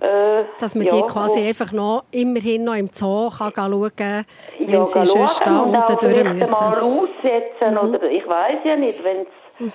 Äh, 0.00 0.44
Dass 0.58 0.74
man 0.74 0.86
ja, 0.86 0.96
die 0.96 1.02
quasi 1.02 1.40
einfach 1.40 1.72
noch 1.72 2.04
immerhin 2.10 2.64
noch 2.64 2.74
im 2.74 2.88
Zoo 2.90 3.28
kann 3.28 3.52
schauen 3.54 3.90
kann, 3.94 4.24
wenn 4.58 4.68
ja, 4.68 4.86
sie 4.86 5.06
schon 5.06 5.44
da 5.44 5.96
durch 6.00 6.24
müssen. 6.24 6.52
mal 6.52 6.80
aussetzen 6.80 7.72
mhm. 7.72 7.78
oder 7.78 8.10
ich 8.10 8.26
weiß 8.26 8.60
ja 8.64 8.76
nicht, 8.76 9.04
wenn 9.04 9.18
es... 9.18 9.28
Mhm. 9.58 9.72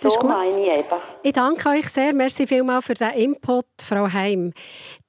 Das 0.00 0.12
ist 0.12 0.20
gut. 0.20 0.32
Ich, 0.50 0.84
ich, 1.22 1.32
danke 1.32 1.68
euch 1.68 1.88
sehr. 1.88 2.12
Merci 2.12 2.46
vielmals 2.46 2.84
für 2.84 2.94
den 2.94 3.10
Input, 3.10 3.64
Frau 3.80 4.12
Heim. 4.12 4.52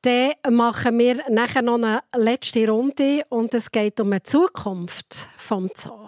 Dann 0.04 0.34
machen 0.56 1.00
wir 1.00 1.18
nachher 1.30 1.64
noch 1.64 1.76
eine 1.76 2.02
letzte 2.16 2.70
Runde 2.70 3.24
und 3.30 3.54
es 3.54 3.72
geht 3.72 4.00
um 4.00 4.12
die 4.12 4.24
Zukunft 4.24 5.28
vom 5.38 5.70
Zoo. 5.74 6.08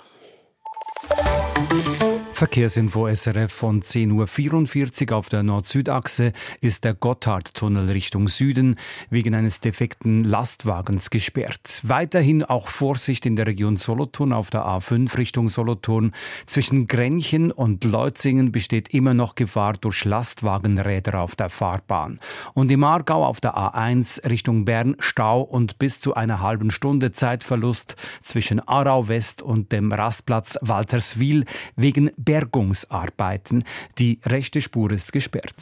Verkehrsinfo 2.37 3.07
SRF 3.11 3.51
von 3.51 3.81
10.44 3.81 5.09
Uhr 5.09 5.17
auf 5.17 5.27
der 5.27 5.41
Nord-Süd-Achse 5.41 6.33
ist 6.61 6.83
der 6.83 6.93
Gotthardtunnel 6.93 7.89
Richtung 7.89 8.27
Süden 8.27 8.75
wegen 9.09 9.33
eines 9.33 9.59
defekten 9.59 10.23
Lastwagens 10.23 11.09
gesperrt. 11.09 11.81
Weiterhin 11.81 12.43
auch 12.43 12.67
Vorsicht 12.67 13.25
in 13.25 13.35
der 13.35 13.47
Region 13.47 13.75
Solothurn 13.75 14.33
auf 14.33 14.51
der 14.51 14.67
A5 14.67 15.17
Richtung 15.17 15.49
Solothurn. 15.49 16.13
Zwischen 16.45 16.85
Grenchen 16.85 17.51
und 17.51 17.83
Leutzingen 17.83 18.51
besteht 18.51 18.93
immer 18.93 19.15
noch 19.15 19.33
Gefahr 19.33 19.73
durch 19.73 20.05
Lastwagenräder 20.05 21.19
auf 21.19 21.35
der 21.35 21.49
Fahrbahn. 21.49 22.19
Und 22.53 22.71
im 22.71 22.83
Aargau 22.83 23.25
auf 23.25 23.41
der 23.41 23.57
A1 23.57 24.29
Richtung 24.29 24.63
Bern 24.63 24.95
Stau 24.99 25.41
und 25.41 25.79
bis 25.79 26.01
zu 26.01 26.13
einer 26.13 26.39
halben 26.41 26.69
Stunde 26.69 27.13
Zeitverlust 27.13 27.95
zwischen 28.21 28.59
Aarau 28.59 29.07
West 29.07 29.41
und 29.41 29.71
dem 29.71 29.91
Rastplatz 29.91 30.59
Walterswil 30.61 31.45
wegen 31.75 32.11
Bergungsarbeiten. 32.27 33.63
Die 33.99 34.19
rechte 34.25 34.59
Spur 34.59 34.91
ist 34.91 35.13
gesperrt. 35.13 35.55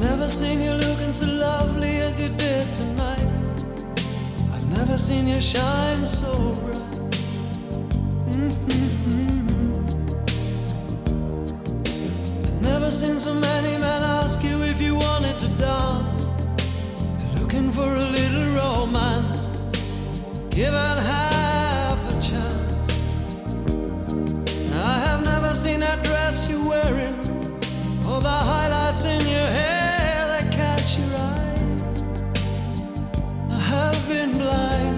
Never 0.00 0.28
seen 0.28 0.62
you 0.62 0.74
looking 0.74 1.12
so 1.12 1.26
lovely 1.26 1.98
as 2.02 2.20
you 2.20 2.28
did 2.28 2.72
tonight. 2.72 3.18
I've 4.54 4.68
never 4.78 4.96
seen 4.96 5.26
you 5.26 5.40
shine 5.40 6.06
so 6.06 6.54
bright. 6.64 6.85
I've 12.86 12.92
never 12.92 13.04
seen 13.04 13.18
so 13.18 13.34
many 13.34 13.76
men 13.78 14.02
ask 14.04 14.44
you 14.44 14.62
if 14.62 14.80
you 14.80 14.94
wanted 14.94 15.36
to 15.40 15.48
dance. 15.58 16.32
looking 17.40 17.72
for 17.72 17.82
a 17.82 18.10
little 18.18 18.46
romance, 18.54 19.50
given 20.50 20.96
half 21.12 21.98
a 22.08 22.14
chance. 22.22 22.88
I 24.72 25.00
have 25.00 25.24
never 25.24 25.52
seen 25.52 25.80
that 25.80 26.04
dress 26.04 26.48
you're 26.48 26.68
wearing, 26.68 27.16
or 28.06 28.20
the 28.20 28.38
highlights 28.50 29.04
in 29.04 29.20
your 29.26 29.48
hair 29.58 30.26
that 30.32 30.52
catch 30.52 30.98
your 31.00 31.12
eye. 31.16 31.58
I 33.50 33.58
have 33.74 34.08
been 34.08 34.30
blind, 34.38 34.95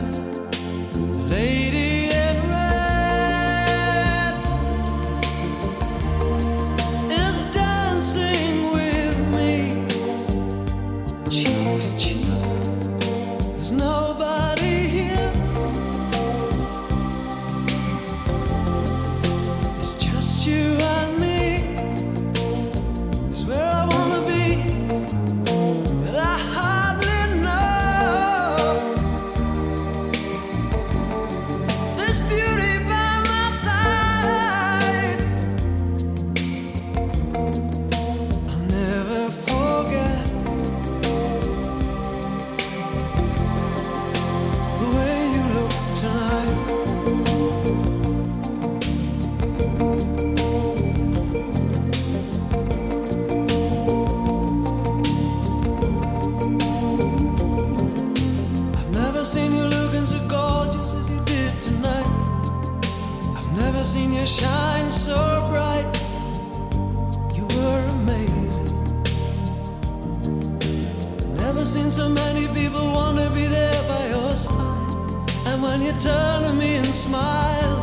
never 71.59 71.67
seen 71.67 71.91
so 71.91 72.09
many 72.09 72.47
people 72.55 72.93
wanna 72.93 73.29
be 73.31 73.45
there 73.49 73.83
by 73.89 74.09
your 74.11 74.37
side. 74.37 75.31
And 75.47 75.61
when 75.61 75.83
you 75.83 75.91
turn 75.99 76.45
to 76.45 76.53
me 76.53 76.77
and 76.77 76.95
smile, 76.95 77.79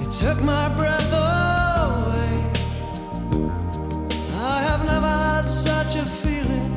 it 0.00 0.10
took 0.12 0.40
my 0.44 0.68
breath 0.76 1.12
away. 1.12 2.34
I 4.54 4.58
have 4.68 4.84
never 4.86 5.08
had 5.08 5.42
such 5.42 5.96
a 5.96 6.04
feeling, 6.04 6.72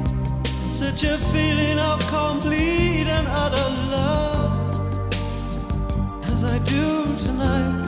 such 0.68 1.04
a 1.04 1.20
feeling 1.34 1.78
of 1.78 2.00
complete 2.08 3.08
and 3.18 3.28
utter 3.28 3.70
love 3.96 4.54
as 6.32 6.44
I 6.44 6.58
do 6.60 7.16
tonight. 7.16 7.85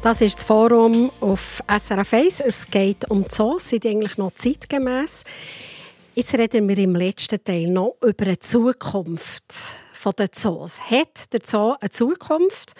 Das 0.00 0.20
ist 0.20 0.38
das 0.38 0.44
Forum 0.44 1.10
auf 1.20 1.60
SRF 1.66 2.12
1. 2.12 2.40
Es 2.40 2.70
geht 2.70 3.10
um 3.10 3.26
Zoos, 3.28 3.68
sind 3.68 3.84
eigentlich 3.84 4.16
noch 4.16 4.32
zeitgemäß. 4.32 5.24
Jetzt 6.14 6.34
reden 6.34 6.68
wir 6.68 6.78
im 6.78 6.94
letzten 6.94 7.42
Teil 7.42 7.68
noch 7.68 7.96
über 8.02 8.26
die 8.26 8.38
Zukunft 8.38 9.74
der 10.16 10.32
Zoos. 10.32 10.80
Hat 10.80 11.32
der 11.32 11.40
Zoo 11.44 11.74
eine 11.80 11.90
Zukunft 11.90 12.74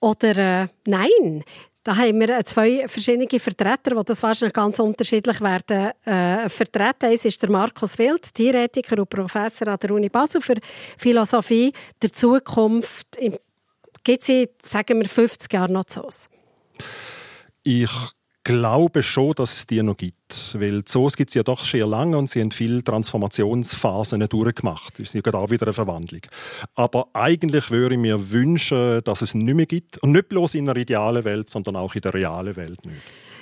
oder 0.00 0.36
äh, 0.62 0.66
nein? 0.86 1.44
Da 1.84 1.96
haben 1.96 2.18
wir 2.18 2.30
äh, 2.30 2.44
zwei 2.44 2.88
verschiedene 2.88 3.28
Vertreter, 3.38 3.94
die 3.94 4.04
das 4.06 4.22
wahrscheinlich 4.22 4.54
ganz 4.54 4.78
unterschiedlich 4.78 5.40
werden 5.42 5.92
äh, 6.06 6.48
vertreten. 6.48 7.10
Eins 7.10 7.26
ist 7.26 7.42
der 7.42 7.50
Markus 7.50 7.98
Wild, 7.98 8.34
Tierethiker 8.34 8.98
und 8.98 9.10
Professor 9.10 9.68
an 9.68 9.78
der 9.80 9.90
Uni 9.90 10.08
Basel 10.08 10.40
für 10.40 10.56
Philosophie 10.96 11.72
der 12.00 12.12
Zukunft. 12.12 13.18
Gibt 14.02 14.28
es 14.28 14.48
sagen 14.62 14.98
wir, 14.98 15.08
50 15.08 15.52
Jahren 15.52 15.74
noch 15.74 15.84
Zoos? 15.84 16.28
Ich 17.62 17.90
glaube 18.44 19.02
schon, 19.02 19.32
dass 19.32 19.54
es 19.54 19.66
die 19.66 19.82
noch 19.82 19.96
gibt. 19.96 20.54
Weil 20.60 20.84
Zoos 20.84 21.16
gibt 21.16 21.30
es 21.30 21.34
ja 21.34 21.42
doch 21.42 21.64
sehr 21.64 21.86
lange 21.86 22.16
und 22.16 22.28
sie 22.28 22.40
haben 22.40 22.50
viele 22.50 22.84
Transformationsphasen 22.84 24.20
durchgemacht. 24.28 25.00
Es 25.00 25.08
ist 25.08 25.14
ja 25.14 25.20
gerade 25.22 25.38
auch 25.38 25.50
wieder 25.50 25.66
eine 25.66 25.72
Verwandlung. 25.72 26.20
Aber 26.74 27.08
eigentlich 27.14 27.70
würde 27.70 27.94
ich 27.94 28.00
mir 28.00 28.30
wünschen, 28.30 29.02
dass 29.02 29.22
es 29.22 29.34
nicht 29.34 29.54
mehr 29.54 29.66
gibt. 29.66 29.98
Und 29.98 30.12
nicht 30.12 30.28
bloß 30.28 30.54
in 30.54 30.66
der 30.66 30.76
idealen 30.76 31.24
Welt, 31.24 31.48
sondern 31.48 31.76
auch 31.76 31.94
in 31.94 32.02
der 32.02 32.14
realen 32.14 32.54
Welt 32.54 32.84
nicht. 32.84 33.00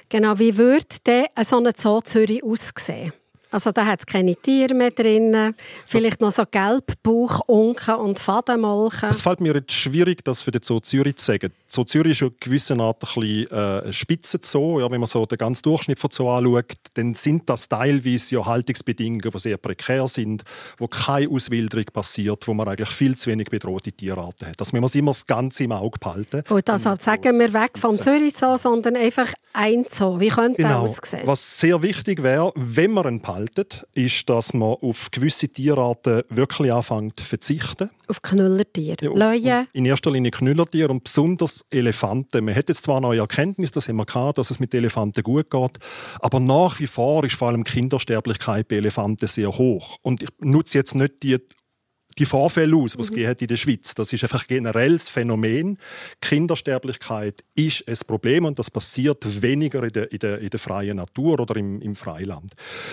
Genau, 0.09 0.39
wie 0.39 0.57
würde 0.57 0.87
denn 1.07 1.27
so 1.43 1.57
eine 1.57 1.73
Zoo 1.77 2.01
Zürich 2.03 2.45
aussehen? 2.45 3.13
Also 3.53 3.71
da 3.71 3.87
hat 3.87 4.01
es 4.01 4.07
keine 4.07 4.35
Tiere 4.35 4.75
mehr 4.75 4.91
drin. 4.91 5.55
Vielleicht 5.87 6.13
das 6.15 6.21
noch 6.21 6.31
so 6.33 6.45
Gelbbauch, 6.51 7.41
Unken 7.47 7.95
und 7.97 8.19
Fadenmolken. 8.19 9.11
Es 9.11 9.23
fällt 9.23 9.41
mir 9.41 9.55
jetzt 9.55 9.73
schwierig, 9.73 10.25
das 10.25 10.43
für 10.43 10.51
den 10.51 10.63
Zoo 10.63 10.81
Zürich 10.81 11.17
zu 11.17 11.27
sagen. 11.27 11.53
Zoo 11.67 11.85
Zürich 11.85 12.13
ist 12.13 12.23
in 12.23 12.35
gewisser 12.41 12.79
Art 12.81 13.03
ein 13.03 13.21
bisschen 13.21 13.51
äh, 13.51 13.93
Spitzenzoo. 13.93 14.81
Ja, 14.81 14.91
wenn 14.91 15.01
man 15.01 15.07
so 15.07 15.25
den 15.27 15.39
ganzen 15.39 15.63
Durchschnitt 15.63 15.99
von 15.99 16.11
Zoo 16.11 16.29
anschaut, 16.31 16.77
dann 16.95 17.15
sind 17.15 17.49
das 17.49 17.69
teilweise 17.69 18.35
ja 18.35 18.45
Haltungsbedingungen, 18.45 19.31
die 19.31 19.39
sehr 19.39 19.57
prekär 19.57 20.09
sind, 20.09 20.45
wo 20.79 20.89
keine 20.89 21.29
Auswilderung 21.31 21.85
passiert, 21.93 22.47
wo 22.49 22.55
man 22.55 22.69
eigentlich 22.69 22.91
viel 22.91 23.17
zu 23.17 23.31
wenig 23.31 23.49
bedrohte 23.51 23.93
Tierarten 23.93 24.49
hat. 24.49 24.61
Das 24.61 24.73
müssen 24.73 24.95
wir 24.95 24.99
immer 24.99 25.13
das 25.13 25.27
Ganze 25.27 25.65
im 25.65 25.73
Auge 25.73 25.99
behalten. 25.99 26.43
Gut, 26.49 26.69
also 26.69 26.95
sagen 26.99 27.39
wir 27.39 27.53
weg 27.53 27.79
vom 27.79 27.93
Zürich 27.99 28.37
Zoo, 28.37 28.57
sondern 28.57 28.97
einfach 28.97 29.33
ein 29.53 29.87
Zoo. 29.89 30.21
Wie 30.21 30.29
könnte 30.29 30.63
genau. 30.63 30.69
der 30.69 30.79
aussehen? 30.81 31.27
Was 31.27 31.61
sehr 31.61 31.83
wichtig 31.83 32.23
wäre, 32.23 32.53
wenn 32.55 32.93
man 32.93 33.07
einen 33.07 33.23
behalten, 33.43 33.87
ist, 33.95 34.29
dass 34.29 34.55
man 34.55 34.77
auf 34.81 35.11
gewisse 35.11 35.49
Tierarten 35.49 36.23
wirklich 36.29 36.73
anfängt 36.73 37.19
zu 37.21 37.27
verzichten. 37.27 37.91
Auf 38.09 38.23
Knüllertiere, 38.23 38.97
ja, 39.01 39.11
Löwen? 39.11 39.67
In 39.73 39.87
erster 39.87 40.11
Linie 40.11 40.31
Knüllertiere 40.31 40.91
und 40.91 41.05
besonders 41.05 41.65
Elefanten. 41.71 42.45
Man 42.45 42.55
hat 42.55 42.69
jetzt 42.69 42.85
zwar 42.85 43.01
neue 43.01 43.21
Erkenntnisse, 43.21 43.73
das 43.73 43.89
haben 43.89 43.97
wir 43.97 44.07
gehabt, 44.07 44.39
dass 44.39 44.51
es 44.51 44.61
mit 44.61 44.75
Elefanten 44.75 45.23
gut 45.23 45.51
geht, 45.51 45.79
aber 46.21 46.41
nach 46.41 46.79
wie 46.81 46.87
vor 46.87 47.25
ist 47.25 47.37
vor 47.37 47.49
allem 47.49 47.65
Kindersterblichkeit 47.65 48.69
bei 48.69 48.77
Elefanten 48.77 49.27
sehr 49.27 49.57
hoch. 49.57 49.97
Und 50.03 50.23
ich 50.23 50.31
nutze 50.41 50.79
jetzt 50.79 50.95
nicht 50.95 51.23
die 51.23 51.39
die 52.19 52.25
Vorfälle 52.25 52.77
aus, 52.77 52.93
die 52.93 53.01
es 53.01 53.11
mhm. 53.11 53.37
in 53.39 53.47
der 53.47 53.57
Schweiz. 53.57 53.95
Das 53.95 54.13
ist 54.13 54.23
einfach 54.23 54.47
generell 54.47 54.93
das 54.93 55.09
Phänomen. 55.09 55.79
Kindersterblichkeit 56.21 57.45
ist 57.55 57.87
ein 57.89 57.97
Problem 58.07 58.45
und 58.45 58.59
das 58.59 58.71
passiert 58.71 59.43
weniger 59.43 59.83
in 59.85 59.93
der, 59.93 60.13
in 60.13 60.19
der, 60.19 60.39
in 60.39 60.51
der 60.51 60.61
freien 60.61 60.97
Natur 60.97 61.41
oder 61.41 61.57
im, 61.57 61.81
im 61.81 61.95
Freiland. 61.95 62.53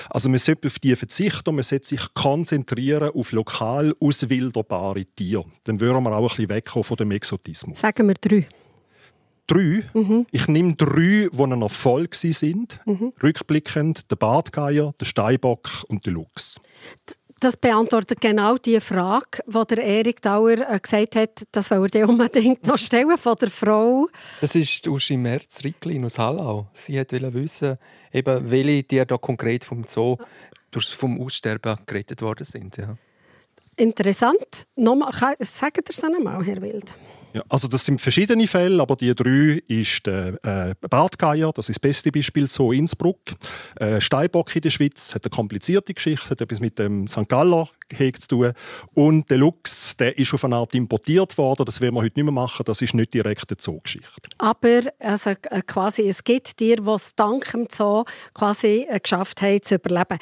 Also 0.10 0.30
man 0.30 0.40
sollte 0.40 0.68
auf 0.68 0.80
die 0.80 0.96
verzichten 0.96 1.50
und 1.50 1.56
man 1.56 1.64
sollte 1.64 1.88
sich 1.88 2.14
konzentrieren 2.14 3.12
auf 3.14 3.32
lokal 3.32 3.94
auswilderbare 4.00 5.06
Tiere. 5.06 5.46
Dann 5.64 5.80
würden 5.80 6.04
wir 6.04 6.12
auch 6.12 6.22
ein 6.22 6.28
bisschen 6.28 6.50
wegkommen 6.50 6.84
von 6.84 6.98
dem 6.98 7.12
Exotismus. 7.12 7.80
Sagen 7.80 8.08
wir 8.08 8.16
drei. 8.16 8.48
Drei? 9.50 9.84
Mhm. 9.94 10.28
Ich 10.32 10.48
nehme 10.48 10.76
drei, 10.76 11.28
die 11.32 11.42
ein 11.42 11.62
Erfolg 11.62 12.14
sind. 12.14 12.80
Mhm. 12.86 13.14
Rückblickend 13.22 14.12
der 14.12 14.16
Bartgeier, 14.16 14.94
der 15.00 15.06
Steinbock 15.06 15.70
und 15.88 16.06
der 16.06 16.14
Luchs. 16.14 16.58
Das 17.40 17.56
beantwortet 17.56 18.20
genau 18.20 18.58
die 18.58 18.82
Frage, 18.82 19.44
die 19.46 19.66
der 19.70 19.84
Erik 19.84 20.22
Dauer 20.22 20.58
äh, 20.58 20.80
gesagt 20.80 21.16
hat, 21.16 21.44
das 21.52 21.72
will 21.72 21.88
er 21.94 22.10
unbedingt 22.10 22.66
noch 22.68 22.78
stellen 22.78 23.18
von 23.18 23.36
der 23.40 23.50
Frau. 23.50 24.10
Das 24.42 24.56
ist 24.56 24.86
Uschi 24.88 25.16
Merz, 25.16 25.64
Ricklin 25.64 26.04
aus 26.04 26.20
Hallau. 26.20 26.68
Sie 26.74 26.98
wollte 26.98 27.34
wissen, 27.34 27.78
eben, 28.12 28.52
welche 28.52 28.84
Tiere 28.84 29.06
da 29.06 29.18
konkret 29.18 29.64
vom 29.64 29.86
Zoo 29.88 30.18
durch, 30.72 30.90
vom 30.90 31.22
Aussterben 31.22 31.78
gerettet 31.86 32.22
worden 32.22 32.46
sind. 32.46 32.76
Ja. 32.76 32.98
Interessant. 33.78 34.68
Nochmal, 34.76 35.14
sagen 35.40 35.82
Sie 35.88 35.94
es 35.94 36.04
einmal, 36.04 36.44
Herr 36.44 36.62
Wild. 36.62 36.94
Ja, 37.34 37.44
also 37.48 37.68
das 37.68 37.86
sind 37.86 38.02
verschiedene 38.02 38.48
Fälle, 38.48 38.82
aber 38.82 38.96
die 38.96 39.14
drei 39.14 39.62
ist 39.68 40.06
der 40.08 40.44
äh, 40.44 40.88
Bartgeier, 40.90 41.52
das 41.54 41.70
ist 41.70 41.76
das 41.76 41.80
beste 41.80 42.12
Beispiel, 42.12 42.48
so 42.48 42.72
Innsbruck. 42.72 43.20
Äh, 43.80 44.02
Steinbock 44.02 44.56
in 44.56 44.64
der 44.64 44.72
Schweiz 44.72 45.14
hat 45.14 45.26
eine 45.26 45.30
komplizierte 45.30 45.94
Geschichte, 45.94 46.32
hat 46.32 46.42
etwas 46.42 46.60
mit 46.60 46.80
dem 46.80 47.08
St. 47.08 47.30
Galler 47.30 47.70
zu 48.20 48.28
tun. 48.28 48.54
Und 48.94 49.30
der 49.30 49.38
Luchs, 49.38 49.96
der 49.98 50.18
ist 50.18 50.34
auf 50.34 50.44
eine 50.44 50.56
Art 50.56 50.74
importiert 50.74 51.38
worden, 51.38 51.66
das 51.66 51.82
werden 51.82 51.96
wir 51.96 52.02
heute 52.02 52.20
nicht 52.20 52.26
mehr 52.26 52.34
machen, 52.34 52.64
das 52.66 52.82
ist 52.82 52.96
nicht 52.96 53.14
direkt 53.14 53.50
eine 53.50 53.58
Zoogeschichte. 53.58 54.30
Aber 54.40 54.82
also, 55.00 55.30
äh, 55.30 55.62
quasi, 55.66 56.08
es 56.08 56.24
gibt 56.24 56.60
die 56.60 56.74
es 56.74 57.16
dank 57.16 57.52
dem 57.52 57.68
Zoo 57.72 58.06
quasi 58.34 58.88
äh, 58.90 59.00
geschafft 59.00 59.42
haben, 59.42 59.62
zu 59.62 59.76
überleben. 59.76 60.18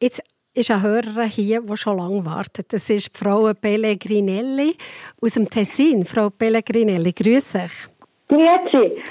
Jetzt 0.00 0.22
ist 0.58 0.70
eine 0.70 0.82
Hörerin 0.82 1.28
hier, 1.28 1.60
die 1.62 1.76
schon 1.76 1.96
lange 1.96 2.24
wartet. 2.24 2.72
Das 2.72 2.90
ist 2.90 3.16
Frau 3.16 3.52
Pellegrinelli 3.54 4.74
aus 5.22 5.34
dem 5.34 5.48
Tessin. 5.48 6.04
Frau 6.04 6.30
Pellegrinelli, 6.30 7.12
grüße 7.12 7.58
dich. 7.58 7.88
Grüezi. 8.28 9.02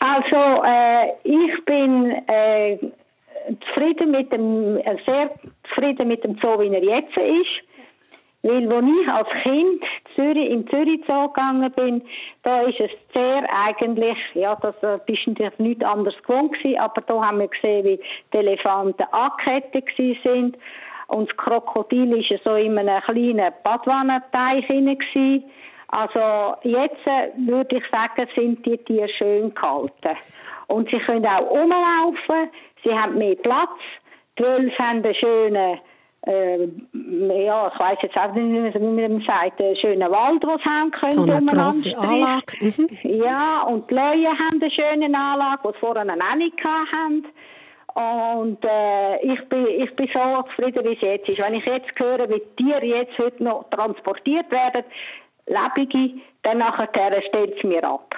Also, 0.00 0.62
äh, 0.64 1.12
ich 1.24 1.64
bin 1.64 2.10
äh, 2.26 2.78
zufrieden 3.66 4.10
mit 4.10 4.32
dem, 4.32 4.78
äh, 4.78 4.96
sehr 5.06 5.30
zufrieden 5.68 6.08
mit 6.08 6.24
dem 6.24 6.36
Zoo, 6.40 6.58
wie 6.58 6.74
er 6.74 6.82
jetzt 6.82 7.16
ist. 7.16 7.69
Weil, 8.42 8.72
als 8.72 8.86
ich 8.86 9.08
als 9.08 9.28
Kind 9.42 9.84
Zürich, 10.14 10.50
in 10.50 10.66
Zürich 10.68 11.02
Zoo 11.06 11.28
gegangen 11.28 11.70
bin, 11.72 12.02
da 12.42 12.62
ist 12.62 12.80
es 12.80 12.90
sehr 13.12 13.44
eigentlich, 13.66 14.16
ja, 14.34 14.56
das 14.56 14.74
äh, 14.82 14.98
bist 15.04 15.26
natürlich 15.26 15.58
nichts 15.58 15.84
anderes 15.84 16.16
gewohnt 16.22 16.54
gewesen, 16.54 16.78
aber 16.78 17.02
da 17.02 17.22
haben 17.22 17.40
wir 17.40 17.48
gesehen, 17.48 17.84
wie 17.84 18.00
die 18.32 18.36
Elefanten 18.36 19.04
angekettet 19.12 19.84
sind. 20.22 20.56
Und 21.08 21.28
das 21.28 21.36
Krokodil 21.36 22.12
war 22.12 22.38
so 22.44 22.54
in 22.56 22.78
einem 22.78 23.02
kleinen 23.02 23.52
Badwannenteich 23.62 24.64
hinein. 24.66 25.44
Also 25.88 26.56
jetzt 26.62 27.06
äh, 27.06 27.32
würde 27.36 27.76
ich 27.76 27.84
sagen, 27.90 28.28
sind 28.34 28.64
die 28.64 28.78
Tiere 28.78 29.08
schön 29.08 29.52
gehalten. 29.52 30.16
Und 30.68 30.88
sie 30.88 30.98
können 30.98 31.26
auch 31.26 31.50
rumlaufen, 31.50 32.50
sie 32.84 32.94
haben 32.94 33.18
mehr 33.18 33.34
Platz. 33.34 33.70
Die 34.38 34.44
Wölfe 34.44 34.78
haben 34.78 35.04
einen 35.04 35.14
schönen 35.14 35.80
äh, 36.26 36.68
ja, 37.44 37.70
ich 37.72 37.80
weiß 37.80 37.98
jetzt 38.02 38.16
auch 38.16 38.32
nicht, 38.34 38.74
wie 38.74 39.08
man 39.08 39.22
sagt, 39.22 39.60
einen 39.60 39.76
schönen 39.76 40.10
Wald, 40.10 40.42
den 40.42 40.58
sie 40.58 40.64
haben 40.64 40.90
können. 40.90 41.12
So 41.12 41.22
eine 41.22 41.46
grosse 41.46 41.96
Anlage. 41.98 42.56
Mhm. 42.60 42.88
Ja, 43.02 43.62
und 43.62 43.90
die 43.90 43.94
Leute 43.94 44.38
haben 44.38 44.60
eine 44.60 44.70
schöne 44.70 45.06
Anlage, 45.06 45.60
die 45.64 45.72
sie 45.72 45.78
vorher 45.78 46.02
auch 46.04 46.34
nicht 46.36 46.56
hatten. 46.62 47.26
Und 47.94 48.64
äh, 48.64 49.16
ich, 49.22 49.48
bin, 49.48 49.66
ich 49.66 49.96
bin 49.96 50.08
so 50.12 50.42
zufrieden, 50.42 50.84
wie 50.84 50.94
es 50.94 51.00
jetzt 51.00 51.28
ist. 51.28 51.44
Wenn 51.44 51.54
ich 51.54 51.66
jetzt 51.66 51.98
höre, 51.98 52.28
wie 52.28 52.42
Tiere 52.56 52.84
jetzt 52.84 53.18
heute 53.18 53.42
noch 53.42 53.68
transportiert 53.70 54.50
werden, 54.50 54.84
lebige, 55.46 56.20
dann 56.42 56.58
nachher 56.58 56.88
stellt 57.22 57.56
es 57.56 57.64
mir 57.64 57.82
ab. 57.82 58.14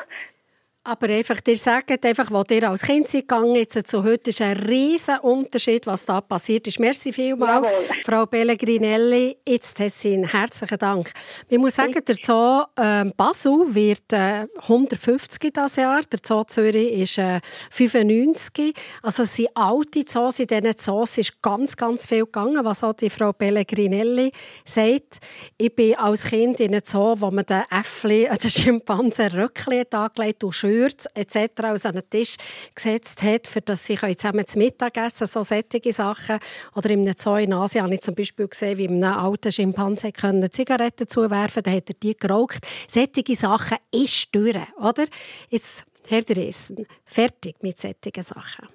Aber 0.84 1.06
einfach, 1.10 1.38
ihr 1.46 1.56
sagt 1.56 2.04
einfach, 2.04 2.28
wo 2.32 2.42
ihr 2.50 2.68
als 2.68 2.82
Kind 2.82 3.08
gegangen, 3.08 3.54
jetzt 3.54 3.86
zu 3.86 4.02
heute 4.02 4.30
ist 4.30 4.42
ein 4.42 4.56
riesen 4.56 5.16
Unterschied, 5.20 5.86
was 5.86 6.04
da 6.04 6.20
passiert 6.20 6.66
ist. 6.66 6.80
Merci 6.80 7.12
vielmals, 7.12 7.70
Frau 8.04 8.26
Pellegrinelli. 8.26 9.36
Jetzt 9.46 9.76
Tessin, 9.76 10.26
herzlichen 10.26 10.78
Dank. 10.78 11.12
Ich 11.48 11.56
muss 11.56 11.76
sagen, 11.76 12.04
der 12.04 12.16
Zoo 12.20 12.64
äh, 12.74 13.04
Basel 13.16 13.72
wird 13.72 14.12
äh, 14.12 14.48
150 14.62 15.52
dieses 15.52 15.76
Jahr, 15.76 16.00
der 16.00 16.18
Zoo 16.20 16.42
Zürich 16.42 16.92
ist 16.94 17.18
äh, 17.18 17.38
95. 17.70 18.74
Also 19.02 19.22
es 19.22 19.36
sind 19.36 19.50
alte 19.54 20.04
Zoos, 20.04 20.40
in 20.40 20.48
diesen 20.48 20.76
Zoos 20.76 21.16
ist 21.16 21.40
ganz, 21.40 21.76
ganz 21.76 22.08
viel 22.08 22.24
gegangen, 22.24 22.64
was 22.64 22.82
auch 22.82 22.94
die 22.94 23.08
Frau 23.08 23.32
Pellegrinelli 23.32 24.32
sagt. 24.64 25.18
Ich 25.58 25.72
bin 25.72 25.94
als 25.94 26.24
Kind 26.24 26.58
in 26.58 26.72
einem 26.72 26.82
Zoo, 26.84 27.14
wo 27.20 27.30
man 27.30 27.46
den 27.46 27.62
Äffli, 27.70 28.28
den 28.28 28.50
Schimpansen 28.50 29.28
Röckli 29.28 29.84
angelegt 29.92 30.42
und 30.42 30.52
Gewürze 30.72 31.08
etc. 31.14 31.64
aus 31.64 31.86
an 31.86 31.94
den 31.94 32.08
Tisch 32.08 32.36
gesetzt 32.74 33.22
hat, 33.22 33.46
für 33.46 33.60
dass 33.60 33.84
sie 33.84 33.96
zusammen 33.96 34.46
zu 34.46 34.58
Mittag 34.58 34.96
essen 34.96 35.26
so 35.26 35.42
sättige 35.42 35.92
Sachen. 35.92 36.38
Oder 36.74 36.90
in 36.90 37.02
einem 37.02 37.14
Zoo 37.16 37.36
in 37.36 37.52
Asien 37.52 37.84
habe 37.84 37.94
ich 37.94 38.00
zum 38.00 38.14
Beispiel 38.14 38.48
gesehen, 38.48 38.78
wie 38.78 38.88
einem 38.88 39.04
alten 39.04 39.52
Schimpanse 39.52 40.12
können 40.12 40.50
Zigaretten 40.50 41.06
zuwerfen 41.06 41.62
dann 41.62 41.74
hat 41.74 41.90
er 41.90 41.94
die 41.94 42.16
geraucht. 42.16 42.66
Sättige 42.88 43.36
Sachen 43.36 43.78
ist 43.90 44.34
durch, 44.34 44.56
oder? 44.76 45.04
Jetzt, 45.48 45.84
Herr 46.08 46.22
Dressen, 46.22 46.86
fertig 47.04 47.56
mit 47.62 47.78
sättigen 47.78 48.22
Sachen. 48.22 48.68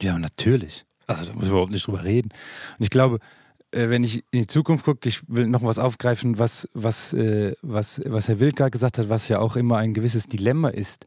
Ja, 0.00 0.18
natürlich. 0.18 0.84
Also 1.06 1.26
da 1.26 1.32
muss 1.34 1.44
ich 1.44 1.50
überhaupt 1.50 1.72
nicht 1.72 1.86
drüber 1.86 2.02
reden. 2.04 2.30
Und 2.78 2.84
ich 2.84 2.90
glaube, 2.90 3.18
wenn 3.72 4.04
ich 4.04 4.24
in 4.30 4.42
die 4.42 4.46
Zukunft 4.46 4.84
gucke, 4.84 5.08
ich 5.08 5.28
will 5.28 5.46
noch 5.46 5.62
was 5.62 5.78
aufgreifen, 5.78 6.38
was, 6.38 6.68
was, 6.72 7.12
äh, 7.12 7.54
was, 7.62 8.00
was 8.04 8.28
Herr 8.28 8.40
Wildgar 8.40 8.70
gesagt 8.70 8.98
hat, 8.98 9.08
was 9.08 9.28
ja 9.28 9.38
auch 9.38 9.56
immer 9.56 9.78
ein 9.78 9.94
gewisses 9.94 10.26
Dilemma 10.26 10.68
ist. 10.68 11.06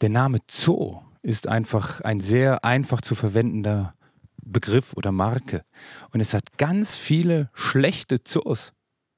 Der 0.00 0.08
Name 0.08 0.38
Zoo 0.50 1.00
ist 1.22 1.48
einfach 1.48 2.00
ein 2.00 2.20
sehr 2.20 2.64
einfach 2.64 3.00
zu 3.00 3.14
verwendender 3.14 3.94
Begriff 4.44 4.94
oder 4.94 5.12
Marke. 5.12 5.64
Und 6.10 6.20
es 6.20 6.34
hat 6.34 6.58
ganz 6.58 6.96
viele 6.96 7.50
schlechte 7.54 8.22
Zoos. 8.24 8.72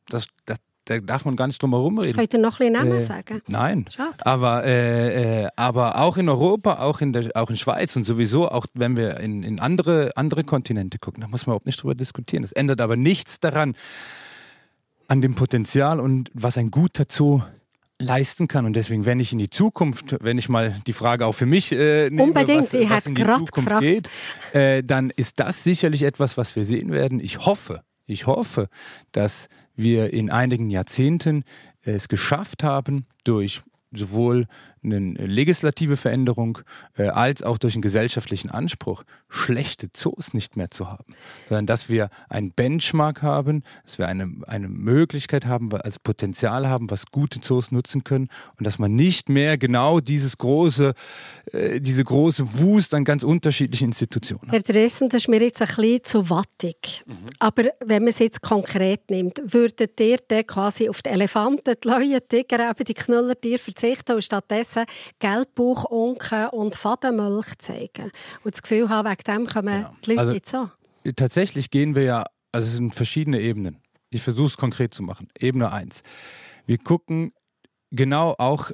Das, 0.09 0.27
das, 0.45 0.59
da 0.85 0.99
darf 0.99 1.25
man 1.25 1.37
gar 1.37 1.47
nicht 1.47 1.63
drum 1.63 1.73
herum 1.73 1.99
reden. 1.99 2.19
Könnt 2.19 2.33
ihr 2.35 2.41
noch 2.41 2.61
ein 2.61 2.73
Namen 2.73 2.93
Äh, 2.93 3.01
sagen? 3.01 3.43
Nein. 3.47 3.87
Schade. 3.89 4.15
Aber, 4.21 4.65
äh, 4.65 5.45
äh, 5.45 5.49
aber 5.57 5.99
auch 5.99 6.17
in 6.17 6.29
Europa, 6.29 6.81
auch 6.81 7.01
in 7.01 7.13
der 7.13 7.31
auch 7.35 7.51
in 7.51 7.57
Schweiz 7.57 7.97
und 7.97 8.05
sowieso, 8.05 8.49
auch 8.51 8.67
wenn 8.75 8.97
wir 8.97 9.19
in, 9.21 9.43
in 9.43 9.61
andere, 9.61 10.13
andere 10.17 10.45
Kontinente 10.45 10.99
gucken, 10.99 11.23
da 11.23 11.29
muss 11.29 11.47
man 11.47 11.53
überhaupt 11.53 11.67
nicht 11.67 11.83
drüber 11.83 11.95
diskutieren. 11.95 12.43
Das 12.43 12.53
ändert 12.53 12.81
aber 12.81 12.97
nichts 12.97 13.41
daran, 13.41 13.75
an 15.09 15.21
dem 15.21 15.35
Potenzial 15.35 16.01
und 16.01 16.31
was 16.35 16.57
ein 16.57 16.71
guter 16.71 17.05
Zoo 17.09 17.43
leisten 18.01 18.49
kann. 18.49 18.67
Und 18.67 18.75
deswegen, 18.75 19.07
wenn 19.07 19.21
ich 19.21 19.33
in 19.33 19.39
die 19.39 19.51
Zukunft, 19.51 20.17
wenn 20.21 20.39
ich 20.39 20.49
mal 20.49 20.81
die 20.87 20.93
Frage 20.93 21.27
auch 21.27 21.33
für 21.35 21.47
mich 21.47 21.73
äh, 21.73 22.09
nehme, 22.11 22.25
Unbedingt, 22.25 22.65
was, 22.65 22.75
ich 22.75 22.91
was 22.91 23.07
in 23.07 23.15
die 23.15 23.23
Zukunft 23.23 23.55
gefragt. 23.55 23.81
geht, 23.83 24.09
äh, 24.53 24.83
dann 24.83 25.11
ist 25.11 25.41
das 25.41 25.63
sicherlich 25.63 26.03
etwas, 26.03 26.37
was 26.37 26.57
wir 26.57 26.65
sehen 26.65 26.91
werden. 26.91 27.21
Ich 27.21 27.47
hoffe, 27.47 27.83
ich 28.07 28.27
hoffe, 28.27 28.69
dass 29.13 29.49
wir 29.77 30.13
in 30.13 30.31
einigen 30.31 30.71
Jahrzehnten 30.71 31.45
es 31.83 32.09
geschafft 32.09 32.63
haben, 32.63 33.07
durch 33.25 33.63
sowohl 33.93 34.47
eine 34.85 35.27
legislative 35.27 35.97
Veränderung 35.97 36.59
äh, 36.97 37.09
als 37.09 37.43
auch 37.43 37.59
durch 37.59 37.75
einen 37.75 37.83
gesellschaftlichen 37.83 38.51
Anspruch, 38.51 39.05
schlechte 39.29 39.89
Zoos 39.93 40.35
nicht 40.35 40.57
mehr 40.57 40.71
zu 40.71 40.91
haben, 40.91 41.15
sondern 41.49 41.67
dass 41.67 41.89
wir 41.89 42.09
ein 42.29 42.53
Benchmark 42.53 43.23
haben, 43.23 43.63
dass 43.85 43.99
wir 43.99 44.09
eine, 44.09 44.31
eine 44.47 44.69
Möglichkeit 44.69 45.47
haben, 45.47 45.73
als 45.73 45.99
Potenzial 45.99 46.69
haben, 46.69 46.91
was 46.91 47.07
gute 47.07 47.41
Zoos 47.41 47.71
nutzen 47.71 48.05
können 48.05 48.29
und 48.59 48.67
dass 48.67 48.79
man 48.79 48.95
nicht 48.95 49.29
mehr 49.29 49.59
genau 49.59 50.01
dieses 50.01 50.39
große, 50.39 50.95
äh, 51.53 51.81
diese 51.81 52.05
große 52.05 52.61
Wust 52.61 52.95
an 52.95 53.05
ganz 53.05 53.23
unterschiedlichen 53.23 53.89
Institutionen 53.89 54.53
hat. 54.53 54.53
Herr 54.53 54.75
Dressen, 54.75 55.09
das 55.09 55.23
ist 55.23 55.29
mir 55.29 55.43
jetzt 55.43 55.63
ein 55.63 55.69
bisschen 55.69 56.05
zu 56.05 56.31
wattig. 56.31 57.03
Mhm. 57.07 57.17
Aber 57.39 57.65
wenn 57.85 58.03
man 58.03 58.11
es 58.11 58.19
jetzt 58.19 58.43
konkret 58.43 59.11
nimmt, 59.11 59.41
würdet 59.45 59.99
ihr 60.01 60.19
dann 60.29 60.47
quasi 60.47 60.89
auf 60.89 61.03
die 61.03 61.11
Elefanten, 61.11 61.75
die 61.83 61.89
Löwen, 61.89 62.21
die 62.31 62.43
Tiger, 62.43 62.71
eben 62.71 62.85
die 62.85 62.95
Knüllertiere 62.95 63.59
verzichten 63.59 64.13
und 64.13 64.25
stattdessen 64.25 64.74
Gelbbauch, 65.19 65.85
Unken 65.85 66.49
und 66.49 66.77
Fadenmilch 66.77 67.59
zeigen? 67.59 68.11
Und 68.43 68.55
das 68.55 68.63
Gefühl 68.63 68.89
haben, 68.89 69.09
wegen 69.09 69.23
dem 69.27 69.47
kommen 69.47 69.87
die 70.05 70.11
Leute 70.11 70.21
Also- 70.21 70.33
jetzt 70.33 70.51
so. 70.51 70.71
tatsächlich 71.17 71.71
gehen 71.71 71.95
wir 71.95 72.03
ja, 72.05 72.25
also 72.53 72.67
es 72.67 72.75
sind 72.75 72.95
verschiedene 72.95 73.41
Ebenen. 73.41 73.81
Ich 74.11 74.23
versuche 74.23 74.47
es 74.49 74.57
konkret 74.57 74.95
zu 74.95 75.03
machen. 75.03 75.29
Ebene 75.39 75.73
1. 75.73 76.03
Wir 76.67 76.79
gucken 76.79 77.33
genau 77.91 78.35
auch 78.39 78.71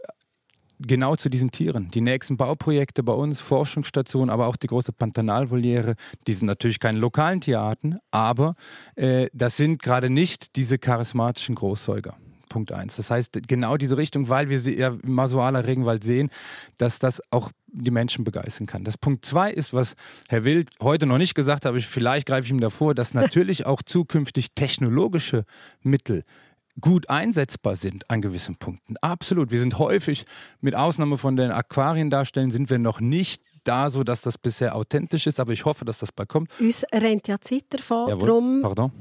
genau 0.82 1.16
zu 1.16 1.28
diesen 1.28 1.50
Tieren. 1.50 1.90
Die 1.90 2.00
nächsten 2.00 2.36
Bauprojekte 2.36 3.02
bei 3.02 3.12
uns, 3.12 3.40
Forschungsstationen, 3.40 4.30
aber 4.30 4.46
auch 4.46 4.56
die 4.56 4.66
große 4.66 4.92
Pantanalvoliere, 4.92 5.94
die 6.26 6.32
sind 6.32 6.46
natürlich 6.46 6.80
keine 6.80 6.98
lokalen 6.98 7.40
Tierarten, 7.40 7.98
aber 8.10 8.54
äh, 8.96 9.28
das 9.32 9.56
sind 9.56 9.82
gerade 9.82 10.10
nicht 10.10 10.56
diese 10.56 10.78
charismatischen 10.78 11.54
Großsäuger. 11.54 12.16
Punkt 12.50 12.72
eins. 12.72 12.96
Das 12.96 13.10
heißt, 13.10 13.48
genau 13.48 13.78
diese 13.78 13.96
Richtung, 13.96 14.28
weil 14.28 14.50
wir 14.50 14.60
sie 14.60 14.76
ja 14.76 14.88
im 14.88 15.14
Masualer 15.14 15.66
Regenwald 15.66 16.04
sehen, 16.04 16.28
dass 16.76 16.98
das 16.98 17.22
auch 17.30 17.50
die 17.72 17.90
Menschen 17.90 18.24
begeistern 18.24 18.66
kann. 18.66 18.84
Das 18.84 18.98
Punkt 18.98 19.24
zwei 19.24 19.50
ist, 19.50 19.72
was 19.72 19.94
Herr 20.28 20.44
Wild 20.44 20.68
heute 20.82 21.06
noch 21.06 21.16
nicht 21.16 21.34
gesagt 21.34 21.64
hat, 21.64 21.70
aber 21.70 21.78
ich, 21.78 21.86
vielleicht 21.86 22.26
greife 22.26 22.44
ich 22.44 22.50
ihm 22.50 22.60
davor, 22.60 22.94
dass 22.94 23.14
natürlich 23.14 23.64
auch 23.64 23.80
zukünftig 23.80 24.52
technologische 24.52 25.44
Mittel 25.82 26.24
gut 26.80 27.08
einsetzbar 27.08 27.76
sind 27.76 28.10
an 28.10 28.20
gewissen 28.20 28.56
Punkten. 28.56 28.96
Absolut. 28.98 29.50
Wir 29.50 29.60
sind 29.60 29.78
häufig, 29.78 30.24
mit 30.60 30.74
Ausnahme 30.74 31.18
von 31.18 31.36
den 31.36 31.50
Aquarien 31.50 32.10
darstellen, 32.10 32.50
sind 32.50 32.70
wir 32.70 32.78
noch 32.78 33.00
nicht 33.00 33.42
da, 33.64 33.90
so 33.90 34.04
dass 34.04 34.22
das 34.22 34.38
bisher 34.38 34.74
authentisch 34.74 35.26
ist, 35.26 35.40
aber 35.40 35.52
ich 35.52 35.64
hoffe, 35.64 35.84
dass 35.84 35.98
das 35.98 36.12
bald 36.12 36.28
kommt. 36.28 36.50
Uns 36.58 36.84
rennt 36.92 37.28
ja 37.28 37.40
Zeit 37.40 37.64
davon, 37.70 38.08
Jawohl. 38.08 38.26
darum 38.26 38.60
Pardon. 38.62 38.92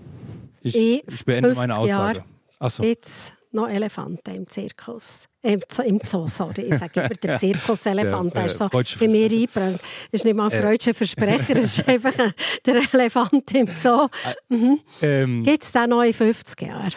Ich, 0.62 0.76
in 0.76 1.02
ich 1.08 1.26
beende 1.26 1.56
meine 1.56 1.74
50 1.74 1.90
Jahren 1.90 2.18
Aussage. 2.18 2.26
Achso. 2.60 2.84
jetzt 2.84 3.34
noch 3.52 3.68
Elefanten 3.68 4.36
im 4.36 4.48
Zirkus. 4.48 5.26
Im 5.42 5.62
Zoo, 5.72 5.82
im 5.84 6.00
Zoo, 6.04 6.28
sorry. 6.28 6.64
Ich 6.72 6.78
sage 6.78 7.00
immer, 7.00 7.10
der 7.10 7.38
Zirkuselefant, 7.40 8.36
Der, 8.36 8.46
ist 8.46 8.58
so 8.58 8.68
bei 8.70 9.08
mir 9.08 9.26
eingebrannt. 9.32 9.80
Das 10.12 10.22
ist 10.22 10.26
nicht 10.26 10.36
mal 10.36 10.48
ein 10.48 10.52
Äh. 10.52 10.62
freudscher 10.62 10.94
Versprecher, 10.94 11.56
es 11.58 11.78
ist 11.80 11.88
einfach 11.88 12.18
ein, 12.20 12.34
der 12.66 12.82
Elefant 12.94 13.52
im 13.54 13.68
Zoo. 13.68 14.08
Mhm. 14.50 14.80
Ähm, 15.02 15.44
Gibt 15.44 15.64
es 15.64 15.72
den 15.72 15.90
noch 15.90 16.04
in 16.04 16.14
50 16.14 16.62
Jahren? 16.62 16.92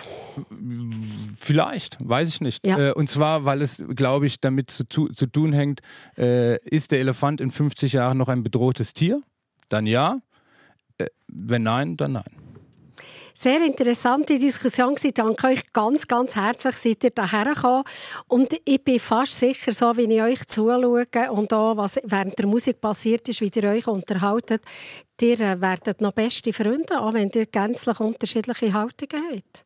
Vielleicht, 1.38 1.96
weiß 2.00 2.28
ich 2.28 2.40
nicht. 2.40 2.66
Ja. 2.66 2.78
Äh, 2.90 2.92
und 2.92 3.08
zwar, 3.08 3.44
weil 3.44 3.62
es, 3.62 3.82
glaube 3.94 4.26
ich, 4.26 4.40
damit 4.40 4.70
zu, 4.70 4.84
zu 4.84 5.26
tun 5.26 5.52
hängt, 5.52 5.80
äh, 6.18 6.56
ist 6.68 6.90
der 6.90 7.00
Elefant 7.00 7.40
in 7.40 7.50
50 7.50 7.92
Jahren 7.92 8.18
noch 8.18 8.28
ein 8.28 8.42
bedrohtes 8.42 8.92
Tier? 8.92 9.22
Dann 9.68 9.86
ja. 9.86 10.18
Wenn 11.28 11.62
nein, 11.62 11.96
dann 11.96 12.12
nein. 12.12 12.24
Sehr 13.34 13.64
interessante 13.64 14.38
Diskussion. 14.38 14.94
Ich 15.02 15.14
danke 15.14 15.46
euch 15.46 15.72
ganz, 15.72 16.06
ganz 16.06 16.36
herzlich, 16.36 16.76
seid 16.76 17.04
ihr 17.04 17.12
hierher 17.16 17.54
gekommen. 17.54 17.84
Und 18.28 18.54
ich 18.64 18.84
bin 18.84 19.00
fast 19.00 19.38
sicher, 19.38 19.72
so 19.72 19.96
wie 19.96 20.02
ich 20.02 20.22
euch 20.22 20.46
zuschaue 20.46 21.06
und 21.30 21.52
auch, 21.52 21.76
was 21.76 21.98
während 22.04 22.38
der 22.38 22.46
Musik 22.46 22.80
passiert 22.80 23.28
ist, 23.28 23.40
wie 23.40 23.50
ihr 23.54 23.64
euch 23.64 23.86
unterhaltet, 23.86 24.62
ihr 25.20 25.40
äh, 25.40 25.60
werdet 25.60 26.00
noch 26.00 26.12
beste 26.12 26.52
Freunde, 26.52 27.00
auch 27.00 27.14
wenn 27.14 27.30
ihr 27.34 27.46
gänzlich 27.46 28.00
unterschiedliche 28.00 28.72
Haltungen 28.72 29.24
habt. 29.32 29.64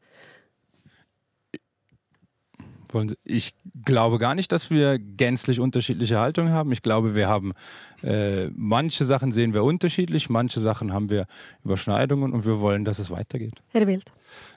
Wollen 2.90 3.08
Sie- 3.10 3.16
Ich 3.24 3.54
glaube 3.84 4.18
gar 4.18 4.34
nicht, 4.34 4.52
dass 4.52 4.70
wir 4.70 4.98
gänzlich 4.98 5.60
unterschiedliche 5.60 6.18
Haltungen 6.18 6.52
haben. 6.52 6.72
Ich 6.72 6.82
glaube, 6.82 7.14
wir 7.14 7.28
haben 7.28 7.52
äh, 8.02 8.48
manche 8.54 9.04
Sachen 9.04 9.32
sehen 9.32 9.54
wir 9.54 9.64
unterschiedlich, 9.64 10.28
manche 10.28 10.60
Sachen 10.60 10.92
haben 10.92 11.10
wir 11.10 11.26
Überschneidungen 11.64 12.32
und 12.32 12.44
wir 12.46 12.60
wollen, 12.60 12.84
dass 12.84 12.98
es 12.98 13.10
weitergeht. 13.10 13.54
Herr 13.72 13.86
Wild. 13.86 14.04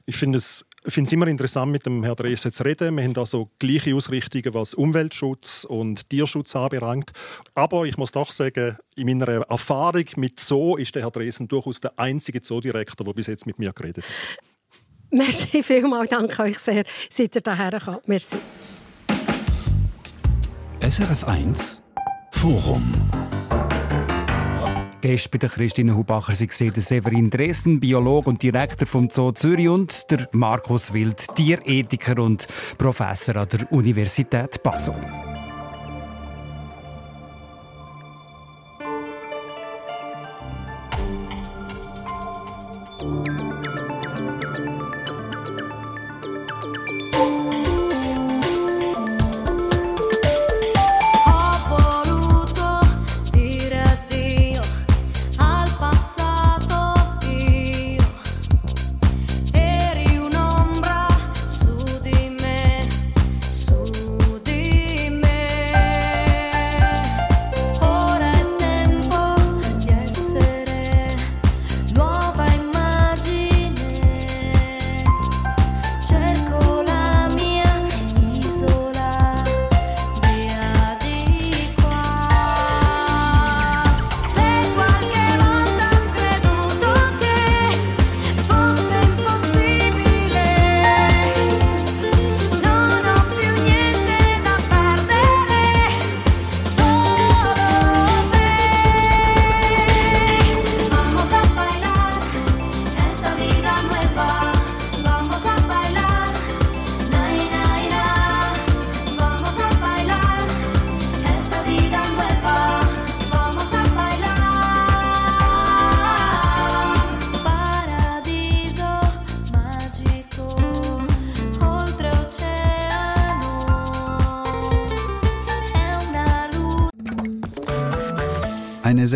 Ich 0.06 0.18
finde 0.18 0.38
es, 0.40 0.66
ich 0.86 0.94
finde 0.94 1.08
es 1.08 1.14
immer 1.14 1.28
interessant, 1.28 1.72
mit 1.72 1.86
dem 1.86 2.04
Herrn 2.04 2.16
Dresen 2.16 2.52
zu 2.52 2.64
reden. 2.64 2.96
Wir 2.98 3.04
haben 3.04 3.14
da 3.14 3.26
so 3.26 3.50
gleiche 3.60 3.96
Ausrichtungen, 3.96 4.54
was 4.54 4.74
Umweltschutz 4.74 5.64
und 5.64 6.10
Tierschutz 6.10 6.56
anbelangt. 6.56 7.12
Aber 7.54 7.86
ich 7.86 7.98
muss 7.98 8.12
doch 8.12 8.32
sagen, 8.32 8.78
in 8.96 9.06
meiner 9.08 9.28
Erfahrung 9.50 10.06
mit 10.18 10.40
Zoo 10.40 10.76
ist 10.78 10.96
der 10.96 11.04
Herr 11.04 11.12
Dresen 11.12 11.48
durchaus 11.48 11.80
der 11.80 11.98
einzige 11.98 12.42
Zoodirektor, 12.42 13.06
der 13.06 13.14
bis 13.14 13.28
jetzt 13.28 13.46
mit 13.46 13.58
mir 13.60 13.72
geredet 13.72 14.04
hat. 14.04 14.40
Merci 15.12 15.64
vielmals, 15.64 16.10
danke 16.10 16.44
euch 16.44 16.60
sehr, 16.60 16.84
seid 17.10 17.36
ihr 17.36 17.42
hierher 17.44 17.72
gekommen. 17.72 18.00
Merci. 18.06 18.38
SRF 20.82 21.24
1 21.26 21.82
Forum. 22.32 22.94
Gäste 25.02 25.30
bei 25.30 25.38
der 25.38 25.50
Christine 25.50 25.96
Hubacher 25.96 26.34
der 26.34 26.82
Severin 26.82 27.30
Dresen, 27.30 27.80
Biologe 27.80 28.30
und 28.30 28.44
Direktor 28.44 28.86
vom 28.88 29.10
Zoo 29.10 29.32
Zürich 29.32 29.70
und 29.70 30.12
der 30.12 30.28
Markus 30.34 30.94
Wild, 30.94 31.26
Tierethiker 31.36 32.22
und 32.22 32.48
Professor 32.78 33.38
an 33.38 33.48
der 33.50 33.72
Universität 33.72 34.62
Basel. 34.62 34.96